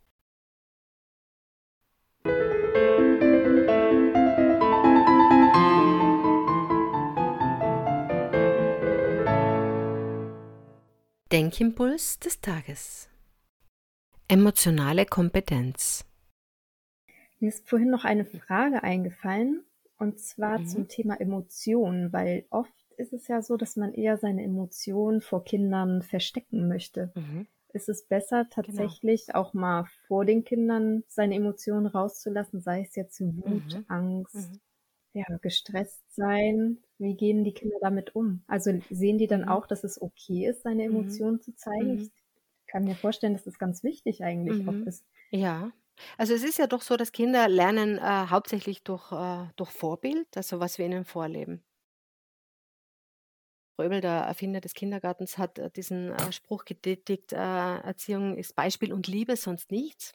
Denkimpuls 11.31 12.19
des 12.21 12.41
Tages. 12.41 13.11
Emotionale 14.29 15.05
Kompetenz. 15.05 16.07
Mir 17.38 17.51
ist 17.51 17.69
vorhin 17.69 17.91
noch 17.91 18.07
eine 18.07 18.25
Frage 18.25 18.83
eingefallen, 18.83 19.62
und 19.99 20.19
zwar 20.19 20.61
mhm. 20.61 20.67
zum 20.67 20.88
Thema 20.88 21.21
Emotionen, 21.21 22.14
weil 22.14 22.47
oft 22.49 22.73
ist 22.97 23.12
es 23.12 23.29
ja 23.29 23.43
so, 23.43 23.59
dass 23.59 23.77
man 23.77 23.93
eher 23.93 24.17
seine 24.17 24.43
Emotionen 24.43 25.21
vor 25.21 25.45
Kindern 25.45 26.01
verstecken 26.01 26.67
möchte. 26.67 27.12
Mhm. 27.14 27.47
Ist 27.75 27.91
es 27.91 28.07
besser, 28.07 28.45
genau. 28.45 28.55
tatsächlich 28.55 29.27
genau. 29.27 29.41
auch 29.41 29.53
mal 29.53 29.85
vor 30.07 30.25
den 30.25 30.45
Kindern 30.45 31.05
seine 31.09 31.35
Emotionen 31.35 31.87
rauszulassen, 31.87 32.62
sei 32.62 32.81
es 32.81 32.97
jetzt 32.97 33.21
Wut, 33.21 33.75
mhm. 33.75 33.85
Angst, 33.88 34.35
mhm. 34.35 34.61
Ja, 35.12 35.25
gestresst 35.42 36.03
sein? 36.14 36.79
Wie 36.99 37.14
gehen 37.14 37.44
die 37.44 37.55
Kinder 37.55 37.77
damit 37.81 38.14
um? 38.14 38.42
Also 38.47 38.73
sehen 38.90 39.18
die 39.18 39.27
dann 39.27 39.42
mhm. 39.42 39.49
auch, 39.49 39.66
dass 39.66 39.85
es 39.85 40.01
okay 40.01 40.47
ist, 40.47 40.62
seine 40.62 40.88
mhm. 40.88 40.97
Emotionen 40.97 41.40
zu 41.40 41.55
zeigen? 41.55 41.94
Mhm. 41.94 42.01
Ich 42.01 42.11
kann 42.66 42.85
mir 42.85 42.94
vorstellen, 42.94 43.33
dass 43.33 43.44
das 43.44 43.59
ganz 43.59 43.83
wichtig 43.83 44.23
eigentlich 44.23 44.66
auch 44.68 44.87
ist. 44.87 45.05
Ja, 45.31 45.73
also 46.16 46.35
es 46.35 46.44
ist 46.44 46.59
ja 46.59 46.66
doch 46.66 46.83
so, 46.83 46.97
dass 46.97 47.12
Kinder 47.12 47.49
lernen 47.49 47.99
äh, 47.99 48.27
hauptsächlich 48.29 48.83
durch, 48.83 49.11
äh, 49.12 49.47
durch 49.57 49.71
Vorbild, 49.71 50.27
also 50.37 50.61
was 50.61 50.79
wir 50.79 50.87
ihnen 50.87 51.05
vorleben. 51.05 51.62
Fröbel, 53.77 54.01
der 54.01 54.23
Erfinder 54.23 54.61
des 54.61 54.75
Kindergartens, 54.75 55.38
hat 55.38 55.59
äh, 55.59 55.71
diesen 55.71 56.11
äh, 56.11 56.33
Spruch 56.33 56.64
getätigt, 56.64 57.33
äh, 57.33 57.37
Erziehung 57.37 58.37
ist 58.37 58.57
Beispiel 58.57 58.92
und 58.92 59.07
Liebe, 59.07 59.37
sonst 59.37 59.71
nichts. 59.71 60.14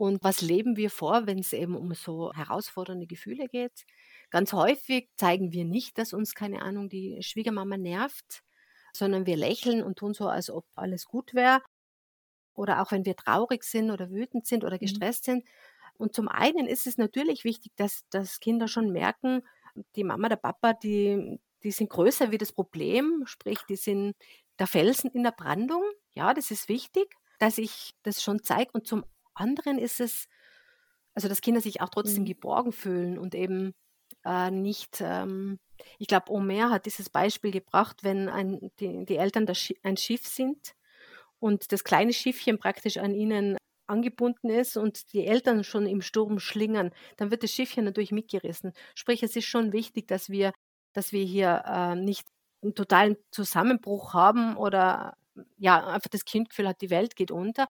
Und 0.00 0.24
was 0.24 0.40
leben 0.40 0.78
wir 0.78 0.88
vor, 0.88 1.26
wenn 1.26 1.40
es 1.40 1.52
eben 1.52 1.76
um 1.76 1.92
so 1.92 2.32
herausfordernde 2.32 3.06
Gefühle 3.06 3.48
geht? 3.48 3.84
Ganz 4.30 4.54
häufig 4.54 5.10
zeigen 5.16 5.52
wir 5.52 5.66
nicht, 5.66 5.98
dass 5.98 6.14
uns, 6.14 6.34
keine 6.34 6.62
Ahnung, 6.62 6.88
die 6.88 7.22
Schwiegermama 7.22 7.76
nervt, 7.76 8.42
sondern 8.94 9.26
wir 9.26 9.36
lächeln 9.36 9.82
und 9.82 9.98
tun 9.98 10.14
so, 10.14 10.26
als 10.28 10.48
ob 10.48 10.64
alles 10.74 11.04
gut 11.04 11.34
wäre. 11.34 11.60
Oder 12.54 12.80
auch 12.80 12.92
wenn 12.92 13.04
wir 13.04 13.14
traurig 13.14 13.62
sind 13.62 13.90
oder 13.90 14.08
wütend 14.10 14.46
sind 14.46 14.64
oder 14.64 14.76
mhm. 14.76 14.80
gestresst 14.80 15.28
mhm. 15.28 15.32
sind. 15.32 15.44
Und 15.98 16.14
zum 16.14 16.28
einen 16.28 16.66
ist 16.66 16.86
es 16.86 16.96
natürlich 16.96 17.44
wichtig, 17.44 17.72
dass, 17.76 18.08
dass 18.08 18.40
Kinder 18.40 18.68
schon 18.68 18.92
merken, 18.92 19.42
die 19.96 20.04
Mama, 20.04 20.30
der 20.30 20.36
Papa, 20.36 20.72
die, 20.72 21.38
die 21.62 21.72
sind 21.72 21.90
größer 21.90 22.30
wie 22.30 22.38
das 22.38 22.52
Problem, 22.52 23.24
sprich, 23.26 23.58
die 23.68 23.76
sind 23.76 24.16
der 24.58 24.66
Felsen 24.66 25.10
in 25.10 25.24
der 25.24 25.32
Brandung. 25.32 25.82
Ja, 26.14 26.32
das 26.32 26.50
ist 26.50 26.70
wichtig, 26.70 27.14
dass 27.38 27.58
ich 27.58 27.92
das 28.02 28.22
schon 28.22 28.42
zeige. 28.42 28.70
Und 28.72 28.86
zum 28.86 29.04
anderen 29.40 29.78
ist 29.78 30.00
es, 30.00 30.28
also 31.14 31.28
dass 31.28 31.40
Kinder 31.40 31.60
sich 31.60 31.80
auch 31.80 31.88
trotzdem 31.88 32.22
mhm. 32.22 32.28
geborgen 32.28 32.72
fühlen 32.72 33.18
und 33.18 33.34
eben 33.34 33.72
äh, 34.24 34.50
nicht, 34.50 35.00
ähm, 35.00 35.58
ich 35.98 36.06
glaube, 36.06 36.30
Omer 36.30 36.70
hat 36.70 36.86
dieses 36.86 37.10
Beispiel 37.10 37.50
gebracht, 37.50 38.04
wenn 38.04 38.28
ein, 38.28 38.70
die, 38.80 39.04
die 39.06 39.16
Eltern 39.16 39.52
Sch 39.54 39.72
ein 39.82 39.96
Schiff 39.96 40.26
sind 40.26 40.74
und 41.38 41.72
das 41.72 41.84
kleine 41.84 42.12
Schiffchen 42.12 42.58
praktisch 42.58 42.98
an 42.98 43.14
ihnen 43.14 43.56
angebunden 43.86 44.50
ist 44.50 44.76
und 44.76 45.12
die 45.12 45.26
Eltern 45.26 45.64
schon 45.64 45.86
im 45.86 46.00
Sturm 46.00 46.38
schlingern, 46.38 46.92
dann 47.16 47.30
wird 47.32 47.42
das 47.42 47.50
Schiffchen 47.50 47.84
natürlich 47.84 48.12
mitgerissen. 48.12 48.72
Sprich, 48.94 49.22
es 49.22 49.34
ist 49.34 49.46
schon 49.46 49.72
wichtig, 49.72 50.06
dass 50.06 50.28
wir 50.30 50.52
dass 50.92 51.12
wir 51.12 51.24
hier 51.24 51.62
äh, 51.66 51.94
nicht 51.94 52.26
einen 52.62 52.74
totalen 52.74 53.16
Zusammenbruch 53.30 54.14
haben 54.14 54.56
oder 54.56 55.16
ja, 55.56 55.86
einfach 55.86 56.10
das 56.10 56.24
Kindgefühl 56.24 56.68
hat, 56.68 56.80
die 56.80 56.90
Welt 56.90 57.16
geht 57.16 57.30
unter. 57.30 57.66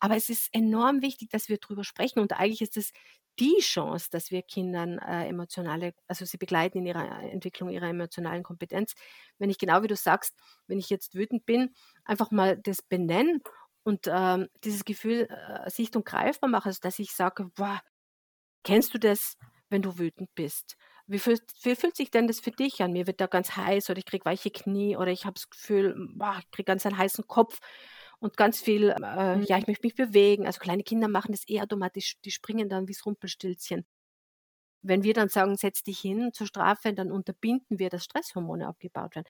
Aber 0.00 0.16
es 0.16 0.28
ist 0.28 0.48
enorm 0.54 1.02
wichtig, 1.02 1.30
dass 1.30 1.48
wir 1.48 1.58
darüber 1.58 1.84
sprechen 1.84 2.20
und 2.20 2.32
eigentlich 2.34 2.62
ist 2.62 2.76
es 2.76 2.92
die 3.38 3.58
Chance, 3.60 4.08
dass 4.10 4.30
wir 4.30 4.42
Kindern 4.42 4.98
äh, 4.98 5.26
emotionale, 5.28 5.94
also 6.06 6.24
sie 6.24 6.38
begleiten 6.38 6.78
in 6.78 6.86
ihrer 6.86 7.20
Entwicklung 7.22 7.68
ihrer 7.70 7.88
emotionalen 7.88 8.42
Kompetenz. 8.42 8.94
Wenn 9.38 9.50
ich 9.50 9.58
genau 9.58 9.82
wie 9.82 9.88
du 9.88 9.96
sagst, 9.96 10.34
wenn 10.66 10.78
ich 10.78 10.88
jetzt 10.90 11.14
wütend 11.14 11.44
bin, 11.44 11.74
einfach 12.04 12.30
mal 12.30 12.56
das 12.56 12.82
benennen 12.82 13.42
und 13.82 14.06
ähm, 14.10 14.48
dieses 14.64 14.84
Gefühl 14.84 15.28
äh, 15.30 15.70
sicht- 15.70 15.96
und 15.96 16.06
greifbar 16.06 16.48
mache, 16.48 16.68
also 16.70 16.78
dass 16.82 16.98
ich 16.98 17.12
sage, 17.12 17.50
boah, 17.54 17.80
kennst 18.64 18.94
du 18.94 18.98
das, 18.98 19.36
wenn 19.70 19.82
du 19.82 19.98
wütend 19.98 20.34
bist? 20.34 20.76
Wie 21.06 21.18
fühlt, 21.18 21.42
wie 21.62 21.76
fühlt 21.76 21.96
sich 21.96 22.10
denn 22.10 22.26
das 22.26 22.40
für 22.40 22.50
dich 22.50 22.82
an? 22.82 22.92
Mir 22.92 23.06
wird 23.06 23.20
da 23.20 23.26
ganz 23.26 23.56
heiß 23.56 23.90
oder 23.90 23.98
ich 23.98 24.06
kriege 24.06 24.24
weiche 24.24 24.50
Knie 24.50 24.96
oder 24.96 25.12
ich 25.12 25.24
habe 25.24 25.34
das 25.34 25.48
Gefühl, 25.50 25.94
boah, 26.14 26.36
ich 26.40 26.50
kriege 26.50 26.64
ganz 26.66 26.84
einen 26.86 26.98
heißen 26.98 27.26
Kopf 27.28 27.60
und 28.18 28.36
ganz 28.36 28.60
viel, 28.60 28.90
äh, 28.90 29.00
ja, 29.00 29.36
mhm. 29.36 29.42
ich 29.42 29.66
möchte 29.66 29.86
mich 29.86 29.94
bewegen. 29.94 30.46
Also 30.46 30.60
kleine 30.60 30.82
Kinder 30.82 31.08
machen 31.08 31.32
das 31.32 31.48
eh 31.48 31.60
automatisch, 31.60 32.16
die 32.24 32.30
springen 32.30 32.68
dann 32.68 32.88
wie 32.88 32.92
das 32.92 33.04
Rumpelstilzchen. 33.04 33.86
Wenn 34.82 35.02
wir 35.02 35.14
dann 35.14 35.28
sagen, 35.28 35.56
setz 35.56 35.82
dich 35.82 35.98
hin 35.98 36.32
zur 36.32 36.46
Strafe, 36.46 36.92
dann 36.94 37.10
unterbinden 37.10 37.78
wir, 37.78 37.90
dass 37.90 38.04
Stresshormone 38.04 38.66
abgebaut 38.66 39.16
werden. 39.16 39.28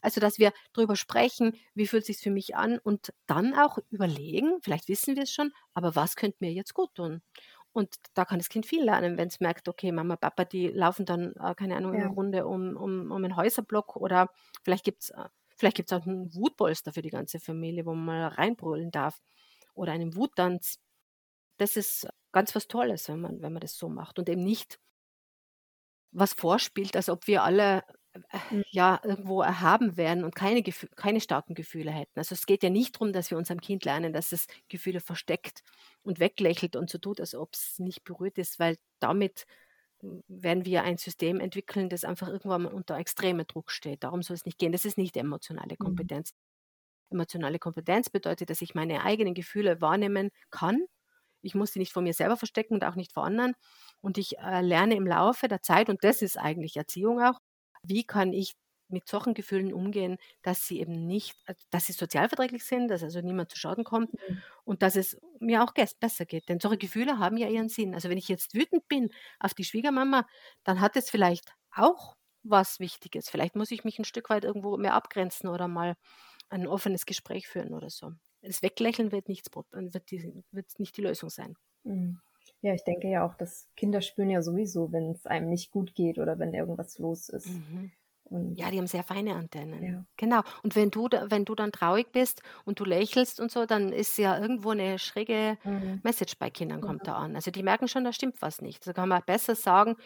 Also, 0.00 0.20
dass 0.20 0.38
wir 0.38 0.52
darüber 0.74 0.94
sprechen, 0.94 1.56
wie 1.74 1.86
fühlt 1.86 2.02
es 2.02 2.06
sich 2.06 2.18
für 2.18 2.30
mich 2.30 2.54
an 2.54 2.78
und 2.78 3.12
dann 3.26 3.54
auch 3.54 3.78
überlegen, 3.90 4.58
vielleicht 4.62 4.88
wissen 4.88 5.16
wir 5.16 5.24
es 5.24 5.32
schon, 5.32 5.52
aber 5.74 5.96
was 5.96 6.14
könnte 6.14 6.36
mir 6.40 6.52
jetzt 6.52 6.74
gut 6.74 6.94
tun? 6.94 7.22
Und 7.72 7.96
da 8.14 8.24
kann 8.24 8.38
das 8.38 8.48
Kind 8.48 8.66
viel 8.66 8.84
lernen, 8.84 9.18
wenn 9.18 9.28
es 9.28 9.40
merkt, 9.40 9.68
okay, 9.68 9.92
Mama, 9.92 10.16
Papa, 10.16 10.44
die 10.44 10.68
laufen 10.68 11.04
dann, 11.04 11.34
äh, 11.36 11.54
keine 11.54 11.76
Ahnung, 11.76 11.94
ja. 11.94 12.00
eine 12.00 12.08
Runde 12.10 12.46
um, 12.46 12.76
um, 12.76 13.10
um 13.10 13.24
einen 13.24 13.36
Häuserblock 13.36 13.96
oder 13.96 14.30
vielleicht 14.62 14.84
gibt 14.84 15.02
es 15.02 15.12
vielleicht 15.58 15.76
gibt's 15.76 15.92
auch 15.92 16.06
einen 16.06 16.34
Wutbolster 16.34 16.92
für 16.92 17.02
die 17.02 17.10
ganze 17.10 17.40
Familie, 17.40 17.84
wo 17.86 17.94
man 17.94 18.04
mal 18.04 18.28
reinbrüllen 18.28 18.90
darf 18.90 19.20
oder 19.74 19.92
einen 19.92 20.14
Wuttanz. 20.16 20.78
das 21.58 21.76
ist 21.76 22.08
ganz 22.32 22.54
was 22.54 22.68
Tolles, 22.68 23.08
wenn 23.08 23.20
man, 23.20 23.42
wenn 23.42 23.52
man 23.52 23.60
das 23.60 23.76
so 23.76 23.88
macht 23.88 24.18
und 24.18 24.28
eben 24.28 24.44
nicht 24.44 24.78
was 26.12 26.32
vorspielt, 26.32 26.96
als 26.96 27.08
ob 27.08 27.26
wir 27.26 27.42
alle 27.42 27.84
äh, 28.14 28.62
ja 28.70 29.00
irgendwo 29.04 29.42
erhaben 29.42 29.96
werden 29.96 30.24
und 30.24 30.34
keine, 30.34 30.62
keine 30.62 31.20
starken 31.20 31.54
Gefühle 31.54 31.90
hätten. 31.90 32.18
Also 32.18 32.34
es 32.34 32.46
geht 32.46 32.62
ja 32.62 32.70
nicht 32.70 32.96
darum, 32.96 33.12
dass 33.12 33.30
wir 33.30 33.38
unserem 33.38 33.60
Kind 33.60 33.84
lernen, 33.84 34.12
dass 34.12 34.32
es 34.32 34.46
Gefühle 34.68 35.00
versteckt 35.00 35.62
und 36.02 36.20
weglächelt 36.20 36.76
und 36.76 36.90
so 36.90 36.98
tut, 36.98 37.20
als 37.20 37.34
ob 37.34 37.54
es 37.54 37.78
nicht 37.78 38.04
berührt 38.04 38.38
ist, 38.38 38.58
weil 38.58 38.78
damit 39.00 39.46
werden 40.02 40.64
wir 40.64 40.82
ein 40.82 40.98
System 40.98 41.40
entwickeln, 41.40 41.88
das 41.88 42.04
einfach 42.04 42.28
irgendwann 42.28 42.66
unter 42.66 42.96
extremem 42.96 43.46
Druck 43.46 43.70
steht. 43.70 44.04
Darum 44.04 44.22
soll 44.22 44.34
es 44.34 44.44
nicht 44.44 44.58
gehen. 44.58 44.72
Das 44.72 44.84
ist 44.84 44.98
nicht 44.98 45.16
emotionale 45.16 45.76
mhm. 45.78 45.84
Kompetenz. 45.84 46.32
Mhm. 46.32 47.16
Emotionale 47.16 47.58
Kompetenz 47.58 48.10
bedeutet, 48.10 48.50
dass 48.50 48.62
ich 48.62 48.74
meine 48.74 49.02
eigenen 49.04 49.34
Gefühle 49.34 49.80
wahrnehmen 49.80 50.30
kann. 50.50 50.84
Ich 51.40 51.54
muss 51.54 51.72
sie 51.72 51.78
nicht 51.78 51.92
vor 51.92 52.02
mir 52.02 52.12
selber 52.12 52.36
verstecken 52.36 52.74
und 52.74 52.84
auch 52.84 52.96
nicht 52.96 53.12
vor 53.12 53.24
anderen. 53.24 53.54
Und 54.00 54.18
ich 54.18 54.38
äh, 54.38 54.60
lerne 54.60 54.96
im 54.96 55.06
Laufe 55.06 55.48
der 55.48 55.62
Zeit, 55.62 55.88
und 55.88 56.04
das 56.04 56.22
ist 56.22 56.36
eigentlich 56.36 56.76
Erziehung 56.76 57.22
auch, 57.22 57.38
wie 57.82 58.04
kann 58.04 58.32
ich 58.32 58.54
mit 58.88 59.08
solchen 59.08 59.34
Gefühlen 59.34 59.72
umgehen, 59.72 60.18
dass 60.42 60.66
sie 60.66 60.80
eben 60.80 61.06
nicht, 61.06 61.36
äh, 61.46 61.54
dass 61.70 61.86
sie 61.86 61.92
sozialverträglich 61.92 62.64
sind, 62.64 62.88
dass 62.88 63.02
also 63.02 63.20
niemand 63.20 63.50
zu 63.50 63.58
Schaden 63.58 63.84
kommt 63.84 64.12
mhm. 64.12 64.42
und 64.64 64.82
dass 64.82 64.96
es 64.96 65.18
mir 65.40 65.62
auch 65.62 65.72
besser 65.72 66.26
geht. 66.26 66.48
Denn 66.48 66.60
solche 66.60 66.78
Gefühle 66.78 67.18
haben 67.18 67.36
ja 67.36 67.48
ihren 67.48 67.68
Sinn. 67.68 67.94
Also 67.94 68.08
wenn 68.08 68.18
ich 68.18 68.28
jetzt 68.28 68.54
wütend 68.54 68.86
bin 68.88 69.10
auf 69.38 69.54
die 69.54 69.64
Schwiegermama, 69.64 70.26
dann 70.64 70.80
hat 70.80 70.96
es 70.96 71.10
vielleicht 71.10 71.52
auch 71.70 72.16
was 72.42 72.80
Wichtiges. 72.80 73.28
Vielleicht 73.28 73.56
muss 73.56 73.70
ich 73.70 73.84
mich 73.84 73.98
ein 73.98 74.04
Stück 74.04 74.30
weit 74.30 74.44
irgendwo 74.44 74.76
mehr 74.76 74.94
abgrenzen 74.94 75.48
oder 75.48 75.68
mal 75.68 75.96
ein 76.48 76.66
offenes 76.66 77.04
Gespräch 77.06 77.46
führen 77.48 77.74
oder 77.74 77.90
so. 77.90 78.12
Das 78.40 78.62
Weglächeln 78.62 79.12
wird, 79.12 79.28
nichts, 79.28 79.50
wird, 79.54 80.10
die, 80.10 80.42
wird 80.52 80.66
nicht 80.78 80.96
die 80.96 81.02
Lösung 81.02 81.28
sein. 81.28 81.56
Mhm. 81.84 82.20
Ja, 82.60 82.74
ich 82.74 82.82
denke 82.82 83.08
ja 83.08 83.24
auch, 83.24 83.34
dass 83.34 83.68
Kinder 83.76 84.00
spüren 84.00 84.30
ja 84.30 84.42
sowieso, 84.42 84.90
wenn 84.90 85.12
es 85.12 85.26
einem 85.26 85.48
nicht 85.48 85.70
gut 85.70 85.94
geht 85.94 86.18
oder 86.18 86.38
wenn 86.38 86.54
irgendwas 86.54 86.98
los 86.98 87.28
ist. 87.28 87.46
Mhm. 87.46 87.92
Und 88.30 88.56
ja, 88.56 88.70
die 88.70 88.78
haben 88.78 88.86
sehr 88.86 89.04
feine 89.04 89.34
Antennen. 89.34 89.82
Ja. 89.82 90.04
Genau. 90.16 90.42
Und 90.62 90.76
wenn 90.76 90.90
du, 90.90 91.08
wenn 91.10 91.44
du 91.44 91.54
dann 91.54 91.72
traurig 91.72 92.12
bist 92.12 92.42
und 92.64 92.80
du 92.80 92.84
lächelst 92.84 93.40
und 93.40 93.50
so, 93.50 93.66
dann 93.66 93.92
ist 93.92 94.18
ja 94.18 94.38
irgendwo 94.38 94.70
eine 94.70 94.98
schräge 94.98 95.58
mhm. 95.64 96.00
Message 96.02 96.38
bei 96.38 96.50
Kindern 96.50 96.80
kommt 96.80 97.06
ja. 97.06 97.14
da 97.14 97.18
an. 97.18 97.36
Also 97.36 97.50
die 97.50 97.62
merken 97.62 97.88
schon, 97.88 98.04
da 98.04 98.12
stimmt 98.12 98.40
was 98.40 98.60
nicht. 98.60 98.86
Da 98.86 98.92
kann 98.92 99.08
man 99.08 99.22
besser 99.24 99.54
sagen, 99.54 99.96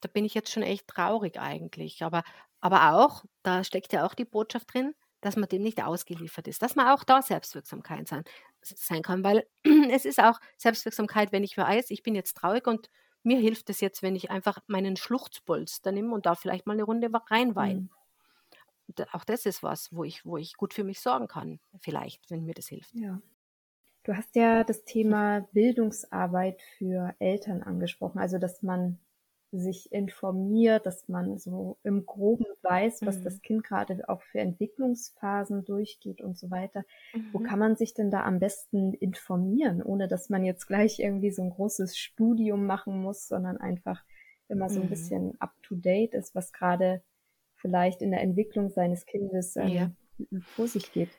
da 0.00 0.08
bin 0.12 0.24
ich 0.24 0.34
jetzt 0.34 0.50
schon 0.50 0.62
echt 0.62 0.86
traurig 0.88 1.38
eigentlich. 1.38 2.02
Aber, 2.02 2.22
aber 2.60 2.94
auch, 2.94 3.24
da 3.42 3.64
steckt 3.64 3.92
ja 3.92 4.04
auch 4.06 4.14
die 4.14 4.24
Botschaft 4.24 4.72
drin, 4.72 4.94
dass 5.20 5.36
man 5.36 5.48
dem 5.48 5.62
nicht 5.62 5.82
ausgeliefert 5.82 6.48
ist, 6.48 6.62
dass 6.62 6.74
man 6.74 6.88
auch 6.88 7.04
da 7.04 7.22
Selbstwirksamkeit 7.22 8.08
sein, 8.08 8.24
sein 8.60 9.02
kann, 9.02 9.24
weil 9.24 9.46
es 9.90 10.04
ist 10.04 10.20
auch 10.20 10.38
Selbstwirksamkeit, 10.58 11.32
wenn 11.32 11.44
ich 11.44 11.56
weiß, 11.56 11.90
ich 11.90 12.02
bin 12.02 12.14
jetzt 12.14 12.36
traurig 12.36 12.66
und 12.66 12.90
mir 13.22 13.38
hilft 13.38 13.70
es 13.70 13.80
jetzt, 13.80 14.02
wenn 14.02 14.16
ich 14.16 14.30
einfach 14.30 14.58
meinen 14.66 14.96
Schluchzpolster 14.96 15.92
nehme 15.92 16.14
und 16.14 16.26
da 16.26 16.34
vielleicht 16.34 16.66
mal 16.66 16.74
eine 16.74 16.84
Runde 16.84 17.10
reinweine. 17.30 17.80
Mhm. 17.80 17.90
Auch 19.12 19.24
das 19.24 19.46
ist 19.46 19.62
was, 19.62 19.92
wo 19.92 20.04
ich, 20.04 20.26
wo 20.26 20.36
ich 20.36 20.56
gut 20.56 20.74
für 20.74 20.84
mich 20.84 21.00
sorgen 21.00 21.28
kann, 21.28 21.60
vielleicht, 21.80 22.30
wenn 22.30 22.44
mir 22.44 22.54
das 22.54 22.66
hilft. 22.66 22.94
Ja. 22.94 23.20
Du 24.04 24.16
hast 24.16 24.34
ja 24.34 24.64
das 24.64 24.84
Thema 24.84 25.40
Bildungsarbeit 25.52 26.60
für 26.76 27.14
Eltern 27.20 27.62
angesprochen, 27.62 28.18
also 28.18 28.38
dass 28.38 28.62
man 28.62 28.98
sich 29.52 29.92
informiert, 29.92 30.86
dass 30.86 31.08
man 31.08 31.38
so 31.38 31.76
im 31.84 32.06
Groben 32.06 32.46
weiß, 32.62 33.02
was 33.04 33.18
mhm. 33.18 33.24
das 33.24 33.42
Kind 33.42 33.64
gerade 33.64 34.08
auch 34.08 34.22
für 34.22 34.40
Entwicklungsphasen 34.40 35.64
durchgeht 35.64 36.22
und 36.22 36.38
so 36.38 36.50
weiter. 36.50 36.84
Mhm. 37.12 37.28
Wo 37.32 37.38
kann 37.38 37.58
man 37.58 37.76
sich 37.76 37.92
denn 37.92 38.10
da 38.10 38.24
am 38.24 38.38
besten 38.38 38.94
informieren, 38.94 39.82
ohne 39.82 40.08
dass 40.08 40.30
man 40.30 40.42
jetzt 40.42 40.66
gleich 40.66 40.98
irgendwie 41.00 41.30
so 41.30 41.42
ein 41.42 41.50
großes 41.50 41.98
Studium 41.98 42.64
machen 42.64 43.00
muss, 43.00 43.28
sondern 43.28 43.58
einfach 43.58 44.02
immer 44.48 44.70
so 44.70 44.80
ein 44.80 44.86
mhm. 44.86 44.90
bisschen 44.90 45.40
up 45.40 45.52
to 45.62 45.74
date 45.74 46.14
ist, 46.14 46.34
was 46.34 46.52
gerade 46.52 47.02
vielleicht 47.56 48.00
in 48.00 48.10
der 48.10 48.22
Entwicklung 48.22 48.70
seines 48.70 49.04
Kindes 49.04 49.56
ähm, 49.56 49.68
ja. 49.68 49.90
vor 50.40 50.66
sich 50.66 50.92
geht? 50.92 51.10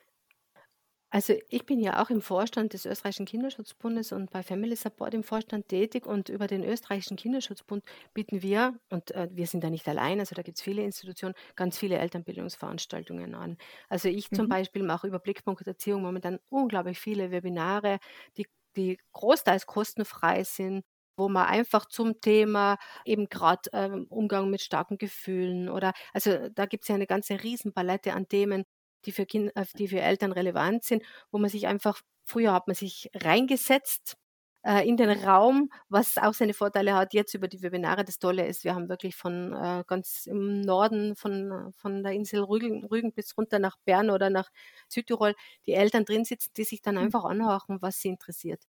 Also 1.14 1.34
ich 1.48 1.64
bin 1.64 1.78
ja 1.78 2.02
auch 2.02 2.10
im 2.10 2.20
Vorstand 2.20 2.72
des 2.72 2.86
österreichischen 2.86 3.24
Kinderschutzbundes 3.24 4.10
und 4.10 4.32
bei 4.32 4.42
Family 4.42 4.74
Support 4.74 5.14
im 5.14 5.22
Vorstand 5.22 5.68
tätig 5.68 6.06
und 6.06 6.28
über 6.28 6.48
den 6.48 6.64
österreichischen 6.64 7.16
Kinderschutzbund 7.16 7.84
bieten 8.14 8.42
wir, 8.42 8.80
und 8.90 9.12
äh, 9.12 9.28
wir 9.30 9.46
sind 9.46 9.62
da 9.62 9.70
nicht 9.70 9.86
allein, 9.86 10.18
also 10.18 10.34
da 10.34 10.42
gibt 10.42 10.58
es 10.58 10.64
viele 10.64 10.82
Institutionen, 10.82 11.36
ganz 11.54 11.78
viele 11.78 11.98
Elternbildungsveranstaltungen 11.98 13.36
an. 13.36 13.58
Also 13.88 14.08
ich 14.08 14.28
mhm. 14.32 14.36
zum 14.36 14.48
Beispiel 14.48 14.82
mache 14.82 15.06
über 15.06 15.20
Blickpunkt 15.20 15.64
Erziehung 15.64 16.02
momentan 16.02 16.40
unglaublich 16.48 16.98
viele 16.98 17.30
Webinare, 17.30 18.00
die, 18.36 18.48
die 18.76 18.98
großteils 19.12 19.66
kostenfrei 19.66 20.42
sind 20.42 20.82
wo 21.16 21.28
man 21.28 21.46
einfach 21.46 21.86
zum 21.86 22.20
Thema 22.20 22.76
eben 23.04 23.28
gerade 23.28 23.70
ähm, 23.72 24.06
Umgang 24.08 24.50
mit 24.50 24.62
starken 24.62 24.98
Gefühlen 24.98 25.68
oder 25.68 25.92
also 26.12 26.48
da 26.48 26.66
gibt 26.66 26.82
es 26.84 26.88
ja 26.88 26.96
eine 26.96 27.06
ganze 27.06 27.40
Riesenpalette 27.42 28.14
an 28.14 28.28
Themen, 28.28 28.64
die 29.06 29.12
für, 29.12 29.26
kind, 29.26 29.54
äh, 29.56 29.64
die 29.78 29.88
für 29.88 30.00
Eltern 30.00 30.32
relevant 30.32 30.84
sind, 30.84 31.02
wo 31.30 31.38
man 31.38 31.50
sich 31.50 31.66
einfach, 31.66 32.00
früher 32.24 32.52
hat 32.52 32.66
man 32.66 32.74
sich 32.74 33.10
reingesetzt 33.14 34.16
äh, 34.64 34.88
in 34.88 34.96
den 34.96 35.10
Raum, 35.10 35.70
was 35.88 36.16
auch 36.18 36.34
seine 36.34 36.54
Vorteile 36.54 36.94
hat. 36.94 37.14
Jetzt 37.14 37.34
über 37.34 37.48
die 37.48 37.62
Webinare, 37.62 38.04
das 38.04 38.18
Tolle 38.18 38.46
ist, 38.46 38.64
wir 38.64 38.74
haben 38.74 38.88
wirklich 38.88 39.16
von 39.16 39.52
äh, 39.52 39.84
ganz 39.86 40.26
im 40.26 40.62
Norden 40.62 41.16
von, 41.16 41.72
von 41.76 42.02
der 42.02 42.12
Insel 42.12 42.42
Rügen, 42.42 42.84
Rügen 42.84 43.12
bis 43.12 43.36
runter 43.36 43.58
nach 43.58 43.76
Bern 43.84 44.10
oder 44.10 44.30
nach 44.30 44.50
Südtirol 44.88 45.34
die 45.66 45.74
Eltern 45.74 46.04
drin 46.04 46.24
sitzen, 46.24 46.52
die 46.56 46.64
sich 46.64 46.82
dann 46.82 46.96
hm. 46.96 47.04
einfach 47.04 47.24
anhören, 47.24 47.78
was 47.82 48.00
sie 48.00 48.08
interessiert. 48.08 48.62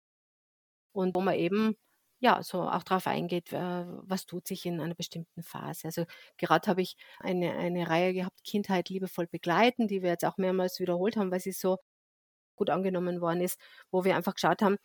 Und 0.94 1.16
wo 1.16 1.22
man 1.22 1.36
eben 1.36 1.76
ja, 2.26 2.42
so 2.44 2.62
auch 2.64 2.84
darauf 2.84 3.06
eingeht, 3.08 3.54
äh, 3.54 3.86
was 4.02 4.26
tut 4.26 4.48
sich 4.48 4.66
in 4.66 4.82
einer 4.82 4.96
bestimmten 4.96 5.44
Phase. 5.44 5.86
Also 5.86 6.06
gerade 6.38 6.68
habe 6.68 6.82
ich 6.82 6.98
eine, 7.20 7.52
eine 7.54 7.88
Reihe 7.88 8.14
gehabt, 8.14 8.44
Kindheit 8.44 8.90
liebevoll 8.90 9.28
begleiten, 9.28 9.88
die 9.88 10.02
wir 10.02 10.10
jetzt 10.10 10.26
auch 10.26 10.38
mehrmals 10.38 10.80
wiederholt 10.80 11.18
haben, 11.18 11.32
weil 11.32 11.40
sie 11.40 11.52
so 11.52 11.78
gut 12.56 12.70
angenommen 12.72 13.22
worden 13.22 13.42
ist, 13.42 13.60
wo 13.92 14.06
wir 14.06 14.16
einfach 14.16 14.34
geschaut 14.36 14.62
haben, 14.64 14.78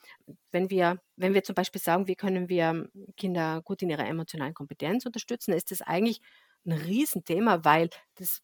wenn 0.53 0.70
wir, 0.70 1.01
wenn 1.16 1.34
wir 1.34 1.45
zum 1.45 1.55
Beispiel 1.55 1.80
sagen, 1.80 2.09
wie 2.09 2.16
können 2.16 2.49
wir 2.49 2.88
Kinder 3.16 3.62
gut 3.64 3.82
in 3.82 3.91
ihrer 3.91 4.07
emotionalen 4.07 4.55
Kompetenz 4.55 5.07
unterstützen, 5.07 5.53
ist 5.55 5.70
das 5.70 5.80
eigentlich 5.82 6.20
ein 6.66 6.72
Riesenthema, 6.72 7.64
weil 7.64 7.91
das 8.16 8.43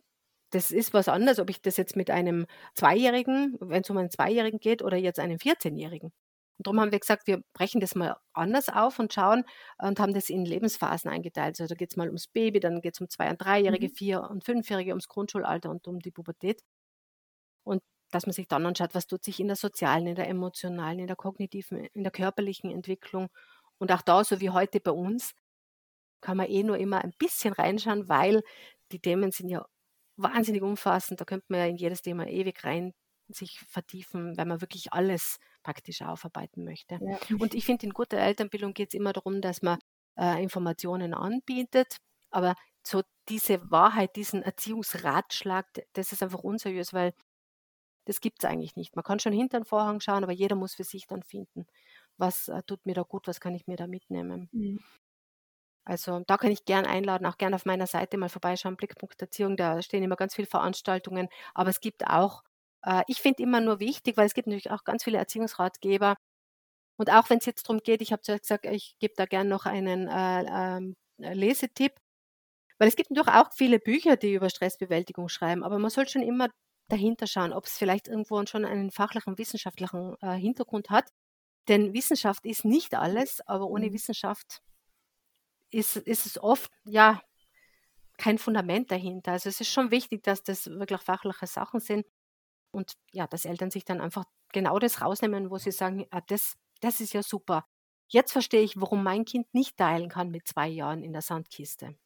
das 0.51 0.71
ist 0.71 0.95
was 0.95 1.09
anderes, 1.09 1.41
ob 1.41 1.51
ich 1.51 1.61
das 1.61 1.77
jetzt 1.77 1.97
mit 1.97 2.09
einem 2.11 2.47
Zweijährigen, 2.75 3.57
wenn 3.61 3.83
es 3.83 3.91
um 3.91 3.97
einen 3.99 4.11
Zweijährigen 4.11 4.61
geht, 4.61 4.81
oder 4.83 4.97
jetzt 4.97 5.19
einem 5.19 5.39
14-Jährigen. 5.39 6.13
Und 6.59 6.67
darum 6.67 6.81
haben 6.81 6.93
wir 6.93 6.99
gesagt, 6.99 7.27
wir 7.27 7.43
brechen 7.53 7.81
das 7.81 7.95
mal 7.95 8.17
anders 8.33 8.69
auf 8.69 8.99
und 8.99 9.13
schauen 9.13 9.45
und 9.79 10.01
haben 10.01 10.15
das 10.15 10.31
in 10.31 10.47
Lebensphasen 10.47 11.11
eingeteilt. 11.11 11.61
Also 11.61 11.67
da 11.67 11.75
geht 11.75 11.91
es 11.91 11.97
mal 11.97 12.07
ums 12.07 12.29
Baby, 12.29 12.61
dann 12.61 12.81
geht 12.81 12.95
es 12.95 13.01
um 13.01 13.11
zwei- 13.11 13.31
und 13.31 13.39
dreijährige, 13.39 13.89
mhm. 13.89 13.95
vier- 13.95 14.31
und 14.31 14.45
fünfjährige, 14.45 14.93
ums 14.93 15.09
Grundschulalter 15.09 15.71
und 15.71 15.87
um 15.87 16.01
die 16.01 16.11
Pubertät. 16.11 16.63
Und 17.65 17.83
dass 18.11 18.27
man 18.27 18.33
sich 18.33 18.49
dann 18.49 18.65
anschaut, 18.67 18.95
was 18.95 19.07
tut 19.07 19.25
sich 19.25 19.41
in 19.41 19.49
der 19.49 19.57
sozialen, 19.57 20.07
in 20.07 20.15
der 20.15 20.29
emotionalen, 20.29 21.01
in 21.01 21.07
der 21.07 21.17
kognitiven, 21.17 21.85
in 21.93 22.03
der 22.03 22.13
körperlichen 22.13 22.71
Entwicklung. 22.71 23.29
Und 23.79 23.93
auch 23.93 24.03
da, 24.03 24.25
so 24.25 24.41
wie 24.41 24.51
heute 24.51 24.81
bei 24.81 24.93
uns, 24.93 25.35
kann 26.23 26.39
man 26.39 26.49
eh 26.49 26.63
nur 26.63 26.79
immer 26.79 27.05
ein 27.05 27.13
bisschen 27.19 27.53
reinschauen, 27.53 28.09
weil 28.09 28.43
die 28.93 29.01
Themen 29.01 29.31
sind 29.33 29.49
ja 29.51 29.67
wahnsinnig 30.17 30.63
umfassend. 30.63 31.21
Da 31.21 31.25
könnte 31.25 31.47
man 31.49 31.61
ja 31.61 31.67
in 31.67 31.77
jedes 31.77 32.03
Thema 32.03 32.27
ewig 32.27 32.65
rein 32.65 32.95
sich 33.29 33.61
vertiefen, 33.68 34.37
wenn 34.37 34.49
man 34.49 34.61
wirklich 34.61 34.93
alles 34.93 35.39
praktisch 35.62 36.03
aufarbeiten 36.03 36.64
möchte. 36.64 36.99
Ja. 37.01 37.18
Und 37.39 37.55
ich 37.55 37.64
finde, 37.64 37.87
in 37.87 37.93
guter 37.93 38.18
Elternbildung 38.18 38.74
geht 38.74 38.91
es 38.91 38.95
immer 38.95 39.12
darum, 39.12 39.41
dass 39.41 39.62
man 39.62 39.79
äh, 40.16 40.43
Informationen 40.43 41.14
anbietet, 41.14 41.97
aber 42.31 42.55
so 42.87 43.03
diese 43.29 43.70
Wahrheit, 43.70 44.14
diesen 44.16 44.43
Erziehungsratschlag, 44.43 45.66
das 45.95 46.12
ist 46.12 46.22
einfach 46.22 46.41
unseriös, 46.41 46.93
weil 46.93 47.12
das 48.05 48.20
gibt 48.20 48.43
es 48.43 48.49
eigentlich 48.49 48.77
nicht. 48.77 48.95
Man 48.95 49.03
kann 49.03 49.18
schon 49.18 49.33
hinter 49.33 49.59
den 49.59 49.64
Vorhang 49.64 50.01
schauen, 50.01 50.22
aber 50.22 50.33
jeder 50.33 50.55
muss 50.55 50.74
für 50.74 50.85
sich 50.85 51.07
dann 51.07 51.24
finden, 51.24 51.66
was 52.16 52.49
äh, 52.49 52.62
tut 52.62 52.87
mir 52.87 52.95
da 52.95 53.03
gut, 53.03 53.27
was 53.27 53.41
kann 53.41 53.55
ich 53.55 53.66
mir 53.66 53.77
da 53.77 53.87
mitnehmen. 53.89 54.49
Mhm. 54.53 54.79
Also 55.85 56.20
da 56.27 56.37
kann 56.37 56.51
ich 56.51 56.64
gern 56.64 56.85
einladen, 56.85 57.27
auch 57.27 57.39
gern 57.39 57.55
auf 57.55 57.64
meiner 57.64 57.87
Seite 57.87 58.16
mal 58.16 58.29
vorbeischauen, 58.29 58.77
Blickpunkt 58.77 59.20
Erziehung, 59.20 59.57
da 59.57 59.83
stehen 59.83 60.03
immer 60.03 60.16
ganz 60.16 60.35
viele 60.35 60.49
Veranstaltungen, 60.49 61.29
aber 61.55 61.70
es 61.70 61.81
gibt 61.81 62.07
auch 62.09 62.43
ich 63.09 63.20
finde 63.20 63.43
immer 63.43 63.61
nur 63.61 63.80
wichtig, 63.80 64.16
weil 64.16 64.26
es 64.26 64.34
gibt 64.34 64.47
natürlich 64.47 64.70
auch 64.70 64.84
ganz 64.84 65.05
viele 65.05 65.18
Erziehungsratgeber. 65.18 66.16
Und 66.97 67.11
auch 67.11 67.28
wenn 67.30 67.39
es 67.39 67.47
jetzt 67.47 67.68
darum 67.68 67.80
geht, 67.82 68.01
ich 68.01 68.12
habe 68.12 68.22
zuerst 68.22 68.43
gesagt, 68.45 68.66
ich 68.66 68.97
gebe 68.99 69.14
da 69.16 69.26
gerne 69.26 69.51
noch 69.51 69.66
einen 69.66 70.09
äh, 70.09 70.45
ähm, 70.49 70.97
äh, 71.18 71.34
Lesetipp, 71.34 71.93
weil 72.78 72.89
es 72.89 72.97
gibt 72.97 73.11
natürlich 73.11 73.34
auch 73.34 73.53
viele 73.53 73.78
Bücher, 73.78 74.16
die 74.16 74.34
über 74.34 74.51
Stressbewältigung 74.51 75.28
schreiben, 75.28 75.64
aber 75.64 75.78
man 75.78 75.91
soll 75.91 76.09
schon 76.09 76.22
immer 76.22 76.49
dahinter 76.89 77.26
schauen, 77.26 77.53
ob 77.53 77.66
es 77.66 77.76
vielleicht 77.76 78.09
irgendwo 78.09 78.45
schon 78.47 78.64
einen 78.64 78.91
fachlichen, 78.91 79.39
wissenschaftlichen 79.39 80.16
äh, 80.20 80.34
Hintergrund 80.37 80.91
hat. 80.91 81.11
Denn 81.68 81.95
Wissenschaft 81.95 82.47
ist 82.47 82.64
nicht 82.64 82.95
alles, 82.95 83.41
aber 83.47 83.66
ohne 83.66 83.89
mhm. 83.89 83.95
Wissenschaft 83.95 84.62
ist, 85.70 85.97
ist 85.97 86.26
es 86.26 86.39
oft, 86.39 86.70
ja, 86.84 87.20
kein 88.18 88.39
Fundament 88.39 88.91
dahinter. 88.91 89.32
Also 89.32 89.49
es 89.49 89.61
ist 89.61 89.70
schon 89.70 89.91
wichtig, 89.91 90.22
dass 90.22 90.43
das 90.43 90.66
wirklich 90.66 91.01
fachliche 91.03 91.47
Sachen 91.47 91.80
sind. 91.80 92.07
Und 92.77 92.93
ja, 93.11 93.27
dass 93.27 93.47
Eltern 93.47 93.70
sich 93.70 93.85
dann 93.85 94.03
einfach 94.03 94.24
genau 94.53 94.79
das 94.79 95.01
rausnehmen, 95.01 95.51
wo 95.51 95.57
sie 95.57 95.72
sagen, 95.72 96.07
ah, 96.11 96.20
das 96.27 96.57
das 96.81 97.01
ist 97.01 97.14
ja 97.14 97.22
super. 97.22 97.66
Jetzt 98.09 98.33
verstehe 98.33 98.62
ich, 98.62 98.81
warum 98.81 99.03
mein 99.03 99.24
Kind 99.24 99.53
nicht 99.53 99.77
teilen 99.77 100.09
kann 100.09 100.31
mit 100.31 100.47
zwei 100.47 100.68
Jahren 100.68 101.03
in 101.03 101.12
der 101.12 101.22
Sandkiste 101.22 101.97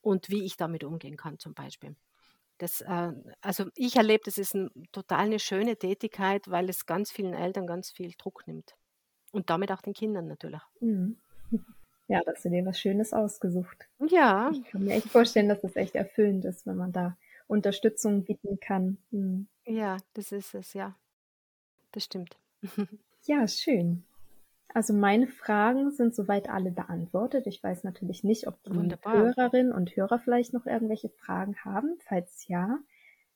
und 0.00 0.30
wie 0.30 0.44
ich 0.44 0.56
damit 0.56 0.84
umgehen 0.84 1.16
kann 1.16 1.38
zum 1.38 1.54
Beispiel. 1.54 1.96
Das, 2.58 2.80
äh, 2.82 3.12
also 3.40 3.66
ich 3.74 3.96
erlebe, 3.96 4.22
das 4.24 4.38
ist 4.38 4.54
ein, 4.54 4.70
total 4.92 5.26
eine 5.26 5.38
schöne 5.38 5.76
Tätigkeit, 5.76 6.50
weil 6.50 6.68
es 6.68 6.86
ganz 6.86 7.10
vielen 7.10 7.34
Eltern 7.34 7.66
ganz 7.66 7.90
viel 7.90 8.12
Druck 8.18 8.46
nimmt. 8.46 8.76
Und 9.30 9.50
damit 9.50 9.70
auch 9.72 9.82
den 9.82 9.94
Kindern 9.94 10.26
natürlich. 10.28 10.62
Mhm. 10.80 11.18
Ja, 12.10 12.22
da 12.24 12.32
hast 12.32 12.42
du 12.42 12.48
dir 12.48 12.64
was 12.64 12.80
Schönes 12.80 13.12
ausgesucht. 13.12 13.86
Ja. 14.08 14.50
Ich 14.50 14.64
kann 14.64 14.82
mir 14.82 14.94
echt 14.94 15.10
vorstellen, 15.10 15.50
dass 15.50 15.62
es 15.62 15.76
echt 15.76 15.94
erfüllend 15.94 16.46
ist, 16.46 16.64
wenn 16.64 16.78
man 16.78 16.90
da 16.90 17.18
Unterstützung 17.48 18.24
bieten 18.24 18.58
kann. 18.60 18.96
Mhm. 19.10 19.46
Ja, 19.68 19.98
das 20.14 20.32
ist 20.32 20.54
es, 20.54 20.72
ja. 20.72 20.96
Das 21.92 22.04
stimmt. 22.04 22.38
ja, 23.24 23.46
schön. 23.46 24.02
Also 24.74 24.92
meine 24.92 25.26
Fragen 25.26 25.90
sind 25.90 26.14
soweit 26.14 26.48
alle 26.48 26.70
beantwortet. 26.70 27.46
Ich 27.46 27.62
weiß 27.62 27.84
natürlich 27.84 28.24
nicht, 28.24 28.46
ob 28.46 28.62
die 28.64 28.74
Wunderbar. 28.74 29.14
Hörerinnen 29.14 29.72
und 29.72 29.94
Hörer 29.94 30.18
vielleicht 30.18 30.52
noch 30.52 30.66
irgendwelche 30.66 31.10
Fragen 31.10 31.56
haben. 31.64 31.98
Falls 32.00 32.48
ja, 32.48 32.78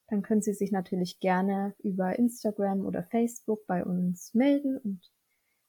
dann 0.08 0.22
können 0.22 0.42
Sie 0.42 0.54
sich 0.54 0.72
natürlich 0.72 1.20
gerne 1.20 1.74
über 1.78 2.18
Instagram 2.18 2.84
oder 2.86 3.02
Facebook 3.02 3.66
bei 3.66 3.84
uns 3.84 4.34
melden 4.34 4.78
und 4.78 5.10